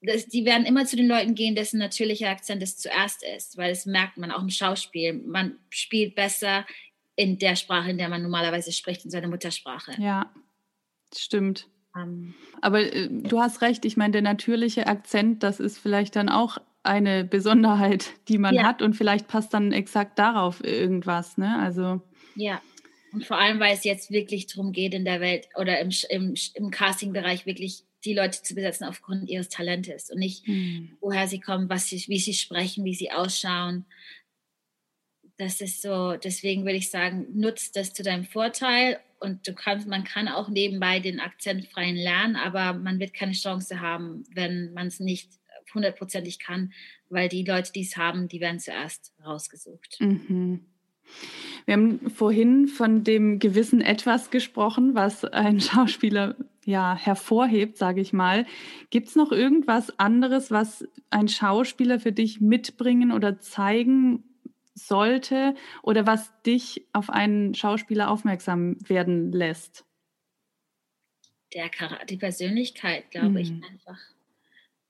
das, 0.00 0.26
die 0.26 0.44
werden 0.44 0.66
immer 0.66 0.84
zu 0.84 0.96
den 0.96 1.06
Leuten 1.06 1.34
gehen, 1.34 1.54
dessen 1.54 1.78
natürlicher 1.78 2.30
Akzent 2.30 2.62
es 2.62 2.76
zuerst 2.76 3.22
ist, 3.36 3.56
weil 3.56 3.70
das 3.70 3.86
merkt 3.86 4.16
man 4.16 4.32
auch 4.32 4.42
im 4.42 4.50
Schauspiel. 4.50 5.12
Man 5.12 5.58
spielt 5.70 6.14
besser 6.14 6.66
in 7.14 7.38
der 7.38 7.56
Sprache, 7.56 7.90
in 7.90 7.98
der 7.98 8.08
man 8.08 8.22
normalerweise 8.22 8.72
spricht, 8.72 9.04
in 9.04 9.10
seiner 9.10 9.28
Muttersprache. 9.28 9.92
Ja, 10.00 10.32
stimmt. 11.14 11.68
Ähm, 11.96 12.34
Aber 12.60 12.80
äh, 12.80 13.08
du 13.10 13.40
hast 13.40 13.62
recht, 13.62 13.84
ich 13.84 13.96
meine, 13.96 14.12
der 14.12 14.22
natürliche 14.22 14.86
Akzent, 14.86 15.42
das 15.42 15.60
ist 15.60 15.78
vielleicht 15.78 16.16
dann 16.16 16.28
auch 16.28 16.58
eine 16.82 17.24
Besonderheit, 17.24 18.10
die 18.28 18.38
man 18.38 18.54
ja. 18.54 18.64
hat 18.64 18.82
und 18.82 18.94
vielleicht 18.94 19.28
passt 19.28 19.54
dann 19.54 19.72
exakt 19.72 20.18
darauf 20.18 20.64
irgendwas, 20.64 21.38
ne? 21.38 21.58
Also. 21.58 22.00
Ja. 22.34 22.60
Und 23.12 23.26
vor 23.26 23.38
allem, 23.38 23.60
weil 23.60 23.74
es 23.74 23.84
jetzt 23.84 24.10
wirklich 24.10 24.46
darum 24.46 24.72
geht, 24.72 24.94
in 24.94 25.04
der 25.04 25.20
Welt 25.20 25.48
oder 25.56 25.78
im, 25.80 25.90
im, 26.08 26.34
im 26.54 26.70
Casting-Bereich 26.70 27.44
wirklich 27.44 27.84
die 28.04 28.14
Leute 28.14 28.42
zu 28.42 28.54
besetzen 28.54 28.84
aufgrund 28.84 29.28
ihres 29.28 29.48
Talentes 29.48 30.10
und 30.10 30.18
nicht, 30.18 30.46
hm. 30.46 30.96
woher 31.00 31.28
sie 31.28 31.38
kommen, 31.38 31.68
was 31.68 31.86
sie, 31.86 32.02
wie 32.08 32.18
sie 32.18 32.34
sprechen, 32.34 32.84
wie 32.84 32.94
sie 32.94 33.12
ausschauen. 33.12 33.84
das 35.36 35.60
ist 35.60 35.82
so, 35.82 36.16
deswegen 36.16 36.64
würde 36.64 36.78
ich 36.78 36.90
sagen, 36.90 37.26
nutzt 37.34 37.76
das 37.76 37.92
zu 37.92 38.02
deinem 38.02 38.24
Vorteil 38.24 38.98
und 39.22 39.46
du 39.46 39.54
kannst, 39.54 39.86
man 39.86 40.04
kann 40.04 40.28
auch 40.28 40.48
nebenbei 40.48 41.00
den 41.00 41.20
akzentfreien 41.20 41.96
lernen, 41.96 42.36
aber 42.36 42.72
man 42.74 42.98
wird 42.98 43.14
keine 43.14 43.32
Chance 43.32 43.80
haben, 43.80 44.24
wenn 44.34 44.72
man 44.72 44.88
es 44.88 45.00
nicht 45.00 45.30
hundertprozentig 45.74 46.38
kann, 46.38 46.72
weil 47.08 47.28
die 47.28 47.44
Leute, 47.44 47.72
die 47.72 47.82
es 47.82 47.96
haben, 47.96 48.28
die 48.28 48.40
werden 48.40 48.58
zuerst 48.58 49.14
rausgesucht. 49.24 49.96
Mhm. 50.00 50.66
Wir 51.64 51.74
haben 51.74 52.10
vorhin 52.10 52.66
von 52.68 53.04
dem 53.04 53.38
gewissen 53.38 53.80
Etwas 53.80 54.30
gesprochen, 54.30 54.94
was 54.94 55.24
ein 55.24 55.60
Schauspieler 55.60 56.36
ja 56.64 56.96
hervorhebt, 56.96 57.76
sage 57.76 58.00
ich 58.00 58.12
mal. 58.12 58.46
Gibt 58.90 59.08
es 59.08 59.16
noch 59.16 59.32
irgendwas 59.32 59.98
anderes, 59.98 60.50
was 60.50 60.86
ein 61.10 61.28
Schauspieler 61.28 62.00
für 62.00 62.12
dich 62.12 62.40
mitbringen 62.40 63.12
oder 63.12 63.40
zeigen 63.40 64.24
sollte 64.74 65.54
oder 65.82 66.06
was 66.06 66.32
dich 66.42 66.86
auf 66.92 67.10
einen 67.10 67.54
Schauspieler 67.54 68.10
aufmerksam 68.10 68.76
werden 68.88 69.32
lässt? 69.32 69.84
Der 71.54 71.70
die 72.08 72.16
Persönlichkeit, 72.16 73.10
glaube 73.10 73.30
mhm. 73.30 73.36
ich 73.36 73.50
einfach. 73.50 73.98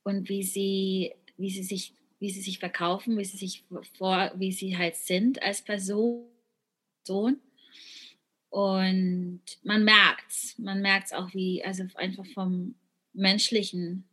Und 0.05 0.28
wie 0.28 0.43
sie, 0.43 1.12
wie 1.37 1.51
sie 1.51 1.62
sich, 1.62 1.95
wie 2.20 2.30
sie 2.30 2.41
sich 2.41 2.59
verkaufen, 2.59 3.18
wie 3.18 3.24
sie 3.24 3.37
sich 3.37 3.64
vor, 3.99 4.33
wie 4.37 4.53
sie 4.53 4.76
halt 4.76 4.97
sind 4.97 5.43
als 5.43 5.62
Person. 5.62 6.28
Und 8.51 9.43
man 9.62 9.85
merkt 9.85 10.30
es, 10.30 10.59
man 10.59 10.83
merkt 10.83 11.07
es 11.07 11.12
auch, 11.12 11.33
wie, 11.35 11.64
also 11.64 11.85
einfach 11.95 12.26
vom 12.26 12.74
menschlichen 13.12 14.05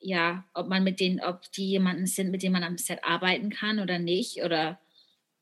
ja, 0.00 0.44
ob 0.54 0.68
man 0.68 0.84
mit 0.84 1.00
denen, 1.00 1.20
ob 1.20 1.50
die 1.52 1.68
jemanden 1.68 2.06
sind, 2.06 2.30
mit 2.30 2.42
dem 2.42 2.52
man 2.52 2.64
am 2.64 2.78
Set 2.78 3.00
arbeiten 3.02 3.50
kann 3.50 3.80
oder 3.80 3.98
nicht, 3.98 4.42
oder 4.42 4.78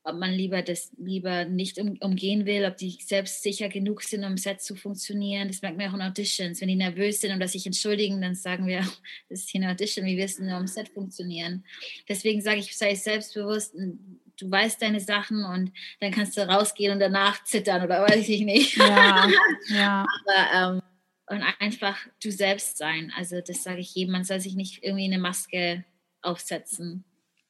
ob 0.07 0.15
man 0.17 0.31
lieber 0.31 0.61
das 0.61 0.91
lieber 0.97 1.43
nicht 1.43 1.77
um, 1.79 1.97
umgehen 1.99 2.45
will, 2.45 2.65
ob 2.65 2.77
die 2.77 2.97
selbst 3.01 3.43
sicher 3.43 3.67
genug 3.67 4.03
sind, 4.03 4.23
um 4.23 4.37
Set 4.37 4.61
zu 4.61 4.75
funktionieren. 4.75 5.49
Das 5.49 5.61
merkt 5.61 5.77
man 5.77 5.89
auch 5.89 5.95
in 5.95 6.01
Auditions. 6.01 6.61
Wenn 6.61 6.69
die 6.69 6.75
nervös 6.75 7.19
sind 7.19 7.33
und 7.33 7.41
das 7.41 7.51
sich 7.51 7.65
entschuldigen, 7.65 8.21
dann 8.21 8.33
sagen 8.33 8.67
wir, 8.67 8.79
das 9.29 9.39
ist 9.39 9.49
hier 9.49 9.61
eine 9.61 9.71
Audition, 9.71 10.05
wie 10.05 10.17
wirst 10.17 10.39
du 10.39 10.43
nur 10.43 10.53
am 10.53 10.67
Set 10.67 10.89
funktionieren? 10.89 11.65
Deswegen 12.07 12.41
sage 12.41 12.59
ich, 12.59 12.77
sei 12.77 12.95
selbstbewusst, 12.95 13.75
du 13.75 14.51
weißt 14.51 14.81
deine 14.81 15.01
Sachen 15.01 15.43
und 15.43 15.73
dann 15.99 16.11
kannst 16.11 16.37
du 16.37 16.47
rausgehen 16.47 16.93
und 16.93 16.99
danach 16.99 17.43
zittern 17.43 17.83
oder 17.83 18.01
weiß 18.07 18.29
ich 18.29 18.41
nicht. 18.41 18.77
Ja, 18.77 19.29
ja. 19.67 20.05
Aber 20.25 20.77
ähm, 20.77 20.81
und 21.29 21.43
einfach 21.59 21.97
du 22.23 22.31
selbst 22.31 22.77
sein. 22.77 23.11
Also 23.15 23.41
das 23.45 23.63
sage 23.63 23.79
ich 23.79 23.93
jedem, 23.93 24.13
man 24.13 24.23
soll 24.23 24.39
sich 24.39 24.55
nicht 24.55 24.83
irgendwie 24.83 25.05
eine 25.05 25.19
Maske 25.19 25.83
aufsetzen. 26.21 27.03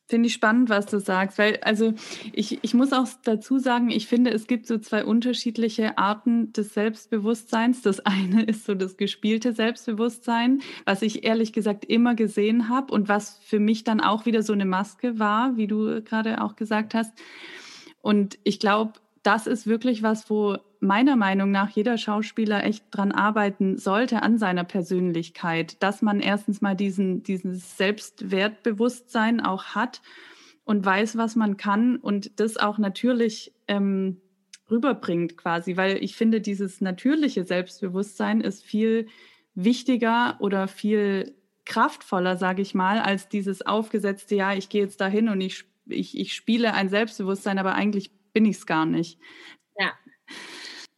Finde 0.10 0.28
ich 0.28 0.34
spannend, 0.34 0.70
was 0.70 0.86
du 0.86 1.02
sagst, 1.02 1.38
weil 1.38 1.58
also 1.64 1.94
ich, 2.32 2.64
ich 2.64 2.74
muss 2.74 2.94
auch 2.94 3.08
dazu 3.26 3.60
sagen, 3.60 3.90
ich 3.90 4.08
finde, 4.08 4.32
es 4.32 4.48
gibt 4.48 4.66
so 4.66 4.78
zwei 4.78 5.04
unterschiedliche 5.04 5.98
Arten 5.98 6.54
des 6.54 6.74
Selbstbewusstseins. 6.74 7.82
Das 7.82 8.00
eine 8.00 8.44
ist 8.44 8.66
so 8.66 8.74
das 8.74 8.96
gespielte 8.96 9.52
Selbstbewusstsein, 9.52 10.62
was 10.86 11.02
ich 11.02 11.26
ehrlich 11.26 11.52
gesagt 11.52 11.84
immer 11.84 12.16
gesehen 12.16 12.70
habe 12.70 12.94
und 12.94 13.10
was 13.10 13.38
für 13.40 13.60
mich 13.60 13.84
dann 13.84 14.00
auch 14.00 14.26
wieder 14.26 14.44
so 14.44 14.54
eine 14.54 14.66
Maske 14.66 15.20
war, 15.20 15.58
wie 15.58 15.68
du 15.68 16.02
gerade 16.02 16.42
auch 16.42 16.56
gesagt 16.56 16.94
hast. 16.94 17.12
Und 18.02 18.40
ich 18.46 18.62
glaube, 18.62 18.94
das 19.28 19.46
ist 19.46 19.68
wirklich 19.68 20.04
was, 20.04 20.30
wo 20.30 20.56
meiner 20.80 21.18
Meinung 21.18 21.52
nach 21.52 21.70
jeder 21.72 21.98
Schauspieler 21.98 22.64
echt 22.64 22.86
dran 22.92 23.12
arbeiten 23.12 23.78
sollte 23.78 24.24
an 24.24 24.38
seiner 24.38 24.64
Persönlichkeit, 24.64 25.84
dass 25.84 26.02
man 26.02 26.22
erstens 26.22 26.62
mal 26.62 26.76
diesen, 26.76 27.24
dieses 27.24 27.76
Selbstwertbewusstsein 27.76 29.42
auch 29.42 29.76
hat 29.76 30.02
und 30.64 30.86
weiß, 30.86 31.18
was 31.18 31.36
man 31.36 31.58
kann 31.58 31.98
und 31.98 32.40
das 32.40 32.56
auch 32.56 32.78
natürlich 32.78 33.54
ähm, 33.68 34.22
rüberbringt 34.72 35.36
quasi, 35.36 35.76
weil 35.76 36.02
ich 36.02 36.16
finde, 36.16 36.40
dieses 36.40 36.80
natürliche 36.80 37.44
Selbstbewusstsein 37.44 38.40
ist 38.40 38.64
viel 38.64 39.08
wichtiger 39.56 40.38
oder 40.40 40.70
viel 40.70 41.36
kraftvoller, 41.66 42.38
sage 42.38 42.62
ich 42.62 42.74
mal, 42.74 43.02
als 43.02 43.28
dieses 43.28 43.62
aufgesetzte, 43.66 44.36
ja, 44.36 44.54
ich 44.54 44.70
gehe 44.70 44.84
jetzt 44.84 45.02
dahin 45.02 45.28
und 45.28 45.42
ich, 45.42 45.66
ich, 45.86 46.18
ich 46.18 46.34
spiele 46.34 46.74
ein 46.74 46.88
Selbstbewusstsein, 46.88 47.60
aber 47.60 47.76
eigentlich 47.76 48.12
bin 48.34 48.46
ich 48.46 48.58
es 48.58 48.66
gar 48.66 48.86
nicht. 48.86 49.20
Ja. 49.78 49.94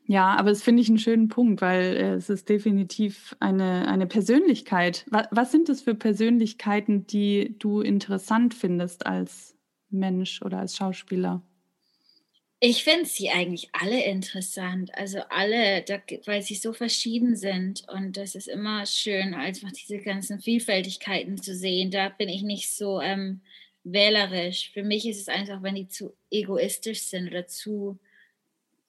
Ja, 0.06 0.36
aber 0.38 0.50
es 0.50 0.64
finde 0.64 0.82
ich 0.82 0.90
einen 0.90 0.98
schönen 0.98 1.28
Punkt, 1.28 1.62
weil 1.62 1.96
äh, 1.96 2.14
es 2.14 2.32
ist 2.32 2.50
definitiv 2.50 3.36
eine, 3.40 3.88
eine 3.88 4.08
Persönlichkeit. 4.08 5.06
Was, 5.12 5.28
was 5.30 5.52
sind 5.52 5.70
das 5.70 5.82
für 5.82 5.94
Persönlichkeiten, 5.94 7.06
die 7.06 7.56
du 7.60 7.82
interessant 7.82 8.56
findest 8.56 9.06
als 9.06 9.56
Mensch 9.92 10.42
oder 10.42 10.58
als 10.58 10.76
Schauspieler? 10.76 11.44
Ich 12.60 12.84
finde 12.84 13.06
sie 13.06 13.30
eigentlich 13.30 13.70
alle 13.72 14.04
interessant. 14.04 14.90
Also 14.96 15.20
alle, 15.30 15.84
da, 15.84 16.00
weil 16.26 16.42
sie 16.42 16.56
so 16.56 16.74
verschieden 16.74 17.36
sind. 17.36 17.88
Und 17.88 18.18
das 18.18 18.34
ist 18.34 18.48
immer 18.48 18.86
schön, 18.86 19.36
einfach 19.36 19.72
diese 19.72 20.00
ganzen 20.00 20.42
Vielfältigkeiten 20.42 21.38
zu 21.42 21.56
sehen. 21.56 21.92
Da 21.92 22.10
bin 22.10 22.30
ich 22.30 22.42
nicht 22.42 22.76
so 22.76 23.00
ähm, 23.00 23.42
wählerisch. 23.84 24.72
Für 24.72 24.84
mich 24.84 25.08
ist 25.08 25.22
es 25.22 25.28
einfach, 25.28 25.64
wenn 25.64 25.76
die 25.76 25.88
zu 25.88 26.16
egoistisch 26.30 27.02
sind 27.04 27.30
oder 27.30 27.48
zu 27.48 28.00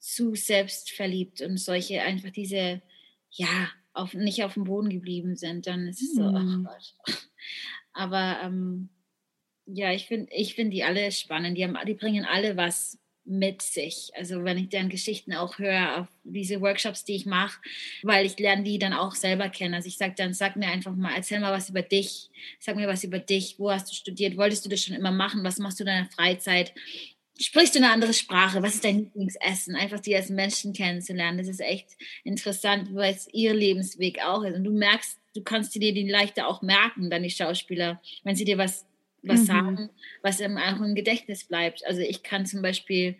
zu 0.01 0.33
selbstverliebt 0.33 1.41
und 1.41 1.57
solche 1.57 2.01
einfach 2.01 2.31
diese, 2.31 2.81
ja, 3.29 3.69
auf, 3.93 4.13
nicht 4.15 4.43
auf 4.43 4.55
dem 4.55 4.63
Boden 4.63 4.89
geblieben 4.89 5.35
sind, 5.35 5.67
dann 5.67 5.87
ist 5.87 6.01
es 6.01 6.15
so, 6.15 6.23
mhm. 6.23 6.65
oh 6.65 6.69
Gott. 6.69 6.95
Aber 7.93 8.39
ähm, 8.43 8.89
ja, 9.67 9.91
ich 9.91 10.07
finde 10.07 10.33
ich 10.33 10.55
find 10.55 10.73
die 10.73 10.83
alle 10.83 11.11
spannend. 11.11 11.57
Die, 11.57 11.63
haben, 11.63 11.77
die 11.85 11.93
bringen 11.93 12.25
alle 12.25 12.57
was 12.57 12.97
mit 13.31 13.61
sich. 13.61 14.11
Also 14.15 14.43
wenn 14.43 14.57
ich 14.57 14.69
deren 14.69 14.89
Geschichten 14.89 15.33
auch 15.33 15.57
höre, 15.57 16.01
auf 16.01 16.07
diese 16.23 16.61
Workshops, 16.61 17.03
die 17.05 17.15
ich 17.15 17.25
mache, 17.25 17.59
weil 18.03 18.25
ich 18.25 18.37
lerne 18.37 18.63
die 18.63 18.77
dann 18.77 18.93
auch 18.93 19.15
selber 19.15 19.49
kennen. 19.49 19.73
Also 19.73 19.87
ich 19.87 19.97
sage 19.97 20.13
dann, 20.17 20.33
sag 20.33 20.55
mir 20.55 20.67
einfach 20.67 20.95
mal, 20.95 21.13
erzähl 21.15 21.39
mal 21.39 21.53
was 21.53 21.69
über 21.69 21.81
dich, 21.81 22.29
sag 22.59 22.75
mir 22.75 22.87
was 22.87 23.03
über 23.03 23.19
dich, 23.19 23.55
wo 23.57 23.71
hast 23.71 23.89
du 23.89 23.95
studiert, 23.95 24.37
wolltest 24.37 24.65
du 24.65 24.69
das 24.69 24.83
schon 24.83 24.95
immer 24.95 25.11
machen, 25.11 25.43
was 25.43 25.59
machst 25.59 25.79
du 25.79 25.83
in 25.83 25.87
deiner 25.87 26.09
Freizeit? 26.09 26.73
sprichst 27.41 27.75
du 27.75 27.79
eine 27.79 27.91
andere 27.91 28.13
Sprache? 28.13 28.61
Was 28.61 28.75
ist 28.75 28.85
dein 28.85 28.99
Lieblingsessen? 28.99 29.75
Einfach 29.75 29.99
die 29.99 30.15
als 30.15 30.29
Menschen 30.29 30.73
kennenzulernen. 30.73 31.37
Das 31.37 31.47
ist 31.47 31.61
echt 31.61 31.97
interessant, 32.23 32.93
weil 32.93 33.13
es 33.13 33.27
ihr 33.31 33.53
Lebensweg 33.53 34.19
auch 34.23 34.43
ist. 34.43 34.55
Und 34.55 34.63
du 34.63 34.71
merkst, 34.71 35.17
du 35.35 35.41
kannst 35.41 35.73
dir 35.75 35.93
die 35.93 36.07
leichter 36.07 36.47
auch 36.47 36.61
merken, 36.61 37.09
dann 37.09 37.23
die 37.23 37.29
Schauspieler, 37.29 38.01
wenn 38.23 38.35
sie 38.35 38.45
dir 38.45 38.57
was, 38.57 38.85
was 39.23 39.41
mhm. 39.41 39.45
sagen, 39.45 39.89
was 40.21 40.39
im, 40.39 40.57
auch 40.57 40.81
im 40.81 40.95
Gedächtnis 40.95 41.43
bleibt. 41.43 41.85
Also 41.85 42.01
ich 42.01 42.23
kann 42.23 42.45
zum 42.45 42.61
Beispiel 42.61 43.17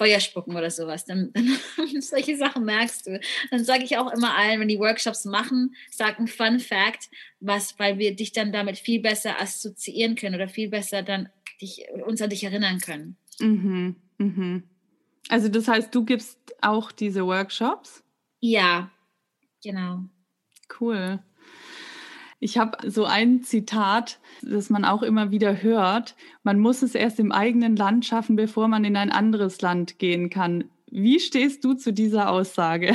Feuer 0.00 0.20
spucken 0.20 0.56
oder 0.56 0.70
sowas. 0.70 1.04
Dann, 1.04 1.30
dann 1.34 1.58
solche 2.00 2.36
Sachen 2.36 2.64
merkst 2.64 3.06
du. 3.06 3.20
Dann 3.50 3.64
sage 3.64 3.84
ich 3.84 3.98
auch 3.98 4.10
immer 4.12 4.34
allen, 4.34 4.60
wenn 4.60 4.68
die 4.68 4.78
Workshops 4.78 5.26
machen, 5.26 5.74
sag 5.90 6.18
ein 6.18 6.26
Fun 6.26 6.58
Fact, 6.58 7.10
was, 7.40 7.78
weil 7.78 7.98
wir 7.98 8.16
dich 8.16 8.32
dann 8.32 8.50
damit 8.52 8.78
viel 8.78 9.00
besser 9.00 9.40
assoziieren 9.40 10.14
können 10.14 10.34
oder 10.34 10.48
viel 10.48 10.70
besser 10.70 11.02
dann 11.02 11.28
dich, 11.60 11.84
uns 12.06 12.22
an 12.22 12.30
dich 12.30 12.44
erinnern 12.44 12.78
können. 12.78 13.16
Mhm, 13.40 13.96
mhm. 14.18 14.62
Also 15.28 15.48
das 15.48 15.68
heißt, 15.68 15.94
du 15.94 16.04
gibst 16.04 16.38
auch 16.62 16.92
diese 16.92 17.26
Workshops? 17.26 18.02
Ja, 18.40 18.90
genau. 19.62 20.04
Cool. 20.80 21.22
Ich 22.42 22.56
habe 22.56 22.90
so 22.90 23.04
ein 23.04 23.42
Zitat, 23.42 24.18
das 24.40 24.70
man 24.70 24.86
auch 24.86 25.02
immer 25.02 25.30
wieder 25.30 25.62
hört. 25.62 26.16
Man 26.42 26.58
muss 26.58 26.80
es 26.80 26.94
erst 26.94 27.20
im 27.20 27.32
eigenen 27.32 27.76
Land 27.76 28.06
schaffen, 28.06 28.34
bevor 28.34 28.66
man 28.66 28.84
in 28.84 28.96
ein 28.96 29.12
anderes 29.12 29.60
Land 29.60 29.98
gehen 29.98 30.30
kann. 30.30 30.64
Wie 30.90 31.20
stehst 31.20 31.62
du 31.64 31.74
zu 31.74 31.92
dieser 31.92 32.30
Aussage? 32.30 32.94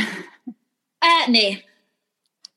Äh, 1.01 1.29
nee, 1.29 1.63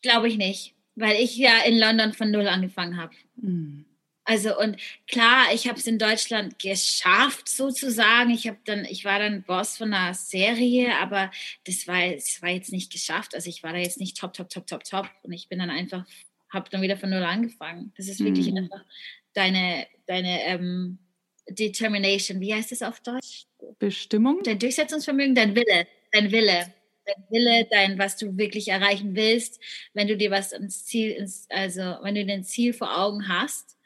glaube 0.01 0.29
ich 0.29 0.39
nicht, 0.39 0.75
weil 0.95 1.17
ich 1.23 1.37
ja 1.37 1.59
in 1.67 1.79
London 1.79 2.15
von 2.15 2.31
Null 2.31 2.49
angefangen 2.49 2.97
habe. 2.97 3.15
Mhm. 3.37 3.85
Also 4.25 4.59
und 4.59 4.77
klar, 5.07 5.47
ich 5.55 5.69
habe 5.69 5.79
es 5.79 5.87
in 5.87 5.99
Deutschland 5.99 6.59
geschafft 6.59 7.49
sozusagen. 7.49 8.31
Ich 8.31 8.47
habe 8.47 8.59
dann, 8.65 8.85
ich 8.85 9.07
war 9.07 9.19
dann 9.19 9.43
Boss 9.43 9.79
von 9.79 9.93
einer 9.93 10.13
Serie, 10.13 10.95
aber 10.99 11.31
das 11.65 11.87
war, 11.87 12.11
das 12.11 12.43
war 12.43 12.51
jetzt 12.51 12.71
nicht 12.71 12.93
geschafft. 12.93 13.35
Also 13.35 13.49
ich 13.49 13.63
war 13.63 13.73
da 13.73 13.79
jetzt 13.79 13.99
nicht 13.99 14.19
top, 14.19 14.35
top, 14.35 14.51
top, 14.51 14.67
top, 14.67 14.85
top. 14.85 15.11
Und 15.23 15.33
ich 15.33 15.49
bin 15.49 15.59
dann 15.59 15.71
einfach, 15.71 16.05
habe 16.51 16.71
dann 16.71 16.83
wieder 16.83 16.97
von 16.97 17.11
null 17.11 17.23
angefangen. 17.23 17.93
Das 17.97 18.09
ist 18.09 18.21
wirklich 18.23 18.51
mhm. 18.51 18.59
einfach 18.59 18.85
deine, 19.35 19.87
deine 20.07 20.45
ähm, 20.45 20.99
Determination. 21.49 22.41
Wie 22.41 22.55
heißt 22.55 22.73
es 22.73 22.83
auf 22.83 23.01
Deutsch? 23.01 23.47
Bestimmung. 23.79 24.43
Dein 24.43 24.59
Durchsetzungsvermögen, 24.59 25.35
dein 25.35 25.55
Wille, 25.55 25.87
dein 26.13 26.31
Wille 26.31 26.73
dein 27.09 27.25
Wille, 27.31 27.67
dein, 27.71 27.99
was 27.99 28.17
du 28.17 28.37
wirklich 28.37 28.69
erreichen 28.69 29.17
willst, 29.17 29.61
wenn 29.95 30.09
du 30.09 30.17
dir 30.17 30.31
was 30.31 30.53
ins 30.53 30.85
Ziel, 30.85 31.13
ins, 31.13 31.47
also 31.51 31.81
wenn 32.03 32.15
du 32.15 32.21
ein 32.21 32.45
Ziel 32.45 32.73
vor 32.73 32.99
Augen 32.99 33.29
hast, 33.29 33.78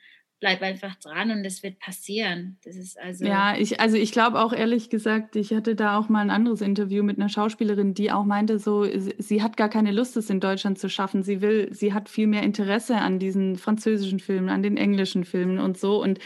bleib 0.42 0.60
einfach 0.60 0.96
dran 0.96 1.30
und 1.30 1.44
es 1.44 1.62
wird 1.62 1.78
passieren. 1.78 2.58
Das 2.64 2.74
ist 2.74 2.98
also. 2.98 3.24
Ja, 3.24 3.56
ich, 3.56 3.78
also 3.78 3.96
ich 3.96 4.10
glaube 4.10 4.40
auch 4.40 4.52
ehrlich 4.52 4.90
gesagt, 4.90 5.36
ich 5.36 5.54
hatte 5.54 5.76
da 5.76 5.96
auch 5.96 6.08
mal 6.08 6.20
ein 6.20 6.30
anderes 6.30 6.60
Interview 6.60 7.04
mit 7.04 7.16
einer 7.16 7.28
Schauspielerin, 7.28 7.94
die 7.94 8.10
auch 8.10 8.24
meinte, 8.24 8.58
so, 8.58 8.84
sie 9.18 9.40
hat 9.40 9.56
gar 9.56 9.68
keine 9.68 9.92
Lust, 9.92 10.16
es 10.16 10.30
in 10.30 10.40
Deutschland 10.40 10.80
zu 10.80 10.90
schaffen. 10.90 11.22
Sie 11.22 11.40
will, 11.42 11.68
sie 11.72 11.94
hat 11.94 12.08
viel 12.08 12.26
mehr 12.26 12.42
Interesse 12.42 12.96
an 12.96 13.20
diesen 13.20 13.56
französischen 13.56 14.18
Filmen, 14.18 14.48
an 14.48 14.64
den 14.64 14.76
englischen 14.76 15.24
Filmen 15.24 15.60
und 15.60 15.78
so. 15.78 16.02
Und 16.02 16.18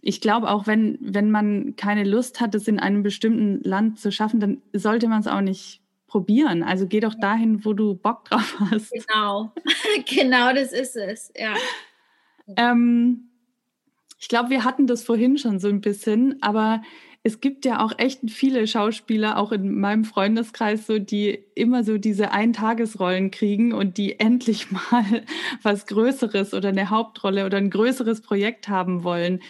ich 0.00 0.22
glaube 0.22 0.48
auch, 0.48 0.66
wenn, 0.66 0.96
wenn 1.02 1.30
man 1.30 1.76
keine 1.76 2.04
Lust 2.04 2.40
hat, 2.40 2.54
es 2.54 2.66
in 2.66 2.80
einem 2.80 3.02
bestimmten 3.02 3.62
Land 3.62 4.00
zu 4.00 4.10
schaffen, 4.10 4.40
dann 4.40 4.62
sollte 4.72 5.06
man 5.06 5.20
es 5.20 5.26
auch 5.26 5.42
nicht 5.42 5.82
probieren. 6.06 6.62
Also 6.62 6.86
geh 6.86 7.00
doch 7.00 7.14
dahin, 7.14 7.62
wo 7.66 7.74
du 7.74 7.94
Bock 7.94 8.24
drauf 8.24 8.56
hast. 8.70 8.90
Genau, 8.90 9.52
genau 10.06 10.54
das 10.54 10.72
ist 10.72 10.96
es, 10.96 11.30
ja. 11.36 11.54
Ähm, 12.56 13.29
ich 14.20 14.28
glaube, 14.28 14.50
wir 14.50 14.64
hatten 14.64 14.86
das 14.86 15.02
vorhin 15.02 15.38
schon 15.38 15.58
so 15.58 15.68
ein 15.68 15.80
bisschen, 15.80 16.40
aber 16.42 16.82
es 17.22 17.40
gibt 17.40 17.64
ja 17.64 17.84
auch 17.84 17.92
echt 17.98 18.30
viele 18.30 18.66
Schauspieler, 18.66 19.38
auch 19.38 19.50
in 19.50 19.78
meinem 19.78 20.04
Freundeskreis, 20.04 20.86
so, 20.86 20.98
die 20.98 21.30
immer 21.54 21.84
so 21.84 21.96
diese 21.98 22.30
Eintagesrollen 22.30 23.30
kriegen 23.30 23.72
und 23.72 23.96
die 23.96 24.20
endlich 24.20 24.70
mal 24.70 25.24
was 25.62 25.86
Größeres 25.86 26.52
oder 26.52 26.68
eine 26.68 26.90
Hauptrolle 26.90 27.46
oder 27.46 27.56
ein 27.56 27.70
größeres 27.70 28.20
Projekt 28.20 28.68
haben 28.68 29.04
wollen. 29.04 29.42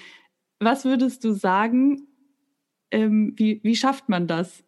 Was 0.60 0.84
würdest 0.84 1.24
du 1.24 1.32
sagen? 1.32 2.06
Ähm, 2.92 3.34
wie, 3.36 3.60
wie 3.62 3.76
schafft 3.76 4.08
man 4.08 4.26
das? 4.26 4.62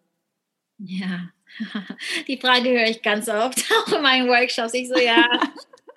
Ja, 0.78 1.30
die 2.28 2.38
Frage 2.38 2.70
höre 2.70 2.88
ich 2.88 3.02
ganz 3.02 3.28
oft, 3.28 3.64
auch 3.86 3.92
in 3.92 4.02
meinen 4.02 4.28
Workshops. 4.28 4.74
Ich 4.74 4.88
so, 4.88 4.98
ja, 4.98 5.26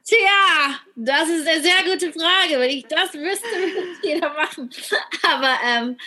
Tja, 0.07 0.79
das 0.95 1.29
ist 1.29 1.47
eine 1.47 1.61
sehr 1.63 1.83
gute 1.83 2.13
Frage. 2.13 2.59
Wenn 2.59 2.69
ich 2.69 2.85
das 2.85 3.11
wüsste, 3.15 3.47
würde 3.47 3.91
es 3.91 4.07
jeder 4.07 4.33
machen. 4.35 4.69
Aber 5.23 5.57
ähm, 5.67 5.97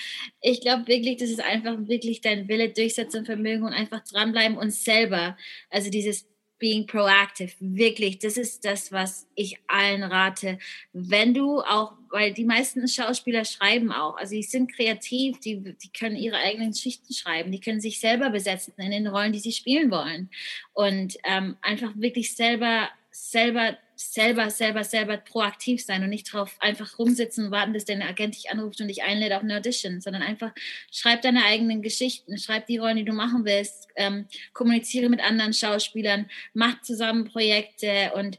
ich 0.40 0.60
glaube 0.60 0.86
wirklich, 0.86 1.16
das 1.16 1.30
ist 1.30 1.40
einfach 1.40 1.76
wirklich 1.80 2.20
dein 2.20 2.46
Wille, 2.46 2.68
Durchsetzungsvermögen 2.68 3.64
und 3.64 3.72
einfach 3.72 4.04
dranbleiben 4.04 4.56
und 4.56 4.70
selber. 4.70 5.36
Also 5.68 5.90
dieses 5.90 6.28
being 6.60 6.86
proactive, 6.86 7.52
wirklich, 7.58 8.20
das 8.20 8.36
ist 8.36 8.64
das, 8.64 8.92
was 8.92 9.26
ich 9.34 9.58
allen 9.66 10.04
rate. 10.04 10.58
Wenn 10.92 11.34
du 11.34 11.60
auch, 11.60 11.94
weil 12.10 12.32
die 12.32 12.44
meisten 12.44 12.86
Schauspieler 12.86 13.44
schreiben 13.44 13.90
auch, 13.90 14.16
also 14.16 14.34
die 14.34 14.44
sind 14.44 14.72
kreativ, 14.72 15.40
die, 15.40 15.60
die 15.60 15.92
können 15.92 16.16
ihre 16.16 16.36
eigenen 16.36 16.70
Geschichten 16.70 17.12
schreiben, 17.12 17.50
die 17.50 17.60
können 17.60 17.80
sich 17.80 17.98
selber 17.98 18.30
besetzen 18.30 18.74
in 18.76 18.92
den 18.92 19.08
Rollen, 19.08 19.32
die 19.32 19.40
sie 19.40 19.52
spielen 19.52 19.90
wollen. 19.90 20.30
Und 20.72 21.16
ähm, 21.24 21.56
einfach 21.62 21.92
wirklich 21.96 22.36
selber, 22.36 22.88
selber 23.10 23.76
selber, 24.00 24.48
selber, 24.50 24.84
selber 24.84 25.16
proaktiv 25.16 25.84
sein 25.84 26.04
und 26.04 26.10
nicht 26.10 26.32
drauf 26.32 26.56
einfach 26.60 27.00
rumsitzen 27.00 27.46
und 27.46 27.50
warten, 27.50 27.72
bis 27.72 27.84
dein 27.84 28.00
Agent 28.00 28.36
dich 28.36 28.48
anruft 28.48 28.80
und 28.80 28.86
dich 28.86 29.02
einlädt 29.02 29.32
auf 29.32 29.42
eine 29.42 29.56
Audition, 29.56 30.00
sondern 30.00 30.22
einfach 30.22 30.52
schreib 30.92 31.22
deine 31.22 31.44
eigenen 31.44 31.82
Geschichten, 31.82 32.38
schreib 32.38 32.68
die 32.68 32.78
Rollen, 32.78 32.96
die 32.96 33.04
du 33.04 33.12
machen 33.12 33.44
willst, 33.44 33.88
ähm, 33.96 34.26
kommuniziere 34.52 35.08
mit 35.08 35.20
anderen 35.20 35.52
Schauspielern, 35.52 36.30
mach 36.54 36.80
zusammen 36.82 37.24
Projekte 37.24 38.12
und 38.14 38.38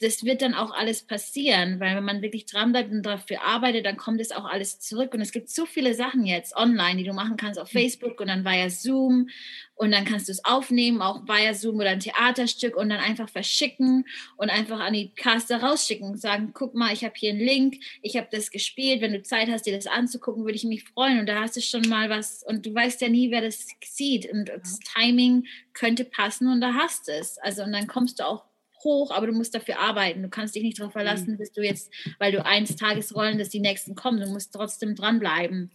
das 0.00 0.24
wird 0.24 0.42
dann 0.42 0.52
auch 0.52 0.72
alles 0.72 1.02
passieren, 1.02 1.80
weil 1.80 1.96
wenn 1.96 2.04
man 2.04 2.20
wirklich 2.20 2.44
dranbleibt 2.44 2.90
und 2.90 3.02
dafür 3.02 3.42
arbeitet, 3.42 3.86
dann 3.86 3.96
kommt 3.96 4.20
es 4.20 4.30
auch 4.30 4.44
alles 4.44 4.78
zurück. 4.78 5.14
Und 5.14 5.22
es 5.22 5.32
gibt 5.32 5.48
so 5.48 5.64
viele 5.64 5.94
Sachen 5.94 6.26
jetzt 6.26 6.54
online, 6.54 6.98
die 6.98 7.04
du 7.04 7.14
machen 7.14 7.38
kannst 7.38 7.58
auf 7.58 7.72
hm. 7.72 7.80
Facebook 7.80 8.20
und 8.20 8.28
dann 8.28 8.44
via 8.44 8.68
Zoom. 8.68 9.30
Und 9.74 9.92
dann 9.92 10.04
kannst 10.04 10.28
du 10.28 10.32
es 10.32 10.44
aufnehmen, 10.44 11.00
auch 11.00 11.26
via 11.26 11.54
Zoom 11.54 11.76
oder 11.76 11.90
ein 11.90 12.00
Theaterstück 12.00 12.76
und 12.76 12.90
dann 12.90 12.98
einfach 12.98 13.28
verschicken 13.28 14.04
und 14.36 14.50
einfach 14.50 14.80
an 14.80 14.92
die 14.92 15.12
Caster 15.14 15.62
rausschicken. 15.62 16.10
Und 16.10 16.20
sagen, 16.20 16.50
guck 16.52 16.74
mal, 16.74 16.92
ich 16.92 17.02
habe 17.02 17.14
hier 17.16 17.30
einen 17.30 17.40
Link, 17.40 17.76
ich 18.02 18.18
habe 18.18 18.28
das 18.30 18.50
gespielt, 18.50 19.00
wenn 19.00 19.12
du 19.12 19.22
Zeit 19.22 19.48
hast, 19.48 19.64
dir 19.64 19.74
das 19.74 19.86
anzugucken, 19.86 20.44
würde 20.44 20.56
ich 20.56 20.64
mich 20.64 20.84
freuen. 20.84 21.20
Und 21.20 21.26
da 21.26 21.40
hast 21.40 21.56
du 21.56 21.62
schon 21.62 21.88
mal 21.88 22.10
was. 22.10 22.42
Und 22.42 22.66
du 22.66 22.74
weißt 22.74 23.00
ja 23.00 23.08
nie, 23.08 23.30
wer 23.30 23.40
das 23.40 23.66
sieht. 23.82 24.30
Und 24.30 24.50
das 24.50 24.78
Timing 24.80 25.46
könnte 25.72 26.04
passen 26.04 26.48
und 26.48 26.60
da 26.60 26.74
hast 26.74 27.08
es. 27.08 27.38
Also 27.38 27.62
und 27.62 27.72
dann 27.72 27.86
kommst 27.86 28.20
du 28.20 28.26
auch 28.26 28.44
hoch, 28.86 29.10
aber 29.10 29.26
du 29.26 29.32
musst 29.32 29.54
dafür 29.54 29.80
arbeiten. 29.80 30.22
Du 30.22 30.28
kannst 30.28 30.54
dich 30.54 30.62
nicht 30.62 30.78
darauf 30.78 30.92
verlassen, 30.92 31.32
mhm. 31.32 31.38
bis 31.38 31.52
du 31.52 31.62
jetzt, 31.62 31.92
weil 32.18 32.32
du 32.32 32.44
eins 32.44 32.76
Tagesrollen, 32.76 33.38
dass 33.38 33.50
die 33.50 33.60
nächsten 33.60 33.94
kommen. 33.94 34.20
Du 34.20 34.28
musst 34.28 34.54
trotzdem 34.54 34.94
dranbleiben. 34.94 35.70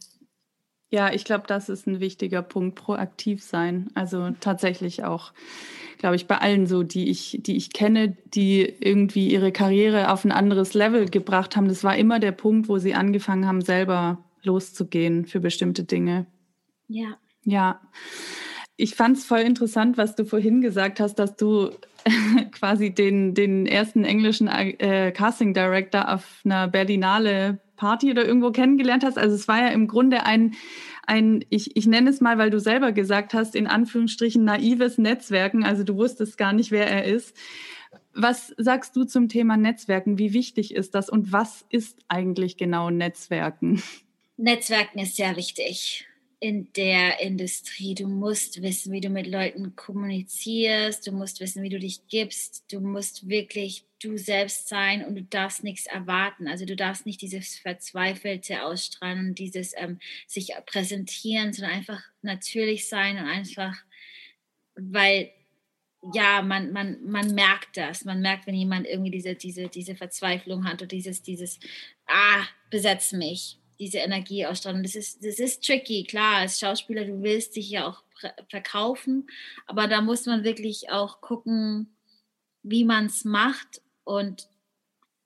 Ja, 0.90 1.14
ich 1.14 1.24
glaube, 1.24 1.46
das 1.48 1.70
ist 1.70 1.88
ein 1.88 2.00
wichtiger 2.00 2.42
Punkt, 2.42 2.76
proaktiv 2.76 3.44
sein. 3.44 3.90
Also 3.94 4.32
tatsächlich 4.42 5.06
auch, 5.06 5.32
glaube 5.98 6.18
ich, 6.18 6.28
bei 6.28 6.38
allen 6.38 6.68
so, 6.68 6.84
die 6.84 7.10
ich, 7.10 7.40
die 7.42 7.56
ich 7.56 7.72
kenne, 7.72 8.18
die 8.34 8.62
irgendwie 8.62 9.32
ihre 9.32 9.54
Karriere 9.54 10.12
auf 10.12 10.26
ein 10.26 10.34
anderes 10.34 10.74
Level 10.74 11.08
gebracht 11.08 11.56
haben. 11.56 11.70
Das 11.70 11.86
war 11.86 11.96
immer 11.96 12.20
der 12.20 12.34
Punkt, 12.34 12.68
wo 12.68 12.78
sie 12.78 12.94
angefangen 12.94 13.48
haben, 13.48 13.62
selber 13.62 14.24
loszugehen 14.44 15.26
für 15.26 15.40
bestimmte 15.40 15.84
Dinge. 15.84 16.26
Ja. 16.88 17.18
Ja. 17.44 17.80
Ich 18.78 18.96
fand 18.96 19.18
es 19.18 19.26
voll 19.26 19.42
interessant, 19.42 19.98
was 19.98 20.16
du 20.16 20.26
vorhin 20.26 20.62
gesagt 20.62 21.00
hast, 21.00 21.16
dass 21.16 21.36
du 21.36 21.72
quasi 22.52 22.94
den, 22.94 23.34
den 23.34 23.66
ersten 23.68 24.04
englischen 24.04 24.48
äh, 24.48 25.12
Casting 25.12 25.54
Director 25.54 26.14
auf 26.14 26.42
einer 26.44 26.68
Berlinale 26.68 27.60
Party 27.76 28.12
oder 28.12 28.26
irgendwo 28.26 28.52
kennengelernt 28.52 29.04
hast. 29.04 29.18
Also 29.18 29.36
es 29.36 29.48
war 29.48 29.60
ja 29.60 29.70
im 29.70 29.88
Grunde 29.88 30.24
ein, 30.24 30.54
ein 31.08 31.44
ich, 31.50 31.76
ich 31.76 31.88
nenne 31.88 32.10
es 32.10 32.22
mal, 32.22 32.38
weil 32.38 32.52
du 32.52 32.60
selber 32.60 32.92
gesagt 32.92 33.34
hast, 33.34 33.56
in 33.56 33.68
Anführungsstrichen 33.68 34.44
naives 34.44 34.98
Netzwerken. 34.98 35.64
Also 35.64 35.84
du 35.84 35.96
wusstest 35.96 36.38
gar 36.38 36.54
nicht, 36.54 36.72
wer 36.72 36.88
er 36.88 37.06
ist. 37.06 37.36
Was 38.14 38.54
sagst 38.58 38.96
du 38.96 39.04
zum 39.04 39.30
Thema 39.30 39.58
Netzwerken? 39.58 40.18
Wie 40.20 40.34
wichtig 40.34 40.76
ist 40.76 40.96
das 40.96 41.10
und 41.10 41.32
was 41.32 41.66
ist 41.70 41.98
eigentlich 42.08 42.58
genau 42.58 42.90
Netzwerken? 42.90 43.82
Netzwerken 44.38 45.00
ist 45.00 45.16
sehr 45.16 45.36
wichtig 45.36 46.08
in 46.42 46.74
der 46.74 47.20
Industrie. 47.22 47.94
Du 47.94 48.08
musst 48.08 48.64
wissen, 48.64 48.92
wie 48.92 49.00
du 49.00 49.10
mit 49.10 49.28
Leuten 49.28 49.76
kommunizierst, 49.76 51.06
du 51.06 51.12
musst 51.12 51.40
wissen, 51.40 51.62
wie 51.62 51.70
du 51.70 51.80
dich 51.80 52.08
gibst, 52.08 52.66
du 52.74 52.80
musst 52.82 53.30
wirklich 53.30 53.86
du 54.00 54.18
selbst 54.18 54.68
sein 54.68 55.06
und 55.06 55.14
du 55.14 55.22
darfst 55.22 55.64
nichts 55.64 55.86
erwarten. 55.86 56.48
Also 56.48 56.66
du 56.66 56.76
darfst 56.76 57.06
nicht 57.06 57.22
dieses 57.22 57.60
Verzweifelte 57.60 58.64
ausstrahlen 58.64 59.30
und 59.30 59.40
dieses 59.40 59.74
ähm, 59.78 60.00
sich 60.26 60.54
präsentieren, 60.66 61.54
sondern 61.54 61.76
einfach 61.76 62.02
natürlich 62.24 62.90
sein 62.90 63.20
und 63.20 63.26
einfach, 63.26 63.78
weil 64.74 65.32
ja, 66.16 66.42
man, 66.42 66.74
man, 66.74 67.04
man 67.04 67.36
merkt 67.36 67.78
das. 67.78 68.04
Man 68.04 68.22
merkt, 68.22 68.48
wenn 68.48 68.56
jemand 68.56 68.88
irgendwie 68.88 69.12
diese, 69.12 69.36
diese, 69.36 69.68
diese 69.68 69.96
Verzweiflung 69.96 70.66
hat 70.66 70.82
oder 70.82 70.88
dieses, 70.88 71.22
dieses, 71.22 71.60
ah, 72.08 72.44
besetz 72.72 73.12
mich 73.12 73.61
diese 73.82 73.98
Energie 73.98 74.46
ausstrahlen. 74.46 74.84
Das 74.84 74.96
ist, 74.96 75.26
das 75.26 75.40
ist 75.40 75.66
tricky, 75.66 76.04
klar, 76.04 76.38
als 76.38 76.60
Schauspieler, 76.60 77.04
du 77.04 77.24
willst 77.24 77.56
dich 77.56 77.72
ja 77.72 77.88
auch 77.88 78.04
verkaufen, 78.48 79.28
aber 79.66 79.88
da 79.88 80.02
muss 80.02 80.28
man 80.28 80.44
wirklich 80.44 80.92
auch 80.92 81.20
gucken, 81.20 81.88
wie 82.62 82.86
man 82.86 83.08
es 83.08 83.26
macht. 83.26 83.82
Und 84.04 84.48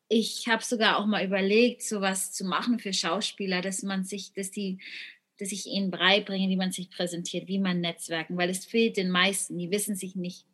ich 0.08 0.48
habe 0.48 0.64
sogar 0.64 0.98
auch 0.98 1.06
mal 1.06 1.26
überlegt, 1.26 1.84
sowas 1.84 2.32
zu 2.32 2.46
machen 2.46 2.80
für 2.80 2.94
Schauspieler, 2.94 3.62
dass 3.62 3.84
man 3.84 4.06
sich, 4.06 4.32
dass 4.32 4.52
die, 4.52 4.80
dass 5.38 5.52
ich 5.52 5.66
ihnen 5.66 5.92
beibringe, 5.92 6.48
wie 6.48 6.56
man 6.56 6.72
sich 6.72 6.90
präsentiert, 6.90 7.50
wie 7.50 7.60
man 7.60 7.82
Netzwerken, 7.82 8.38
weil 8.38 8.50
es 8.50 8.66
fehlt 8.66 8.96
den 8.96 9.12
meisten, 9.12 9.58
die 9.58 9.70
wissen 9.70 9.98
sich 9.98 10.16
nicht 10.16 10.46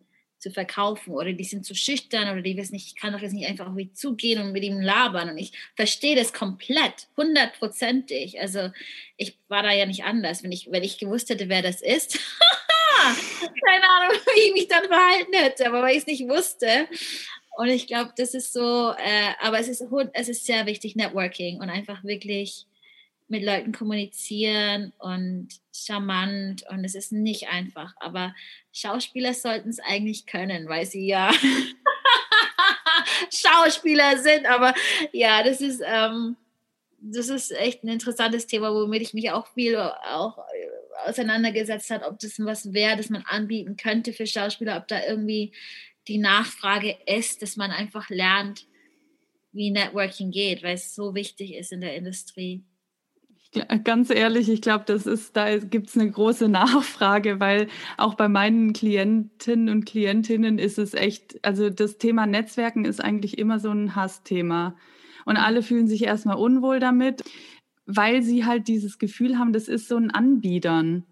zu 0.41 0.51
verkaufen 0.51 1.13
oder 1.13 1.33
die 1.33 1.43
sind 1.43 1.65
zu 1.65 1.75
schüchtern 1.75 2.29
oder 2.29 2.41
die 2.41 2.57
wissen 2.57 2.73
nicht, 2.73 2.87
ich 2.87 2.95
kann 2.95 3.13
doch 3.13 3.21
jetzt 3.21 3.33
nicht 3.33 3.47
einfach 3.47 3.69
auf 3.69 3.77
ihn 3.77 3.93
zugehen 3.93 4.41
und 4.41 4.51
mit 4.51 4.63
ihm 4.63 4.81
labern 4.81 5.29
und 5.29 5.37
ich 5.37 5.53
verstehe 5.75 6.15
das 6.15 6.33
komplett, 6.33 7.07
hundertprozentig. 7.15 8.41
Also 8.41 8.71
ich 9.17 9.37
war 9.47 9.61
da 9.61 9.71
ja 9.71 9.85
nicht 9.85 10.03
anders. 10.03 10.43
Wenn 10.43 10.51
ich, 10.51 10.71
wenn 10.71 10.83
ich 10.83 10.97
gewusst 10.97 11.29
hätte, 11.29 11.47
wer 11.47 11.61
das 11.61 11.81
ist, 11.81 12.19
keine 13.65 13.83
Ahnung, 13.83 14.17
wie 14.35 14.47
ich 14.47 14.53
mich 14.53 14.67
dann 14.67 14.85
verhalten 14.85 15.33
hätte, 15.33 15.67
aber 15.67 15.83
weil 15.83 15.91
ich 15.91 15.99
es 15.99 16.07
nicht 16.07 16.27
wusste. 16.27 16.87
Und 17.57 17.67
ich 17.67 17.85
glaube, 17.85 18.13
das 18.17 18.33
ist 18.33 18.53
so, 18.53 18.93
äh, 18.97 19.33
aber 19.41 19.59
es 19.59 19.67
ist, 19.67 19.83
es 20.13 20.29
ist 20.29 20.45
sehr 20.45 20.65
wichtig, 20.65 20.95
Networking 20.95 21.59
und 21.59 21.69
einfach 21.69 22.03
wirklich 22.03 22.65
mit 23.31 23.43
Leuten 23.43 23.71
kommunizieren 23.71 24.93
und 24.99 25.47
charmant 25.73 26.63
und 26.69 26.83
es 26.83 26.95
ist 26.95 27.11
nicht 27.11 27.49
einfach, 27.49 27.93
aber 27.99 28.35
Schauspieler 28.73 29.33
sollten 29.33 29.69
es 29.69 29.79
eigentlich 29.79 30.25
können, 30.25 30.67
weil 30.67 30.85
sie 30.85 31.07
ja 31.07 31.31
Schauspieler 33.31 34.17
sind, 34.17 34.45
aber 34.45 34.73
ja, 35.13 35.43
das 35.43 35.61
ist, 35.61 35.81
ähm, 35.85 36.35
das 36.99 37.29
ist 37.29 37.51
echt 37.51 37.83
ein 37.83 37.87
interessantes 37.87 38.47
Thema, 38.47 38.73
womit 38.73 39.01
ich 39.01 39.13
mich 39.13 39.31
auch 39.31 39.47
viel 39.53 39.77
auch 39.77 40.37
auseinandergesetzt 41.05 41.89
habe, 41.89 42.05
ob 42.05 42.19
das 42.19 42.39
was 42.39 42.73
wäre, 42.73 42.97
das 42.97 43.09
man 43.09 43.23
anbieten 43.25 43.77
könnte 43.77 44.13
für 44.13 44.27
Schauspieler, 44.27 44.77
ob 44.77 44.87
da 44.87 45.01
irgendwie 45.07 45.53
die 46.07 46.17
Nachfrage 46.17 46.97
ist, 47.05 47.41
dass 47.41 47.55
man 47.55 47.71
einfach 47.71 48.09
lernt, 48.09 48.65
wie 49.53 49.71
Networking 49.71 50.31
geht, 50.31 50.63
weil 50.63 50.75
es 50.75 50.95
so 50.95 51.15
wichtig 51.15 51.55
ist 51.55 51.71
in 51.71 51.81
der 51.81 51.95
Industrie. 51.95 52.63
Ganz 53.83 54.09
ehrlich, 54.09 54.47
ich 54.49 54.61
glaube, 54.61 54.85
das 54.87 55.05
ist, 55.05 55.35
da 55.35 55.57
gibt 55.57 55.89
es 55.89 55.97
eine 55.97 56.09
große 56.09 56.47
Nachfrage, 56.47 57.41
weil 57.41 57.67
auch 57.97 58.13
bei 58.15 58.29
meinen 58.29 58.71
Klientinnen 58.71 59.67
und 59.67 59.85
Klientinnen 59.85 60.57
ist 60.57 60.77
es 60.77 60.93
echt, 60.93 61.43
also 61.43 61.69
das 61.69 61.97
Thema 61.97 62.25
Netzwerken 62.25 62.85
ist 62.85 63.03
eigentlich 63.03 63.37
immer 63.37 63.59
so 63.59 63.69
ein 63.71 63.95
Hassthema. 63.95 64.75
Und 65.25 65.35
alle 65.35 65.63
fühlen 65.63 65.87
sich 65.87 66.03
erstmal 66.03 66.37
unwohl 66.37 66.79
damit, 66.79 67.23
weil 67.85 68.23
sie 68.23 68.45
halt 68.45 68.69
dieses 68.69 68.99
Gefühl 68.99 69.37
haben, 69.37 69.51
das 69.51 69.67
ist 69.67 69.89
so 69.89 69.97
ein 69.97 70.11
Anbiedern. 70.11 71.03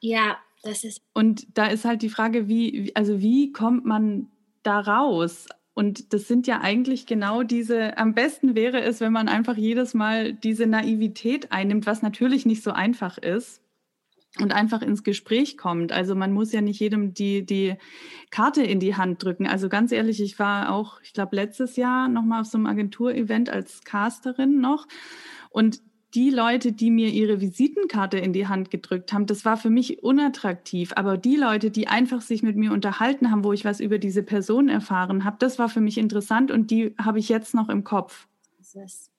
Ja, 0.00 0.38
das 0.62 0.84
ist. 0.84 1.02
Und 1.12 1.46
da 1.58 1.66
ist 1.66 1.84
halt 1.84 2.00
die 2.00 2.08
Frage, 2.08 2.48
wie, 2.48 2.92
also 2.94 3.20
wie 3.20 3.52
kommt 3.52 3.84
man 3.84 4.28
da 4.62 4.80
raus? 4.80 5.46
Und 5.74 6.12
das 6.12 6.28
sind 6.28 6.46
ja 6.46 6.60
eigentlich 6.60 7.06
genau 7.06 7.42
diese, 7.42 7.96
am 7.96 8.14
besten 8.14 8.54
wäre 8.54 8.82
es, 8.82 9.00
wenn 9.00 9.12
man 9.12 9.28
einfach 9.28 9.56
jedes 9.56 9.94
Mal 9.94 10.34
diese 10.34 10.66
Naivität 10.66 11.50
einnimmt, 11.50 11.86
was 11.86 12.02
natürlich 12.02 12.44
nicht 12.44 12.62
so 12.62 12.72
einfach 12.72 13.16
ist 13.16 13.62
und 14.38 14.52
einfach 14.52 14.82
ins 14.82 15.02
Gespräch 15.02 15.56
kommt. 15.56 15.92
Also 15.92 16.14
man 16.14 16.32
muss 16.32 16.52
ja 16.52 16.60
nicht 16.60 16.80
jedem 16.80 17.14
die, 17.14 17.44
die 17.44 17.76
Karte 18.30 18.62
in 18.62 18.80
die 18.80 18.96
Hand 18.96 19.22
drücken. 19.22 19.46
Also 19.46 19.68
ganz 19.68 19.92
ehrlich, 19.92 20.20
ich 20.22 20.38
war 20.38 20.72
auch, 20.72 21.00
ich 21.02 21.14
glaube, 21.14 21.36
letztes 21.36 21.76
Jahr 21.76 22.08
nochmal 22.08 22.42
auf 22.42 22.46
so 22.46 22.58
einem 22.58 22.66
Agenturevent 22.66 23.48
als 23.50 23.82
Casterin 23.84 24.60
noch. 24.60 24.86
Und 25.50 25.80
die 26.14 26.30
Leute, 26.30 26.72
die 26.72 26.90
mir 26.90 27.08
ihre 27.08 27.40
Visitenkarte 27.40 28.18
in 28.18 28.32
die 28.32 28.46
Hand 28.46 28.70
gedrückt 28.70 29.12
haben, 29.12 29.26
das 29.26 29.44
war 29.44 29.56
für 29.56 29.70
mich 29.70 30.02
unattraktiv. 30.02 30.92
Aber 30.94 31.16
die 31.16 31.36
Leute, 31.36 31.70
die 31.70 31.88
einfach 31.88 32.20
sich 32.20 32.42
mit 32.42 32.56
mir 32.56 32.72
unterhalten 32.72 33.30
haben, 33.30 33.44
wo 33.44 33.52
ich 33.52 33.64
was 33.64 33.80
über 33.80 33.98
diese 33.98 34.22
Person 34.22 34.68
erfahren 34.68 35.24
habe, 35.24 35.36
das 35.38 35.58
war 35.58 35.68
für 35.68 35.80
mich 35.80 35.96
interessant 35.96 36.50
und 36.50 36.70
die 36.70 36.94
habe 36.98 37.18
ich 37.18 37.28
jetzt 37.28 37.54
noch 37.54 37.68
im 37.70 37.82
Kopf. 37.82 38.26
Das, 38.74 39.10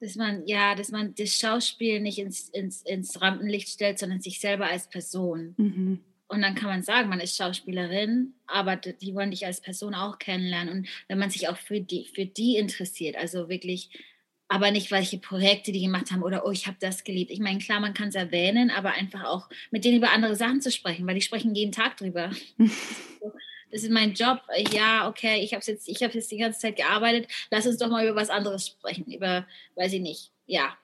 dass 0.00 0.16
man, 0.16 0.42
ja, 0.46 0.74
dass 0.74 0.90
man 0.90 1.14
das 1.14 1.36
Schauspiel 1.36 2.00
nicht 2.00 2.18
ins, 2.18 2.48
ins, 2.48 2.82
ins 2.82 3.20
Rampenlicht 3.20 3.68
stellt, 3.68 3.98
sondern 3.98 4.20
sich 4.20 4.40
selber 4.40 4.66
als 4.66 4.88
Person. 4.88 5.54
Mhm. 5.56 6.00
Und 6.26 6.42
dann 6.42 6.54
kann 6.54 6.68
man 6.68 6.82
sagen, 6.82 7.08
man 7.08 7.18
ist 7.18 7.36
Schauspielerin, 7.36 8.34
aber 8.46 8.76
die 8.76 9.14
wollen 9.14 9.32
dich 9.32 9.46
als 9.46 9.60
Person 9.60 9.94
auch 9.94 10.18
kennenlernen. 10.18 10.78
Und 10.78 10.88
wenn 11.08 11.18
man 11.18 11.30
sich 11.30 11.48
auch 11.48 11.56
für 11.56 11.80
die, 11.80 12.06
für 12.14 12.24
die 12.24 12.56
interessiert, 12.56 13.16
also 13.16 13.48
wirklich 13.48 13.90
aber 14.50 14.72
nicht 14.72 14.90
welche 14.90 15.16
Projekte 15.16 15.70
die 15.70 15.80
gemacht 15.80 16.10
haben 16.10 16.24
oder 16.24 16.44
oh, 16.44 16.50
ich 16.50 16.66
habe 16.66 16.76
das 16.80 17.04
geliebt. 17.04 17.30
Ich 17.30 17.38
meine, 17.38 17.60
klar, 17.60 17.78
man 17.78 17.94
kann 17.94 18.08
es 18.08 18.16
erwähnen, 18.16 18.70
aber 18.70 18.90
einfach 18.90 19.24
auch 19.24 19.48
mit 19.70 19.84
denen 19.84 19.98
über 19.98 20.10
andere 20.10 20.34
Sachen 20.34 20.60
zu 20.60 20.72
sprechen, 20.72 21.06
weil 21.06 21.14
die 21.14 21.22
sprechen 21.22 21.54
jeden 21.54 21.70
Tag 21.70 21.96
drüber. 21.96 22.30
das 22.58 23.84
ist 23.84 23.90
mein 23.90 24.12
Job. 24.12 24.42
Ja, 24.72 25.08
okay, 25.08 25.40
ich 25.40 25.54
habe 25.54 25.64
jetzt, 25.64 25.88
ich 25.88 26.02
habe 26.02 26.14
jetzt 26.14 26.32
die 26.32 26.36
ganze 26.36 26.58
Zeit 26.58 26.74
gearbeitet. 26.74 27.30
Lass 27.52 27.64
uns 27.64 27.78
doch 27.78 27.88
mal 27.88 28.04
über 28.04 28.16
was 28.16 28.28
anderes 28.28 28.66
sprechen. 28.66 29.04
Über, 29.06 29.46
weiß 29.76 29.92
ich 29.92 30.00
nicht, 30.00 30.32
ja, 30.46 30.76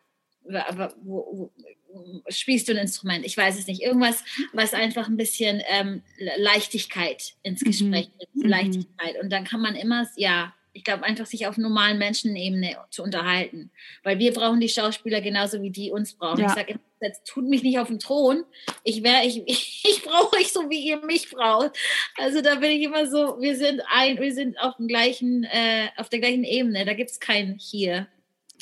aber 0.69 0.95
wo, 1.03 1.51
wo, 1.93 2.23
spielst 2.29 2.69
du 2.69 2.73
ein 2.73 2.79
Instrument? 2.79 3.27
Ich 3.27 3.37
weiß 3.37 3.59
es 3.59 3.67
nicht. 3.67 3.83
Irgendwas, 3.83 4.23
was 4.53 4.75
einfach 4.75 5.09
ein 5.09 5.17
bisschen 5.17 5.61
ähm, 5.69 6.03
Leichtigkeit 6.37 7.35
ins 7.43 7.63
mhm. 7.63 7.67
Gespräch 7.67 8.11
mhm. 8.33 8.49
Leichtigkeit. 8.49 9.21
Und 9.21 9.31
dann 9.31 9.43
kann 9.43 9.61
man 9.61 9.75
immer, 9.75 10.07
ja, 10.15 10.55
ich 10.77 10.85
glaube, 10.85 11.05
einfach 11.05 11.25
sich 11.25 11.47
auf 11.47 11.57
normalen 11.57 11.97
Menschenebene 11.97 12.77
zu 12.91 13.03
unterhalten. 13.03 13.71
Weil 14.03 14.19
wir 14.19 14.33
brauchen 14.35 14.61
die 14.61 14.69
Schauspieler 14.69 15.23
genauso 15.23 15.63
wie 15.63 15.71
die 15.71 15.91
uns 15.91 16.13
brauchen. 16.13 16.41
Ja. 16.41 16.49
Ich 16.49 16.53
sage, 16.53 16.79
jetzt 17.01 17.27
tut 17.27 17.49
mich 17.49 17.63
nicht 17.63 17.79
auf 17.79 17.89
den 17.89 17.99
Thron. 17.99 18.45
Ich 18.85 19.03
wäre, 19.03 19.25
ich, 19.25 19.43
ich, 19.47 19.85
ich 19.89 20.03
brauche 20.03 20.37
euch 20.37 20.53
so, 20.53 20.69
wie 20.69 20.87
ihr 20.87 21.03
mich 21.05 21.31
braucht. 21.31 21.71
Also 22.19 22.43
da 22.43 22.57
bin 22.57 22.73
ich 22.73 22.83
immer 22.83 23.07
so, 23.07 23.41
wir 23.41 23.57
sind 23.57 23.81
ein, 23.91 24.19
wir 24.19 24.35
sind 24.35 24.61
auf 24.61 24.77
dem 24.77 24.87
gleichen, 24.87 25.45
äh, 25.45 25.89
auf 25.97 26.11
der 26.11 26.21
gleichen 26.21 26.45
Ebene. 26.45 26.85
Da 26.85 26.93
gibt 26.93 27.11
es 27.11 27.19
kein 27.19 27.57
hier. 27.59 28.07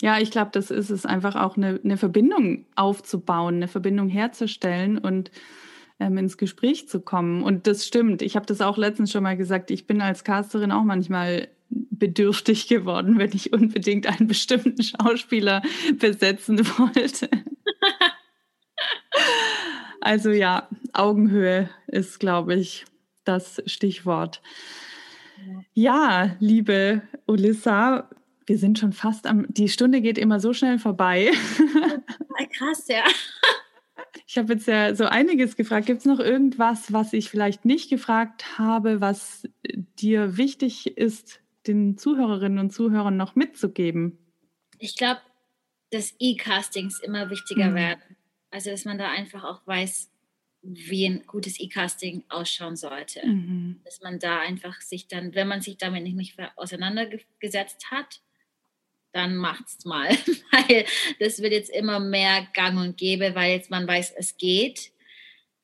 Ja, 0.00 0.20
ich 0.20 0.30
glaube, 0.30 0.52
das 0.52 0.70
ist 0.70 0.90
es 0.90 1.04
einfach 1.04 1.34
auch 1.34 1.56
eine, 1.56 1.80
eine 1.82 1.96
Verbindung 1.96 2.66
aufzubauen, 2.76 3.56
eine 3.56 3.68
Verbindung 3.68 4.08
herzustellen 4.08 4.98
und 4.98 5.32
ähm, 5.98 6.16
ins 6.16 6.38
Gespräch 6.38 6.88
zu 6.88 7.00
kommen. 7.00 7.42
Und 7.42 7.66
das 7.66 7.84
stimmt. 7.84 8.22
Ich 8.22 8.36
habe 8.36 8.46
das 8.46 8.60
auch 8.60 8.76
letztens 8.76 9.10
schon 9.10 9.24
mal 9.24 9.36
gesagt. 9.36 9.72
Ich 9.72 9.88
bin 9.88 10.00
als 10.00 10.22
Casterin 10.22 10.70
auch 10.70 10.84
manchmal 10.84 11.48
bedürftig 11.90 12.68
geworden, 12.68 13.18
wenn 13.18 13.32
ich 13.32 13.52
unbedingt 13.52 14.06
einen 14.06 14.28
bestimmten 14.28 14.82
Schauspieler 14.82 15.62
besetzen 15.98 16.58
wollte. 16.78 17.28
also 20.00 20.30
ja, 20.30 20.68
Augenhöhe 20.92 21.70
ist, 21.86 22.20
glaube 22.20 22.54
ich, 22.54 22.84
das 23.24 23.62
Stichwort. 23.66 24.42
Ja, 25.72 26.36
liebe 26.38 27.02
Ulissa, 27.26 28.08
wir 28.46 28.58
sind 28.58 28.78
schon 28.78 28.92
fast 28.92 29.26
am, 29.26 29.46
die 29.48 29.68
Stunde 29.68 30.00
geht 30.00 30.18
immer 30.18 30.40
so 30.40 30.52
schnell 30.52 30.78
vorbei. 30.78 31.30
Krass, 32.56 32.88
ja. 32.88 33.04
Ich 34.26 34.38
habe 34.38 34.54
jetzt 34.54 34.66
ja 34.66 34.94
so 34.94 35.04
einiges 35.04 35.54
gefragt. 35.54 35.86
Gibt 35.86 36.00
es 36.00 36.06
noch 36.06 36.18
irgendwas, 36.18 36.92
was 36.92 37.12
ich 37.12 37.30
vielleicht 37.30 37.64
nicht 37.64 37.90
gefragt 37.90 38.58
habe, 38.58 39.00
was 39.00 39.46
dir 39.98 40.36
wichtig 40.36 40.96
ist 40.96 41.40
den 41.66 41.98
Zuhörerinnen 41.98 42.58
und 42.58 42.70
Zuhörern 42.70 43.16
noch 43.16 43.34
mitzugeben? 43.34 44.18
Ich 44.78 44.96
glaube, 44.96 45.20
dass 45.90 46.14
E-Castings 46.18 47.00
immer 47.00 47.30
wichtiger 47.30 47.70
mhm. 47.70 47.74
werden. 47.74 48.16
Also, 48.50 48.70
dass 48.70 48.84
man 48.84 48.98
da 48.98 49.10
einfach 49.10 49.44
auch 49.44 49.66
weiß, 49.66 50.10
wie 50.62 51.06
ein 51.06 51.24
gutes 51.26 51.60
E-Casting 51.60 52.24
ausschauen 52.28 52.76
sollte. 52.76 53.26
Mhm. 53.26 53.80
Dass 53.84 54.00
man 54.00 54.18
da 54.18 54.40
einfach 54.40 54.80
sich 54.80 55.08
dann, 55.08 55.34
wenn 55.34 55.48
man 55.48 55.60
sich 55.60 55.76
damit 55.76 56.02
nicht, 56.02 56.16
nicht 56.16 56.38
auseinandergesetzt 56.56 57.90
hat, 57.90 58.22
dann 59.12 59.36
macht's 59.36 59.84
mal. 59.84 60.08
weil 60.52 60.86
das 61.20 61.40
wird 61.40 61.52
jetzt 61.52 61.70
immer 61.70 62.00
mehr 62.00 62.46
gang 62.54 62.78
und 62.78 62.96
gäbe, 62.96 63.34
weil 63.34 63.52
jetzt 63.52 63.70
man 63.70 63.86
weiß, 63.86 64.14
es 64.16 64.36
geht 64.36 64.90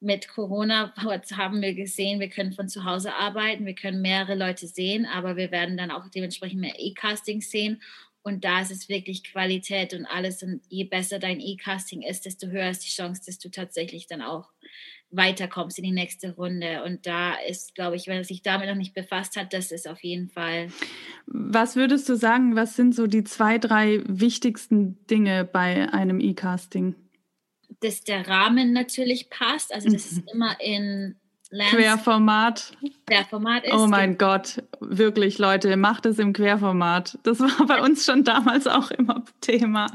mit 0.01 0.29
Corona 0.29 0.95
haben 0.97 1.61
wir 1.61 1.75
gesehen, 1.75 2.21
wir 2.21 2.31
können 2.31 2.53
von 2.53 2.69
zu 2.69 2.85
Hause 2.85 3.15
arbeiten, 3.15 3.67
wir 3.67 3.75
können 3.75 4.01
mehrere 4.01 4.35
Leute 4.35 4.67
sehen, 4.67 5.07
aber 5.07 5.37
wir 5.37 5.51
werden 5.51 5.77
dann 5.77 5.91
auch 5.91 6.09
dementsprechend 6.09 6.61
mehr 6.61 6.75
E-Castings 6.79 7.51
sehen. 7.51 7.83
Und 8.23 8.45
da 8.45 8.61
ist 8.61 8.71
es 8.71 8.89
wirklich 8.89 9.25
Qualität 9.25 9.95
und 9.95 10.05
alles. 10.05 10.43
Und 10.43 10.61
je 10.69 10.85
besser 10.85 11.19
dein 11.19 11.41
E-Casting 11.41 12.03
ist, 12.03 12.27
desto 12.27 12.49
höher 12.49 12.69
ist 12.69 12.85
die 12.85 12.91
Chance, 12.91 13.23
dass 13.25 13.39
du 13.39 13.51
tatsächlich 13.51 14.07
dann 14.07 14.21
auch 14.21 14.51
weiterkommst 15.11 15.79
in 15.79 15.85
die 15.85 15.91
nächste 15.91 16.35
Runde. 16.35 16.83
Und 16.85 17.07
da 17.07 17.35
ist, 17.49 17.75
glaube 17.75 17.97
ich, 17.97 18.07
wenn 18.07 18.19
er 18.19 18.25
sich 18.25 18.43
damit 18.43 18.69
noch 18.69 18.77
nicht 18.77 18.95
befasst 18.95 19.37
hat, 19.37 19.53
das 19.53 19.73
ist 19.73 19.89
auf 19.89 20.03
jeden 20.05 20.29
Fall. 20.29 20.69
Was 21.27 21.77
würdest 21.77 22.09
du 22.09 22.17
sagen, 22.17 22.57
was 22.57 22.77
sind 22.77 22.95
so 22.95 23.07
die 23.07 23.25
zwei, 23.25 23.59
drei 23.59 24.03
wichtigsten 24.07 25.05
Dinge 25.07 25.45
bei 25.45 25.91
einem 25.93 26.21
E-Casting? 26.21 26.95
Dass 27.81 28.03
der 28.03 28.29
Rahmen 28.29 28.73
natürlich 28.73 29.31
passt. 29.31 29.73
Also 29.75 29.89
das 29.89 30.07
ist 30.07 30.23
mhm. 30.23 30.29
immer 30.33 30.61
in 30.61 31.17
Lands 31.51 31.75
Querformat. 31.75 32.73
Querformat 33.07 33.65
ist. 33.65 33.73
Oh 33.73 33.87
mein 33.87 34.19
Gott, 34.19 34.63
wirklich, 34.81 35.39
Leute, 35.39 35.77
macht 35.77 36.07
es 36.07 36.19
im 36.19 36.33
Querformat. 36.33 37.19
Das 37.25 37.41
war 37.41 37.67
bei 37.67 37.83
uns 37.83 38.05
schon 38.05 38.23
damals 38.25 38.67
auch 38.67 38.91
immer 38.93 39.25
Thema. 39.41 39.87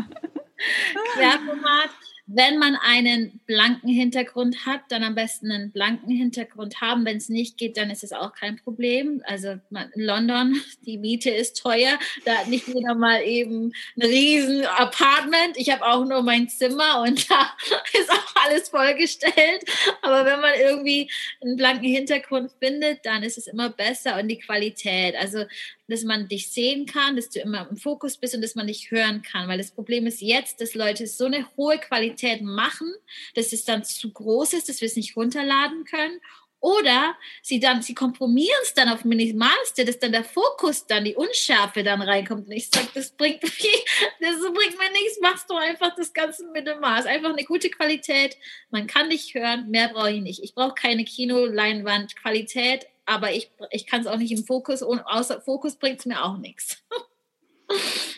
Querformat 1.13 1.89
wenn 2.27 2.57
man 2.57 2.75
einen 2.75 3.39
blanken 3.45 3.89
Hintergrund 3.89 4.65
hat, 4.65 4.81
dann 4.89 5.03
am 5.03 5.13
besten 5.13 5.51
einen 5.51 5.71
blanken 5.71 6.09
Hintergrund 6.09 6.81
haben. 6.81 7.05
Wenn 7.05 7.17
es 7.17 7.29
nicht 7.29 7.57
geht, 7.57 7.77
dann 7.77 7.91
ist 7.91 8.03
es 8.03 8.13
auch 8.13 8.33
kein 8.33 8.55
Problem. 8.55 9.21
Also 9.25 9.59
in 9.71 10.01
London, 10.01 10.59
die 10.85 10.97
Miete 10.97 11.29
ist 11.29 11.61
teuer. 11.61 11.99
Da 12.25 12.39
hat 12.39 12.47
nicht 12.47 12.67
jeder 12.67 12.95
mal 12.95 13.21
eben 13.21 13.71
ein 13.95 14.01
riesen 14.01 14.65
Apartment. 14.65 15.55
Ich 15.55 15.71
habe 15.71 15.85
auch 15.85 16.03
nur 16.03 16.23
mein 16.23 16.49
Zimmer 16.49 17.03
und 17.03 17.29
da 17.29 17.55
ist 17.93 18.09
auch 18.09 18.43
alles 18.43 18.69
vollgestellt. 18.69 19.63
Aber 20.01 20.25
wenn 20.25 20.41
man 20.41 20.53
irgendwie 20.59 21.11
einen 21.43 21.57
blanken 21.57 21.87
Hintergrund 21.87 22.51
findet, 22.59 23.05
dann 23.05 23.21
ist 23.21 23.37
es 23.37 23.45
immer 23.45 23.69
besser 23.69 24.19
und 24.19 24.29
die 24.29 24.39
Qualität. 24.39 25.15
Also 25.15 25.45
dass 25.87 26.03
man 26.03 26.27
dich 26.27 26.51
sehen 26.51 26.85
kann, 26.85 27.15
dass 27.15 27.29
du 27.29 27.39
immer 27.39 27.67
im 27.69 27.77
Fokus 27.77 28.17
bist 28.17 28.35
und 28.35 28.41
dass 28.41 28.55
man 28.55 28.67
dich 28.67 28.91
hören 28.91 29.21
kann. 29.21 29.47
Weil 29.47 29.57
das 29.57 29.71
Problem 29.71 30.07
ist 30.07 30.21
jetzt, 30.21 30.61
dass 30.61 30.73
Leute 30.73 31.07
so 31.07 31.25
eine 31.25 31.45
hohe 31.55 31.77
Qualität 31.77 32.41
machen, 32.41 32.91
dass 33.35 33.53
es 33.53 33.65
dann 33.65 33.83
zu 33.83 34.11
groß 34.11 34.53
ist, 34.53 34.69
dass 34.69 34.81
wir 34.81 34.87
es 34.87 34.95
nicht 34.95 35.15
runterladen 35.15 35.85
können. 35.85 36.19
Oder 36.65 37.15
sie 37.43 37.59
dann, 37.59 37.83
sie 37.83 37.93
kompromieren 37.93 38.57
es 38.63 38.73
dann 38.73 38.89
auf 38.89 39.05
Minimalste, 39.05 39.85
dass 39.85 39.99
dann 39.99 40.11
der 40.11 40.23
Fokus 40.23 40.87
dann, 40.87 41.05
die 41.05 41.13
Unschärfe 41.13 41.83
dann 41.83 42.01
reinkommt. 42.01 42.47
Und 42.47 42.53
ich 42.53 42.69
sage, 42.69 42.87
das 42.95 43.11
bringt, 43.11 43.43
das 43.43 43.51
bringt 43.51 44.79
mir 44.79 44.91
nichts, 44.93 45.19
machst 45.21 45.47
du 45.47 45.53
einfach 45.53 45.95
das 45.95 46.11
Ganze 46.11 46.47
mit 46.51 46.65
dem 46.65 46.79
Maß. 46.79 47.05
Einfach 47.05 47.29
eine 47.29 47.43
gute 47.43 47.69
Qualität. 47.69 48.35
Man 48.71 48.87
kann 48.87 49.11
dich 49.11 49.35
hören, 49.35 49.69
mehr 49.69 49.89
brauche 49.89 50.13
ich 50.13 50.21
nicht. 50.21 50.43
Ich 50.43 50.55
brauche 50.55 50.73
keine 50.73 51.05
Kinoleinwand 51.05 52.15
Qualität, 52.15 52.87
aber 53.05 53.33
ich, 53.33 53.51
ich 53.71 53.85
kann 53.85 54.01
es 54.01 54.07
auch 54.07 54.17
nicht 54.17 54.31
im 54.31 54.43
Fokus 54.43 54.81
außer 54.83 55.41
Fokus 55.41 55.75
bringt 55.75 55.99
es 55.99 56.05
mir 56.05 56.23
auch 56.23 56.37
nichts. 56.37 56.83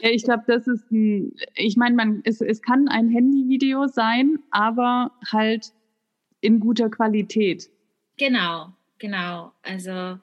Ja, 0.01 0.09
ich 0.09 0.25
glaube, 0.25 0.43
das 0.45 0.67
ist 0.67 0.91
ein, 0.91 1.33
ich 1.55 1.77
meine, 1.77 1.95
man, 1.95 2.21
es, 2.25 2.41
es 2.41 2.61
kann 2.61 2.89
ein 2.89 3.09
Handyvideo 3.09 3.87
sein, 3.87 4.39
aber 4.51 5.11
halt 5.31 5.71
in 6.41 6.59
guter 6.59 6.89
Qualität. 6.89 7.69
Genau, 8.17 8.73
genau. 8.99 9.53
Also, 9.63 10.19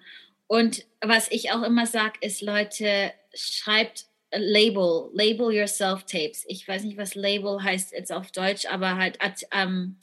und 0.47 0.85
was 1.01 1.31
ich 1.33 1.53
auch 1.53 1.63
immer 1.63 1.87
sage, 1.87 2.19
ist, 2.21 2.43
Leute, 2.43 3.13
schreibt 3.35 4.05
Label, 4.31 5.09
Label 5.15 5.47
your 5.59 5.69
Self-Tapes. 5.69 6.45
Ich 6.47 6.69
weiß 6.69 6.85
nicht, 6.85 6.99
was 6.99 7.15
Label 7.15 7.63
heißt 7.63 7.93
jetzt 7.93 8.13
auf 8.13 8.31
Deutsch, 8.31 8.67
aber 8.67 8.97
halt 8.97 9.19
ähm, 9.53 9.97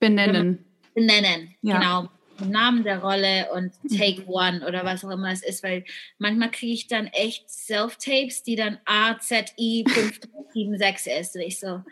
benennen. 0.00 0.64
Benennen, 0.94 1.54
ja. 1.62 1.78
genau 1.78 2.08
Namen 2.44 2.84
der 2.84 2.98
Rolle 2.98 3.48
und 3.52 3.72
Take 3.96 4.22
mhm. 4.22 4.28
One 4.28 4.66
oder 4.66 4.84
was 4.84 5.04
auch 5.04 5.10
immer 5.10 5.30
es 5.32 5.42
ist, 5.42 5.62
weil 5.62 5.84
manchmal 6.18 6.50
kriege 6.50 6.72
ich 6.72 6.86
dann 6.86 7.06
echt 7.08 7.48
Self-Tapes, 7.50 8.42
die 8.42 8.56
dann 8.56 8.78
A, 8.84 9.18
Z, 9.18 9.52
I 9.58 9.84
576 9.86 11.12
ist. 11.20 11.36
Und 11.36 11.42
ich 11.42 11.58
so, 11.58 11.82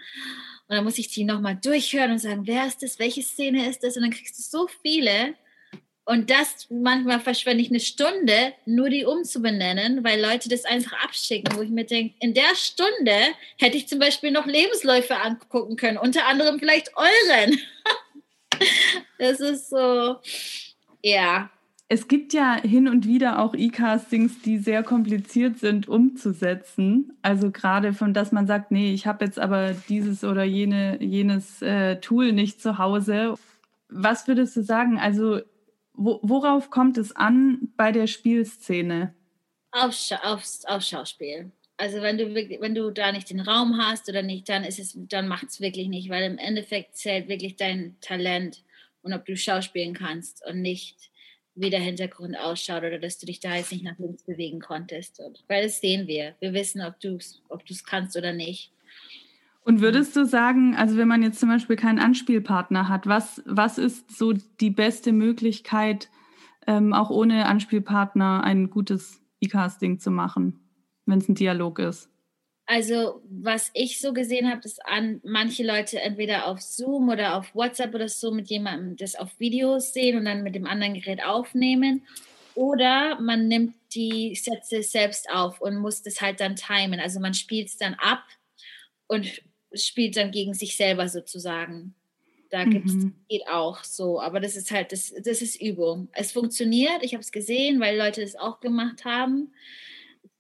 und 0.66 0.76
dann 0.76 0.84
muss 0.84 0.98
ich 0.98 1.08
die 1.08 1.24
nochmal 1.24 1.56
durchhören 1.56 2.12
und 2.12 2.18
sagen, 2.18 2.46
wer 2.46 2.66
ist 2.66 2.82
das, 2.82 2.98
welche 2.98 3.22
Szene 3.22 3.68
ist 3.68 3.82
das? 3.82 3.96
Und 3.96 4.02
dann 4.02 4.10
kriegst 4.10 4.38
du 4.38 4.42
so 4.42 4.68
viele. 4.82 5.34
Und 6.06 6.28
das 6.30 6.66
manchmal 6.68 7.18
verschwende 7.20 7.62
ich 7.62 7.70
eine 7.70 7.80
Stunde, 7.80 8.52
nur 8.66 8.90
die 8.90 9.06
umzubenennen, 9.06 10.04
weil 10.04 10.20
Leute 10.20 10.50
das 10.50 10.66
einfach 10.66 10.92
abschicken, 11.02 11.56
wo 11.56 11.62
ich 11.62 11.70
mir 11.70 11.84
denke, 11.84 12.14
in 12.20 12.34
der 12.34 12.54
Stunde 12.54 13.16
hätte 13.58 13.78
ich 13.78 13.88
zum 13.88 13.98
Beispiel 13.98 14.30
noch 14.30 14.44
Lebensläufe 14.44 15.16
angucken 15.16 15.76
können, 15.76 15.96
unter 15.96 16.26
anderem 16.26 16.58
vielleicht 16.58 16.90
euren. 16.96 17.58
das 19.18 19.40
ist 19.40 19.70
so, 19.70 20.16
ja. 21.02 21.50
Es 21.88 22.08
gibt 22.08 22.32
ja 22.32 22.54
hin 22.54 22.88
und 22.88 23.06
wieder 23.06 23.40
auch 23.40 23.54
E-Castings, 23.54 24.40
die 24.40 24.58
sehr 24.58 24.82
kompliziert 24.82 25.58
sind 25.58 25.86
umzusetzen. 25.86 27.16
Also 27.20 27.50
gerade 27.50 27.92
von, 27.92 28.14
dass 28.14 28.32
man 28.32 28.46
sagt, 28.46 28.70
nee, 28.70 28.92
ich 28.94 29.06
habe 29.06 29.24
jetzt 29.24 29.38
aber 29.38 29.72
dieses 29.88 30.24
oder 30.24 30.44
jene, 30.44 31.02
jenes 31.02 31.60
äh, 31.60 32.00
Tool 32.00 32.32
nicht 32.32 32.60
zu 32.60 32.78
Hause. 32.78 33.34
Was 33.88 34.26
würdest 34.26 34.56
du 34.56 34.62
sagen? 34.62 34.98
Also 34.98 35.40
wo, 35.94 36.20
worauf 36.22 36.70
kommt 36.70 36.98
es 36.98 37.14
an 37.14 37.72
bei 37.76 37.92
der 37.92 38.06
Spielszene? 38.06 39.14
Auf, 39.70 39.94
auf, 40.22 40.44
auf 40.66 40.82
Schauspiel. 40.82 41.52
Also 41.76 42.02
wenn 42.02 42.18
du 42.18 42.34
wenn 42.34 42.74
du 42.74 42.90
da 42.90 43.10
nicht 43.10 43.30
den 43.30 43.40
Raum 43.40 43.78
hast 43.78 44.08
oder 44.08 44.22
nicht, 44.22 44.48
dann 44.48 44.62
ist 44.62 44.78
es, 44.78 44.96
dann 45.08 45.26
macht 45.26 45.48
es 45.48 45.60
wirklich 45.60 45.88
nicht, 45.88 46.08
weil 46.08 46.22
im 46.24 46.38
Endeffekt 46.38 46.96
zählt 46.96 47.28
wirklich 47.28 47.56
dein 47.56 47.96
Talent 48.00 48.62
und 49.02 49.12
ob 49.12 49.24
du 49.26 49.36
schauspielen 49.36 49.94
kannst 49.94 50.44
und 50.46 50.62
nicht 50.62 51.10
wie 51.56 51.70
der 51.70 51.80
Hintergrund 51.80 52.36
ausschaut 52.36 52.82
oder 52.82 52.98
dass 52.98 53.18
du 53.18 53.26
dich 53.26 53.40
da 53.40 53.54
jetzt 53.56 53.70
nicht 53.72 53.84
nach 53.84 53.98
links 53.98 54.24
bewegen 54.24 54.60
konntest. 54.60 55.20
Und, 55.20 55.44
weil 55.48 55.62
das 55.62 55.80
sehen 55.80 56.06
wir. 56.06 56.34
Wir 56.40 56.52
wissen, 56.52 56.82
ob 56.82 56.98
du 57.00 57.16
es 57.16 57.40
ob 57.48 57.62
kannst 57.86 58.16
oder 58.16 58.32
nicht. 58.32 58.72
Und 59.62 59.80
würdest 59.80 60.14
du 60.16 60.26
sagen, 60.26 60.74
also 60.74 60.96
wenn 60.96 61.08
man 61.08 61.22
jetzt 61.22 61.40
zum 61.40 61.48
Beispiel 61.48 61.76
keinen 61.76 61.98
Anspielpartner 61.98 62.88
hat, 62.88 63.06
was, 63.06 63.42
was 63.46 63.78
ist 63.78 64.16
so 64.16 64.32
die 64.32 64.70
beste 64.70 65.12
Möglichkeit, 65.12 66.10
ähm, 66.66 66.92
auch 66.92 67.10
ohne 67.10 67.46
Anspielpartner 67.46 68.42
ein 68.42 68.68
gutes 68.68 69.22
E-Casting 69.40 70.00
zu 70.00 70.10
machen, 70.10 70.60
wenn 71.06 71.18
es 71.18 71.28
ein 71.28 71.34
Dialog 71.34 71.78
ist? 71.78 72.08
Also, 72.66 73.20
was 73.28 73.70
ich 73.74 74.00
so 74.00 74.14
gesehen 74.14 74.50
habe, 74.50 74.62
ist 74.64 74.84
an 74.86 75.20
manche 75.22 75.62
Leute 75.62 76.00
entweder 76.00 76.46
auf 76.46 76.62
Zoom 76.62 77.10
oder 77.10 77.36
auf 77.36 77.54
WhatsApp 77.54 77.94
oder 77.94 78.08
so 78.08 78.32
mit 78.32 78.48
jemandem 78.48 78.96
das 78.96 79.16
auf 79.16 79.38
Videos 79.38 79.92
sehen 79.92 80.16
und 80.16 80.24
dann 80.24 80.42
mit 80.42 80.54
dem 80.54 80.66
anderen 80.66 80.94
Gerät 80.94 81.22
aufnehmen. 81.22 82.06
Oder 82.54 83.20
man 83.20 83.48
nimmt 83.48 83.74
die 83.94 84.34
Sätze 84.34 84.82
selbst 84.82 85.28
auf 85.28 85.60
und 85.60 85.76
muss 85.76 86.02
das 86.02 86.20
halt 86.20 86.40
dann 86.40 86.56
timen. 86.56 87.00
Also 87.00 87.20
man 87.20 87.34
spielt 87.34 87.68
es 87.68 87.76
dann 87.76 87.94
ab 87.94 88.24
und 89.08 89.42
spielt 89.74 90.16
dann 90.16 90.30
gegen 90.30 90.54
sich 90.54 90.76
selber 90.76 91.08
sozusagen. 91.08 91.94
Da 92.50 92.64
gibt's, 92.64 92.92
mhm. 92.92 93.14
geht 93.28 93.48
auch 93.48 93.82
so, 93.82 94.20
aber 94.20 94.38
das 94.38 94.54
ist 94.54 94.70
halt, 94.70 94.92
das, 94.92 95.12
das 95.24 95.42
ist 95.42 95.60
Übung. 95.60 96.08
Es 96.12 96.30
funktioniert, 96.30 97.02
ich 97.02 97.12
habe 97.12 97.22
es 97.22 97.32
gesehen, 97.32 97.80
weil 97.80 97.98
Leute 97.98 98.20
das 98.20 98.36
auch 98.36 98.60
gemacht 98.60 99.04
haben. 99.04 99.52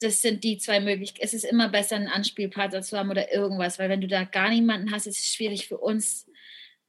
Das 0.04 0.20
sind 0.20 0.44
die 0.44 0.58
zwei 0.58 0.80
Möglichkeiten. 0.80 1.24
Es 1.24 1.32
ist 1.32 1.44
immer 1.44 1.70
besser, 1.70 1.96
einen 1.96 2.08
Anspielpartner 2.08 2.82
zu 2.82 2.98
haben 2.98 3.10
oder 3.10 3.32
irgendwas, 3.32 3.78
weil 3.78 3.88
wenn 3.88 4.02
du 4.02 4.06
da 4.06 4.24
gar 4.24 4.50
niemanden 4.50 4.92
hast, 4.92 5.06
ist 5.06 5.18
es 5.18 5.32
schwierig 5.32 5.66
für 5.66 5.78
uns, 5.78 6.26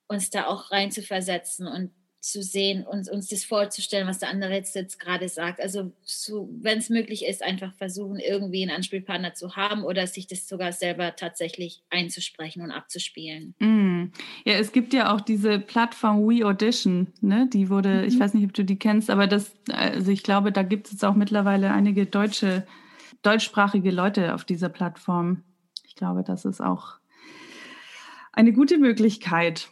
uns 0.07 0.29
da 0.29 0.47
auch 0.47 0.71
rein 0.71 0.91
zu 0.91 1.01
versetzen 1.01 1.65
und 1.65 1.91
zu 2.19 2.41
sehen 2.41 2.85
und 2.85 3.07
uns 3.09 3.27
das 3.29 3.45
vorzustellen, 3.45 4.07
was 4.07 4.19
der 4.19 4.29
andere 4.29 4.53
jetzt, 4.53 4.75
jetzt 4.75 4.99
gerade 4.99 5.29
sagt. 5.29 5.61
Also 5.61 5.93
so, 6.01 6.49
wenn 6.59 6.79
es 6.79 6.89
möglich 6.89 7.23
ist, 7.25 7.43
einfach 7.43 7.73
versuchen, 7.75 8.17
irgendwie 8.17 8.63
einen 8.63 8.75
Anspielpartner 8.75 9.35
zu 9.35 9.55
haben 9.55 9.83
oder 9.83 10.07
sich 10.07 10.25
das 10.27 10.47
sogar 10.47 10.71
selber 10.73 11.15
tatsächlich 11.15 11.83
einzusprechen 11.91 12.63
und 12.63 12.71
abzuspielen. 12.71 13.53
Mm. 13.59 14.11
Ja, 14.43 14.55
es 14.55 14.71
gibt 14.71 14.93
ja 14.93 15.13
auch 15.13 15.21
diese 15.21 15.59
Plattform 15.59 16.27
We 16.27 16.45
Audition, 16.45 17.13
ne? 17.21 17.47
Die 17.53 17.69
wurde, 17.69 18.01
mhm. 18.01 18.07
ich 18.07 18.19
weiß 18.19 18.33
nicht, 18.33 18.45
ob 18.45 18.53
du 18.53 18.65
die 18.65 18.79
kennst, 18.79 19.09
aber 19.09 19.27
das, 19.27 19.53
also 19.71 20.11
ich 20.11 20.23
glaube, 20.23 20.51
da 20.51 20.63
gibt 20.63 20.87
es 20.87 20.93
jetzt 20.93 21.05
auch 21.05 21.15
mittlerweile 21.15 21.71
einige 21.71 22.07
deutsche, 22.07 22.65
deutschsprachige 23.25 23.91
Leute 23.91 24.33
auf 24.33 24.45
dieser 24.45 24.69
Plattform. 24.69 25.43
Ich 25.83 25.95
glaube, 25.95 26.23
das 26.23 26.45
ist 26.45 26.61
auch 26.61 26.99
eine 28.33 28.53
gute 28.53 28.77
Möglichkeit. 28.77 29.69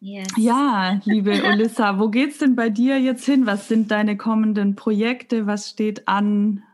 Yes. 0.00 0.26
Ja, 0.36 1.00
liebe 1.04 1.30
Olissa, 1.44 1.98
wo 1.98 2.08
geht's 2.08 2.38
denn 2.38 2.56
bei 2.56 2.68
dir 2.68 2.98
jetzt 2.98 3.24
hin? 3.24 3.46
Was 3.46 3.68
sind 3.68 3.90
deine 3.90 4.16
kommenden 4.16 4.74
Projekte? 4.74 5.46
Was 5.46 5.70
steht 5.70 6.08
an? 6.08 6.64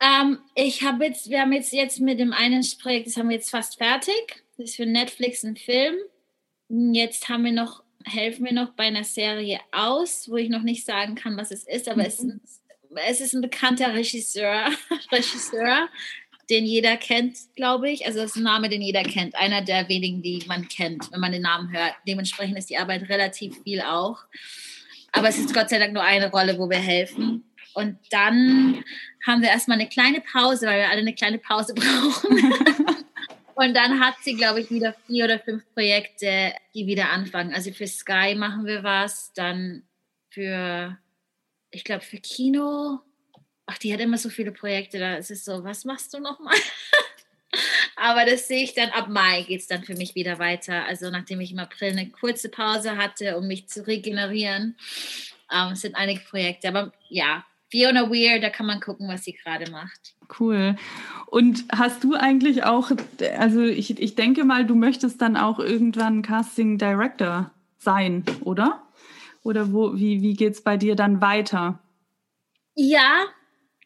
Ähm, 0.00 0.38
ich 0.54 0.84
habe 0.84 1.06
jetzt, 1.06 1.28
wir 1.28 1.40
haben 1.40 1.52
jetzt, 1.52 1.72
jetzt 1.72 2.00
mit 2.00 2.20
dem 2.20 2.32
einen 2.32 2.64
Projekt, 2.80 3.08
das 3.08 3.16
haben 3.16 3.30
wir 3.30 3.36
jetzt 3.36 3.50
fast 3.50 3.78
fertig. 3.78 4.44
Das 4.56 4.70
ist 4.70 4.76
für 4.76 4.86
Netflix 4.86 5.42
ein 5.42 5.56
Film. 5.56 5.96
Jetzt 6.68 7.28
haben 7.28 7.44
wir 7.44 7.52
noch, 7.52 7.82
helfen 8.04 8.44
wir 8.44 8.52
noch 8.52 8.70
bei 8.74 8.84
einer 8.84 9.04
Serie 9.04 9.58
aus, 9.72 10.28
wo 10.30 10.36
ich 10.36 10.48
noch 10.48 10.62
nicht 10.62 10.86
sagen 10.86 11.16
kann, 11.16 11.36
was 11.36 11.50
es 11.50 11.66
ist, 11.66 11.88
aber 11.88 12.02
mhm. 12.02 12.40
es, 12.44 12.57
es 12.94 13.20
ist 13.20 13.34
ein 13.34 13.42
bekannter 13.42 13.94
Regisseur, 13.94 14.70
Regisseur, 15.12 15.88
den 16.50 16.64
jeder 16.64 16.96
kennt, 16.96 17.36
glaube 17.56 17.90
ich. 17.90 18.06
Also 18.06 18.20
das 18.20 18.30
ist 18.30 18.36
ein 18.36 18.44
Name, 18.44 18.68
den 18.68 18.82
jeder 18.82 19.02
kennt. 19.02 19.34
Einer 19.34 19.62
der 19.62 19.88
wenigen, 19.88 20.22
die 20.22 20.42
man 20.46 20.68
kennt, 20.68 21.12
wenn 21.12 21.20
man 21.20 21.32
den 21.32 21.42
Namen 21.42 21.72
hört. 21.72 21.94
Dementsprechend 22.06 22.56
ist 22.58 22.70
die 22.70 22.78
Arbeit 22.78 23.08
relativ 23.08 23.62
viel 23.62 23.82
auch. 23.82 24.24
Aber 25.12 25.28
es 25.28 25.38
ist 25.38 25.54
Gott 25.54 25.68
sei 25.68 25.78
Dank 25.78 25.92
nur 25.92 26.02
eine 26.02 26.30
Rolle, 26.30 26.58
wo 26.58 26.68
wir 26.70 26.78
helfen. 26.78 27.44
Und 27.74 27.98
dann 28.10 28.82
haben 29.26 29.42
wir 29.42 29.50
erstmal 29.50 29.78
eine 29.78 29.88
kleine 29.88 30.20
Pause, 30.20 30.66
weil 30.66 30.80
wir 30.80 30.88
alle 30.88 31.00
eine 31.00 31.14
kleine 31.14 31.38
Pause 31.38 31.74
brauchen. 31.76 32.52
Und 33.54 33.74
dann 33.74 34.00
hat 34.00 34.14
sie, 34.22 34.34
glaube 34.34 34.60
ich, 34.60 34.70
wieder 34.70 34.94
vier 35.06 35.24
oder 35.24 35.38
fünf 35.40 35.64
Projekte, 35.74 36.52
die 36.74 36.86
wieder 36.86 37.10
anfangen. 37.10 37.52
Also 37.52 37.72
für 37.72 37.86
Sky 37.88 38.34
machen 38.36 38.66
wir 38.66 38.84
was, 38.84 39.32
dann 39.34 39.82
für, 40.30 40.96
ich 41.70 41.84
glaube, 41.84 42.04
für 42.04 42.18
Kino 42.18 43.00
ach, 43.68 43.78
die 43.78 43.92
hat 43.92 44.00
immer 44.00 44.18
so 44.18 44.30
viele 44.30 44.50
Projekte, 44.50 44.98
da 44.98 45.16
ist 45.16 45.30
es 45.30 45.44
so, 45.44 45.62
was 45.62 45.84
machst 45.84 46.14
du 46.14 46.18
nochmal? 46.18 46.56
Aber 47.96 48.24
das 48.24 48.48
sehe 48.48 48.64
ich 48.64 48.74
dann, 48.74 48.90
ab 48.90 49.08
Mai 49.08 49.42
geht 49.42 49.60
es 49.60 49.66
dann 49.66 49.82
für 49.82 49.94
mich 49.94 50.14
wieder 50.14 50.38
weiter. 50.38 50.84
Also 50.86 51.10
nachdem 51.10 51.40
ich 51.40 51.52
im 51.52 51.58
April 51.58 51.92
eine 51.92 52.08
kurze 52.08 52.48
Pause 52.48 52.96
hatte, 52.96 53.36
um 53.36 53.46
mich 53.46 53.68
zu 53.68 53.86
regenerieren, 53.86 54.76
ähm, 55.52 55.74
sind 55.74 55.96
einige 55.96 56.20
Projekte. 56.20 56.68
Aber 56.68 56.92
ja, 57.08 57.44
Fiona 57.68 58.10
Weir, 58.10 58.40
da 58.40 58.48
kann 58.48 58.66
man 58.66 58.80
gucken, 58.80 59.08
was 59.08 59.24
sie 59.24 59.32
gerade 59.32 59.70
macht. 59.70 60.14
Cool. 60.38 60.76
Und 61.26 61.64
hast 61.74 62.04
du 62.04 62.14
eigentlich 62.14 62.64
auch, 62.64 62.90
also 63.36 63.62
ich, 63.62 63.98
ich 63.98 64.14
denke 64.14 64.44
mal, 64.44 64.64
du 64.66 64.74
möchtest 64.74 65.20
dann 65.20 65.36
auch 65.36 65.58
irgendwann 65.58 66.22
Casting 66.22 66.78
Director 66.78 67.50
sein, 67.78 68.24
oder? 68.42 68.82
Oder 69.42 69.72
wo, 69.72 69.94
wie, 69.94 70.22
wie 70.22 70.34
geht 70.34 70.54
es 70.54 70.62
bei 70.62 70.76
dir 70.76 70.94
dann 70.94 71.20
weiter? 71.20 71.80
Ja, 72.74 73.26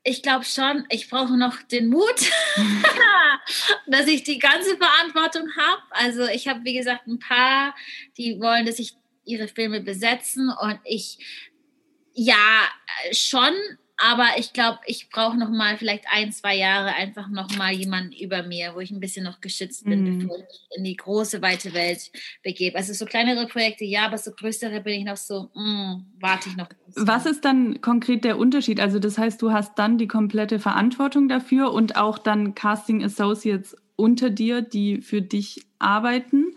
ich 0.04 0.22
glaube 0.22 0.44
schon, 0.44 0.84
ich 0.90 1.08
brauche 1.08 1.36
noch 1.36 1.62
den 1.62 1.88
Mut, 1.88 2.30
dass 3.86 4.06
ich 4.06 4.24
die 4.24 4.38
ganze 4.38 4.76
Verantwortung 4.76 5.48
habe. 5.56 5.82
Also 5.90 6.26
ich 6.26 6.48
habe, 6.48 6.64
wie 6.64 6.74
gesagt, 6.74 7.06
ein 7.06 7.18
paar, 7.18 7.74
die 8.16 8.40
wollen, 8.40 8.66
dass 8.66 8.78
ich 8.78 8.96
ihre 9.24 9.48
Filme 9.48 9.80
besetzen 9.80 10.50
und 10.60 10.80
ich, 10.84 11.18
ja, 12.12 12.68
schon, 13.12 13.54
aber 13.96 14.26
ich 14.36 14.52
glaube, 14.52 14.78
ich 14.86 15.10
brauche 15.10 15.36
noch 15.36 15.50
mal 15.50 15.76
vielleicht 15.76 16.04
ein, 16.10 16.32
zwei 16.32 16.56
Jahre 16.56 16.94
einfach 16.94 17.28
noch 17.28 17.54
mal 17.56 17.72
jemanden 17.72 18.12
über 18.12 18.42
mir, 18.42 18.74
wo 18.74 18.80
ich 18.80 18.90
ein 18.90 19.00
bisschen 19.00 19.24
noch 19.24 19.40
geschützt 19.40 19.84
bin, 19.84 20.02
mhm. 20.02 20.18
bevor 20.18 20.38
ich 20.38 20.76
in 20.76 20.84
die 20.84 20.96
große, 20.96 21.40
weite 21.42 21.72
Welt 21.72 22.10
begebe. 22.42 22.76
Also 22.76 22.94
so 22.94 23.04
kleinere 23.04 23.46
Projekte, 23.46 23.84
ja, 23.84 24.06
aber 24.06 24.18
so 24.18 24.32
größere 24.32 24.80
bin 24.80 24.94
ich 24.94 25.04
noch 25.04 25.16
so, 25.16 25.50
mh, 25.54 25.62
mm, 25.62 26.06
warte 26.20 26.48
ich 26.48 26.56
noch. 26.56 26.68
Was 26.96 27.26
ist 27.26 27.44
dann 27.44 27.80
konkret 27.80 28.24
der 28.24 28.38
Unterschied? 28.38 28.80
Also 28.80 28.98
das 28.98 29.18
heißt, 29.18 29.40
du 29.40 29.52
hast 29.52 29.78
dann 29.78 29.98
die 29.98 30.08
komplette 30.08 30.58
Verantwortung 30.58 31.28
dafür 31.28 31.72
und 31.72 31.96
auch 31.96 32.18
dann 32.18 32.54
Casting 32.54 33.04
Associates 33.04 33.76
unter 33.96 34.30
dir, 34.30 34.62
die 34.62 35.00
für 35.00 35.22
dich 35.22 35.64
arbeiten? 35.78 36.56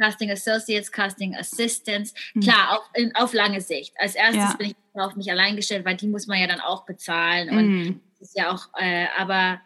Casting 0.00 0.30
Associates, 0.30 0.90
Casting 0.90 1.36
Assistants. 1.36 2.14
Mhm. 2.34 2.40
Klar, 2.40 2.78
auf, 2.78 2.90
in, 2.94 3.14
auf 3.14 3.34
lange 3.34 3.60
Sicht. 3.60 3.92
Als 3.98 4.14
erstes 4.14 4.42
ja. 4.42 4.56
bin 4.56 4.68
ich 4.68 4.76
auf 4.94 5.14
mich 5.14 5.30
allein 5.30 5.56
gestellt, 5.56 5.84
weil 5.84 5.96
die 5.96 6.08
muss 6.08 6.26
man 6.26 6.40
ja 6.40 6.46
dann 6.46 6.60
auch 6.60 6.86
bezahlen. 6.86 7.50
Und 7.50 8.00
das 8.18 8.28
ist 8.28 8.36
ja 8.38 8.50
auch, 8.50 8.68
äh, 8.78 9.06
aber 9.16 9.60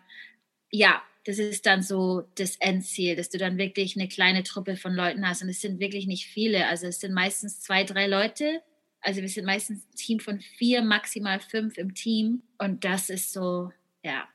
ja, 0.71 1.03
das 1.25 1.39
ist 1.39 1.67
dann 1.67 1.83
so 1.83 2.29
das 2.35 2.57
Endziel, 2.57 3.17
dass 3.17 3.31
du 3.31 3.39
dann 3.39 3.57
wirklich 3.59 3.97
eine 3.97 4.09
kleine 4.09 4.43
Truppe 4.43 4.77
von 4.77 4.93
Leuten 4.93 5.27
hast. 5.27 5.43
Und 5.43 5.49
es 5.49 5.61
sind 5.61 5.79
wirklich 5.79 6.07
nicht 6.07 6.27
viele. 6.27 6.67
Also 6.67 6.87
es 6.87 7.01
sind 7.01 7.15
meistens 7.15 7.61
zwei, 7.61 7.85
drei 7.85 8.09
Leute. 8.09 8.61
Also 9.01 9.21
wir 9.21 9.29
sind 9.29 9.47
meistens 9.47 9.85
ein 9.85 9.97
Team 9.97 10.21
von 10.21 10.41
vier, 10.41 10.83
maximal 10.83 11.39
fünf 11.39 11.79
im 11.79 11.95
Team. 11.95 12.43
Und 12.59 12.85
das 12.85 13.09
ist 13.09 13.33
so, 13.33 13.71
ja, 14.03 14.27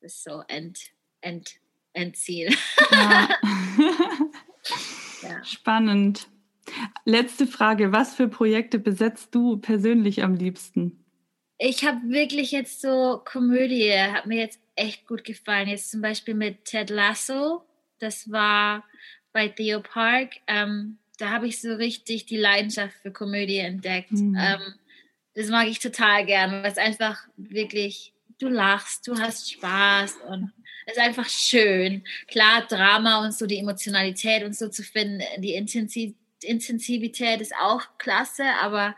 das 0.00 0.12
ist 0.12 0.24
so 0.24 0.42
End, 0.48 0.78
End, 1.22 1.54
Endziel. 1.94 2.54
Ja. 2.90 3.28
ja. 5.22 5.44
Spannend. 5.44 6.28
Letzte 7.04 7.46
Frage, 7.46 7.92
was 7.92 8.14
für 8.14 8.28
Projekte 8.28 8.78
besetzt 8.78 9.34
du 9.34 9.56
persönlich 9.56 10.22
am 10.22 10.34
liebsten? 10.34 11.04
Ich 11.58 11.84
habe 11.84 11.98
wirklich 12.08 12.52
jetzt 12.52 12.80
so 12.80 13.20
Komödie, 13.24 13.92
hat 13.92 14.26
mir 14.26 14.38
jetzt 14.38 14.60
echt 14.74 15.06
gut 15.06 15.24
gefallen. 15.24 15.68
Jetzt 15.68 15.90
zum 15.90 16.00
Beispiel 16.00 16.34
mit 16.34 16.64
Ted 16.64 16.90
Lasso, 16.90 17.62
das 17.98 18.30
war 18.30 18.84
bei 19.32 19.48
Theo 19.48 19.80
Park. 19.80 20.34
Ähm, 20.46 20.98
da 21.18 21.30
habe 21.30 21.46
ich 21.46 21.60
so 21.60 21.74
richtig 21.74 22.26
die 22.26 22.36
Leidenschaft 22.36 22.94
für 23.02 23.12
Komödie 23.12 23.58
entdeckt. 23.58 24.12
Mhm. 24.12 24.36
Ähm, 24.38 24.74
Das 25.34 25.48
mag 25.48 25.66
ich 25.66 25.78
total 25.78 26.26
gern, 26.26 26.50
weil 26.50 26.70
es 26.70 26.78
einfach 26.78 27.26
wirklich, 27.36 28.12
du 28.38 28.48
lachst, 28.48 29.06
du 29.06 29.18
hast 29.18 29.50
Spaß 29.50 30.16
und 30.28 30.52
ist 30.86 30.98
einfach 30.98 31.28
schön. 31.28 32.04
Klar, 32.28 32.66
Drama 32.68 33.24
und 33.24 33.34
so, 33.34 33.46
die 33.46 33.58
Emotionalität 33.58 34.44
und 34.44 34.56
so 34.56 34.68
zu 34.68 34.82
finden, 34.82 35.22
die 35.38 35.54
Intensivität 35.54 37.40
ist 37.40 37.54
auch 37.60 37.82
klasse, 37.98 38.44
aber 38.60 38.96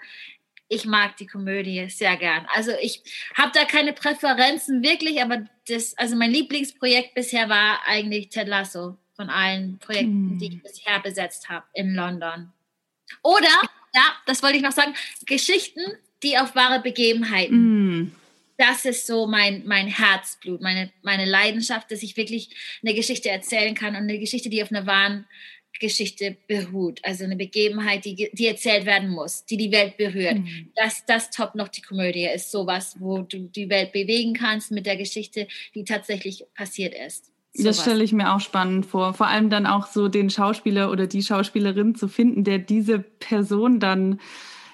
ich 0.68 0.84
mag 0.86 1.16
die 1.16 1.26
Komödie 1.26 1.88
sehr 1.88 2.16
gern. 2.16 2.46
Also 2.54 2.72
ich 2.80 3.02
habe 3.34 3.52
da 3.54 3.64
keine 3.64 3.92
Präferenzen 3.92 4.82
wirklich, 4.82 5.22
aber 5.22 5.44
das, 5.68 5.96
also 5.98 6.16
mein 6.16 6.30
Lieblingsprojekt 6.30 7.14
bisher 7.14 7.48
war 7.48 7.80
eigentlich 7.86 8.30
Ted 8.30 8.48
Lasso 8.48 8.96
von 9.14 9.30
allen 9.30 9.78
Projekten, 9.78 10.36
mm. 10.36 10.38
die 10.38 10.46
ich 10.46 10.62
bisher 10.62 10.98
besetzt 11.00 11.48
habe 11.48 11.64
in 11.74 11.94
London. 11.94 12.52
Oder, 13.22 13.48
ja, 13.94 14.02
das 14.26 14.42
wollte 14.42 14.56
ich 14.56 14.62
noch 14.62 14.72
sagen, 14.72 14.94
Geschichten, 15.26 15.82
die 16.22 16.38
auf 16.38 16.54
wahre 16.54 16.80
Begebenheiten. 16.80 18.00
Mm. 18.00 18.12
Das 18.56 18.84
ist 18.84 19.06
so 19.06 19.26
mein, 19.26 19.64
mein 19.66 19.88
Herzblut, 19.88 20.60
meine, 20.60 20.92
meine 21.02 21.24
Leidenschaft, 21.24 21.90
dass 21.90 22.02
ich 22.02 22.16
wirklich 22.16 22.50
eine 22.82 22.94
Geschichte 22.94 23.30
erzählen 23.30 23.74
kann 23.74 23.96
und 23.96 24.02
eine 24.02 24.18
Geschichte, 24.18 24.48
die 24.48 24.62
auf 24.62 24.70
einer 24.70 24.86
wahren 24.86 25.26
Geschichte 25.80 26.36
beruht, 26.46 27.00
also 27.02 27.24
eine 27.24 27.36
Begebenheit, 27.36 28.04
die, 28.04 28.30
die 28.32 28.46
erzählt 28.46 28.86
werden 28.86 29.08
muss, 29.08 29.44
die 29.44 29.56
die 29.56 29.72
Welt 29.72 29.96
berührt. 29.96 30.38
Mhm. 30.38 30.70
Das, 30.76 31.04
das 31.06 31.30
top 31.30 31.54
noch 31.54 31.68
die 31.68 31.82
Komödie 31.82 32.28
ist 32.32 32.50
sowas, 32.50 32.96
wo 33.00 33.22
du 33.22 33.48
die 33.48 33.68
Welt 33.68 33.92
bewegen 33.92 34.34
kannst 34.34 34.70
mit 34.70 34.86
der 34.86 34.96
Geschichte, 34.96 35.48
die 35.74 35.84
tatsächlich 35.84 36.44
passiert 36.54 36.94
ist. 36.94 37.32
So 37.56 37.64
das 37.64 37.82
stelle 37.82 38.02
ich 38.02 38.12
mir 38.12 38.34
auch 38.34 38.40
spannend 38.40 38.86
vor. 38.86 39.14
Vor 39.14 39.28
allem 39.28 39.48
dann 39.48 39.66
auch 39.66 39.86
so 39.86 40.08
den 40.08 40.28
Schauspieler 40.28 40.90
oder 40.90 41.06
die 41.06 41.22
Schauspielerin 41.22 41.94
zu 41.94 42.08
finden, 42.08 42.42
der 42.44 42.58
diese 42.58 42.98
Person 42.98 43.78
dann 43.78 44.20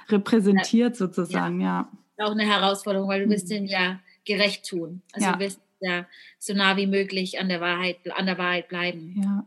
repräsentiert 0.08 0.94
ja. 0.94 0.94
sozusagen, 0.94 1.60
ja. 1.60 1.66
ja. 1.66 1.92
Auch 2.20 2.32
eine 2.32 2.44
Herausforderung, 2.44 3.08
weil 3.08 3.20
du 3.20 3.26
mhm. 3.26 3.30
willst 3.30 3.50
dem 3.50 3.66
ja 3.66 4.00
gerecht 4.24 4.68
tun. 4.68 5.02
Also 5.12 5.26
ja. 5.26 5.32
du 5.32 5.38
willst 5.40 5.60
ja 5.80 6.06
so 6.38 6.54
nah 6.54 6.76
wie 6.76 6.86
möglich 6.86 7.40
an 7.40 7.48
der 7.48 7.60
Wahrheit, 7.60 7.96
an 8.14 8.26
der 8.26 8.38
Wahrheit 8.38 8.68
bleiben. 8.68 9.20
Ja. 9.22 9.46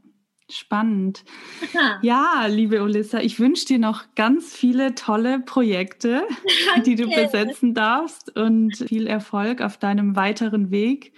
Spannend. 0.50 1.24
Ja, 2.02 2.46
liebe 2.48 2.82
Olissa, 2.82 3.20
ich 3.20 3.40
wünsche 3.40 3.66
dir 3.66 3.80
noch 3.80 4.14
ganz 4.14 4.54
viele 4.54 4.94
tolle 4.94 5.40
Projekte, 5.40 6.28
Danke. 6.68 6.82
die 6.86 6.96
du 6.96 7.08
besetzen 7.08 7.74
darfst 7.74 8.36
und 8.36 8.76
viel 8.76 9.08
Erfolg 9.08 9.62
auf 9.62 9.78
deinem 9.78 10.16
weiteren 10.16 10.70
Weg. 10.70 11.14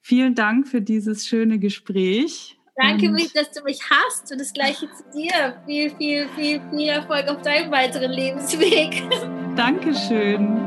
Vielen 0.00 0.34
Dank 0.34 0.68
für 0.68 0.80
dieses 0.80 1.26
schöne 1.26 1.58
Gespräch. 1.58 2.56
Danke, 2.76 3.10
mich, 3.10 3.32
dass 3.32 3.50
du 3.50 3.62
mich 3.64 3.80
hast 3.90 4.30
und 4.30 4.40
das 4.40 4.52
gleiche 4.52 4.88
zu 4.92 5.02
dir. 5.12 5.60
Viel, 5.66 5.90
viel, 5.96 6.28
viel, 6.36 6.60
viel 6.70 6.88
Erfolg 6.88 7.28
auf 7.28 7.42
deinem 7.42 7.70
weiteren 7.72 8.12
Lebensweg. 8.12 9.02
Dankeschön. 9.56 10.58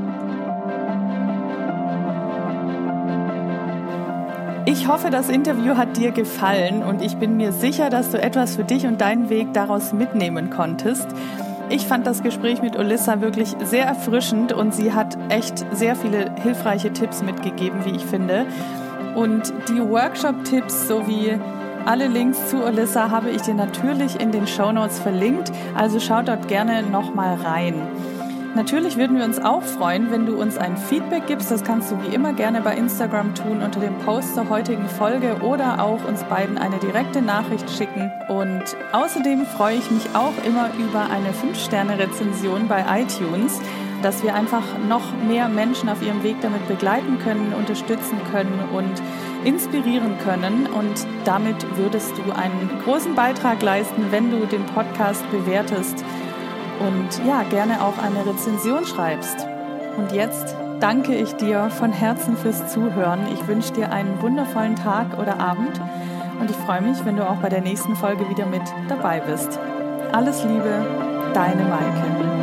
Ich 4.65 4.87
hoffe, 4.87 5.09
das 5.09 5.29
Interview 5.29 5.77
hat 5.77 5.97
dir 5.97 6.11
gefallen 6.11 6.83
und 6.83 7.01
ich 7.01 7.17
bin 7.17 7.37
mir 7.37 7.51
sicher, 7.51 7.89
dass 7.89 8.09
du 8.09 8.21
etwas 8.21 8.55
für 8.55 8.63
dich 8.63 8.87
und 8.87 8.99
deinen 9.01 9.29
Weg 9.29 9.53
daraus 9.53 9.93
mitnehmen 9.93 10.49
konntest. 10.49 11.07
Ich 11.69 11.85
fand 11.85 12.07
das 12.07 12.23
Gespräch 12.23 12.63
mit 12.63 12.77
Olissa 12.77 13.21
wirklich 13.21 13.55
sehr 13.63 13.85
erfrischend 13.85 14.53
und 14.53 14.73
sie 14.73 14.91
hat 14.91 15.17
echt 15.29 15.65
sehr 15.71 15.95
viele 15.95 16.33
hilfreiche 16.41 16.91
Tipps 16.91 17.21
mitgegeben, 17.21 17.85
wie 17.85 17.95
ich 17.95 18.05
finde. 18.05 18.47
Und 19.15 19.53
die 19.69 19.81
Workshop-Tipps 19.81 20.87
sowie 20.87 21.37
alle 21.85 22.07
Links 22.07 22.49
zu 22.49 22.63
Olissa 22.63 23.09
habe 23.11 23.29
ich 23.29 23.43
dir 23.43 23.53
natürlich 23.53 24.19
in 24.19 24.31
den 24.31 24.47
Show 24.47 24.71
Notes 24.71 24.99
verlinkt, 24.99 25.51
also 25.75 25.99
schau 25.99 26.21
dort 26.21 26.47
gerne 26.47 26.83
nochmal 26.83 27.35
rein. 27.35 27.75
Natürlich 28.55 28.97
würden 28.97 29.17
wir 29.17 29.25
uns 29.25 29.39
auch 29.39 29.61
freuen, 29.61 30.11
wenn 30.11 30.25
du 30.25 30.35
uns 30.35 30.57
ein 30.57 30.75
Feedback 30.75 31.27
gibst. 31.27 31.51
Das 31.51 31.63
kannst 31.63 31.91
du 31.91 32.01
wie 32.01 32.15
immer 32.15 32.33
gerne 32.33 32.61
bei 32.61 32.75
Instagram 32.75 33.35
tun 33.35 33.61
unter 33.61 33.79
dem 33.79 33.95
Post 33.99 34.33
zur 34.33 34.49
heutigen 34.49 34.87
Folge 34.87 35.37
oder 35.41 35.83
auch 35.83 36.03
uns 36.05 36.23
beiden 36.23 36.57
eine 36.57 36.77
direkte 36.77 37.21
Nachricht 37.21 37.69
schicken. 37.69 38.11
Und 38.27 38.63
außerdem 38.91 39.45
freue 39.45 39.77
ich 39.77 39.91
mich 39.91 40.03
auch 40.15 40.33
immer 40.45 40.71
über 40.79 41.09
eine 41.11 41.29
5-Sterne-Rezension 41.29 42.67
bei 42.67 42.83
iTunes, 43.01 43.61
dass 44.01 44.23
wir 44.23 44.33
einfach 44.33 44.63
noch 44.87 45.03
mehr 45.27 45.47
Menschen 45.47 45.87
auf 45.87 46.01
ihrem 46.01 46.23
Weg 46.23 46.41
damit 46.41 46.67
begleiten 46.67 47.19
können, 47.19 47.53
unterstützen 47.53 48.17
können 48.31 48.63
und 48.73 49.01
inspirieren 49.45 50.17
können. 50.23 50.67
Und 50.67 51.05
damit 51.23 51.77
würdest 51.77 52.13
du 52.17 52.31
einen 52.31 52.69
großen 52.83 53.13
Beitrag 53.13 53.61
leisten, 53.61 54.07
wenn 54.09 54.31
du 54.31 54.45
den 54.47 54.65
Podcast 54.65 55.29
bewertest 55.31 56.03
und 56.79 57.27
ja, 57.27 57.43
gerne 57.43 57.83
auch 57.83 57.97
eine 57.97 58.25
Rezension 58.25 58.85
schreibst. 58.85 59.47
Und 59.97 60.11
jetzt 60.11 60.55
danke 60.79 61.15
ich 61.15 61.33
dir 61.33 61.69
von 61.69 61.91
Herzen 61.91 62.37
fürs 62.37 62.71
Zuhören. 62.71 63.27
Ich 63.33 63.47
wünsche 63.47 63.73
dir 63.73 63.91
einen 63.91 64.21
wundervollen 64.21 64.75
Tag 64.75 65.17
oder 65.19 65.39
Abend 65.39 65.79
und 66.39 66.49
ich 66.49 66.55
freue 66.57 66.81
mich, 66.81 67.03
wenn 67.05 67.17
du 67.17 67.29
auch 67.29 67.37
bei 67.37 67.49
der 67.49 67.61
nächsten 67.61 67.95
Folge 67.95 68.29
wieder 68.29 68.45
mit 68.45 68.63
dabei 68.87 69.19
bist. 69.19 69.59
Alles 70.11 70.43
Liebe, 70.43 70.85
deine 71.33 71.63
Maike. 71.63 72.38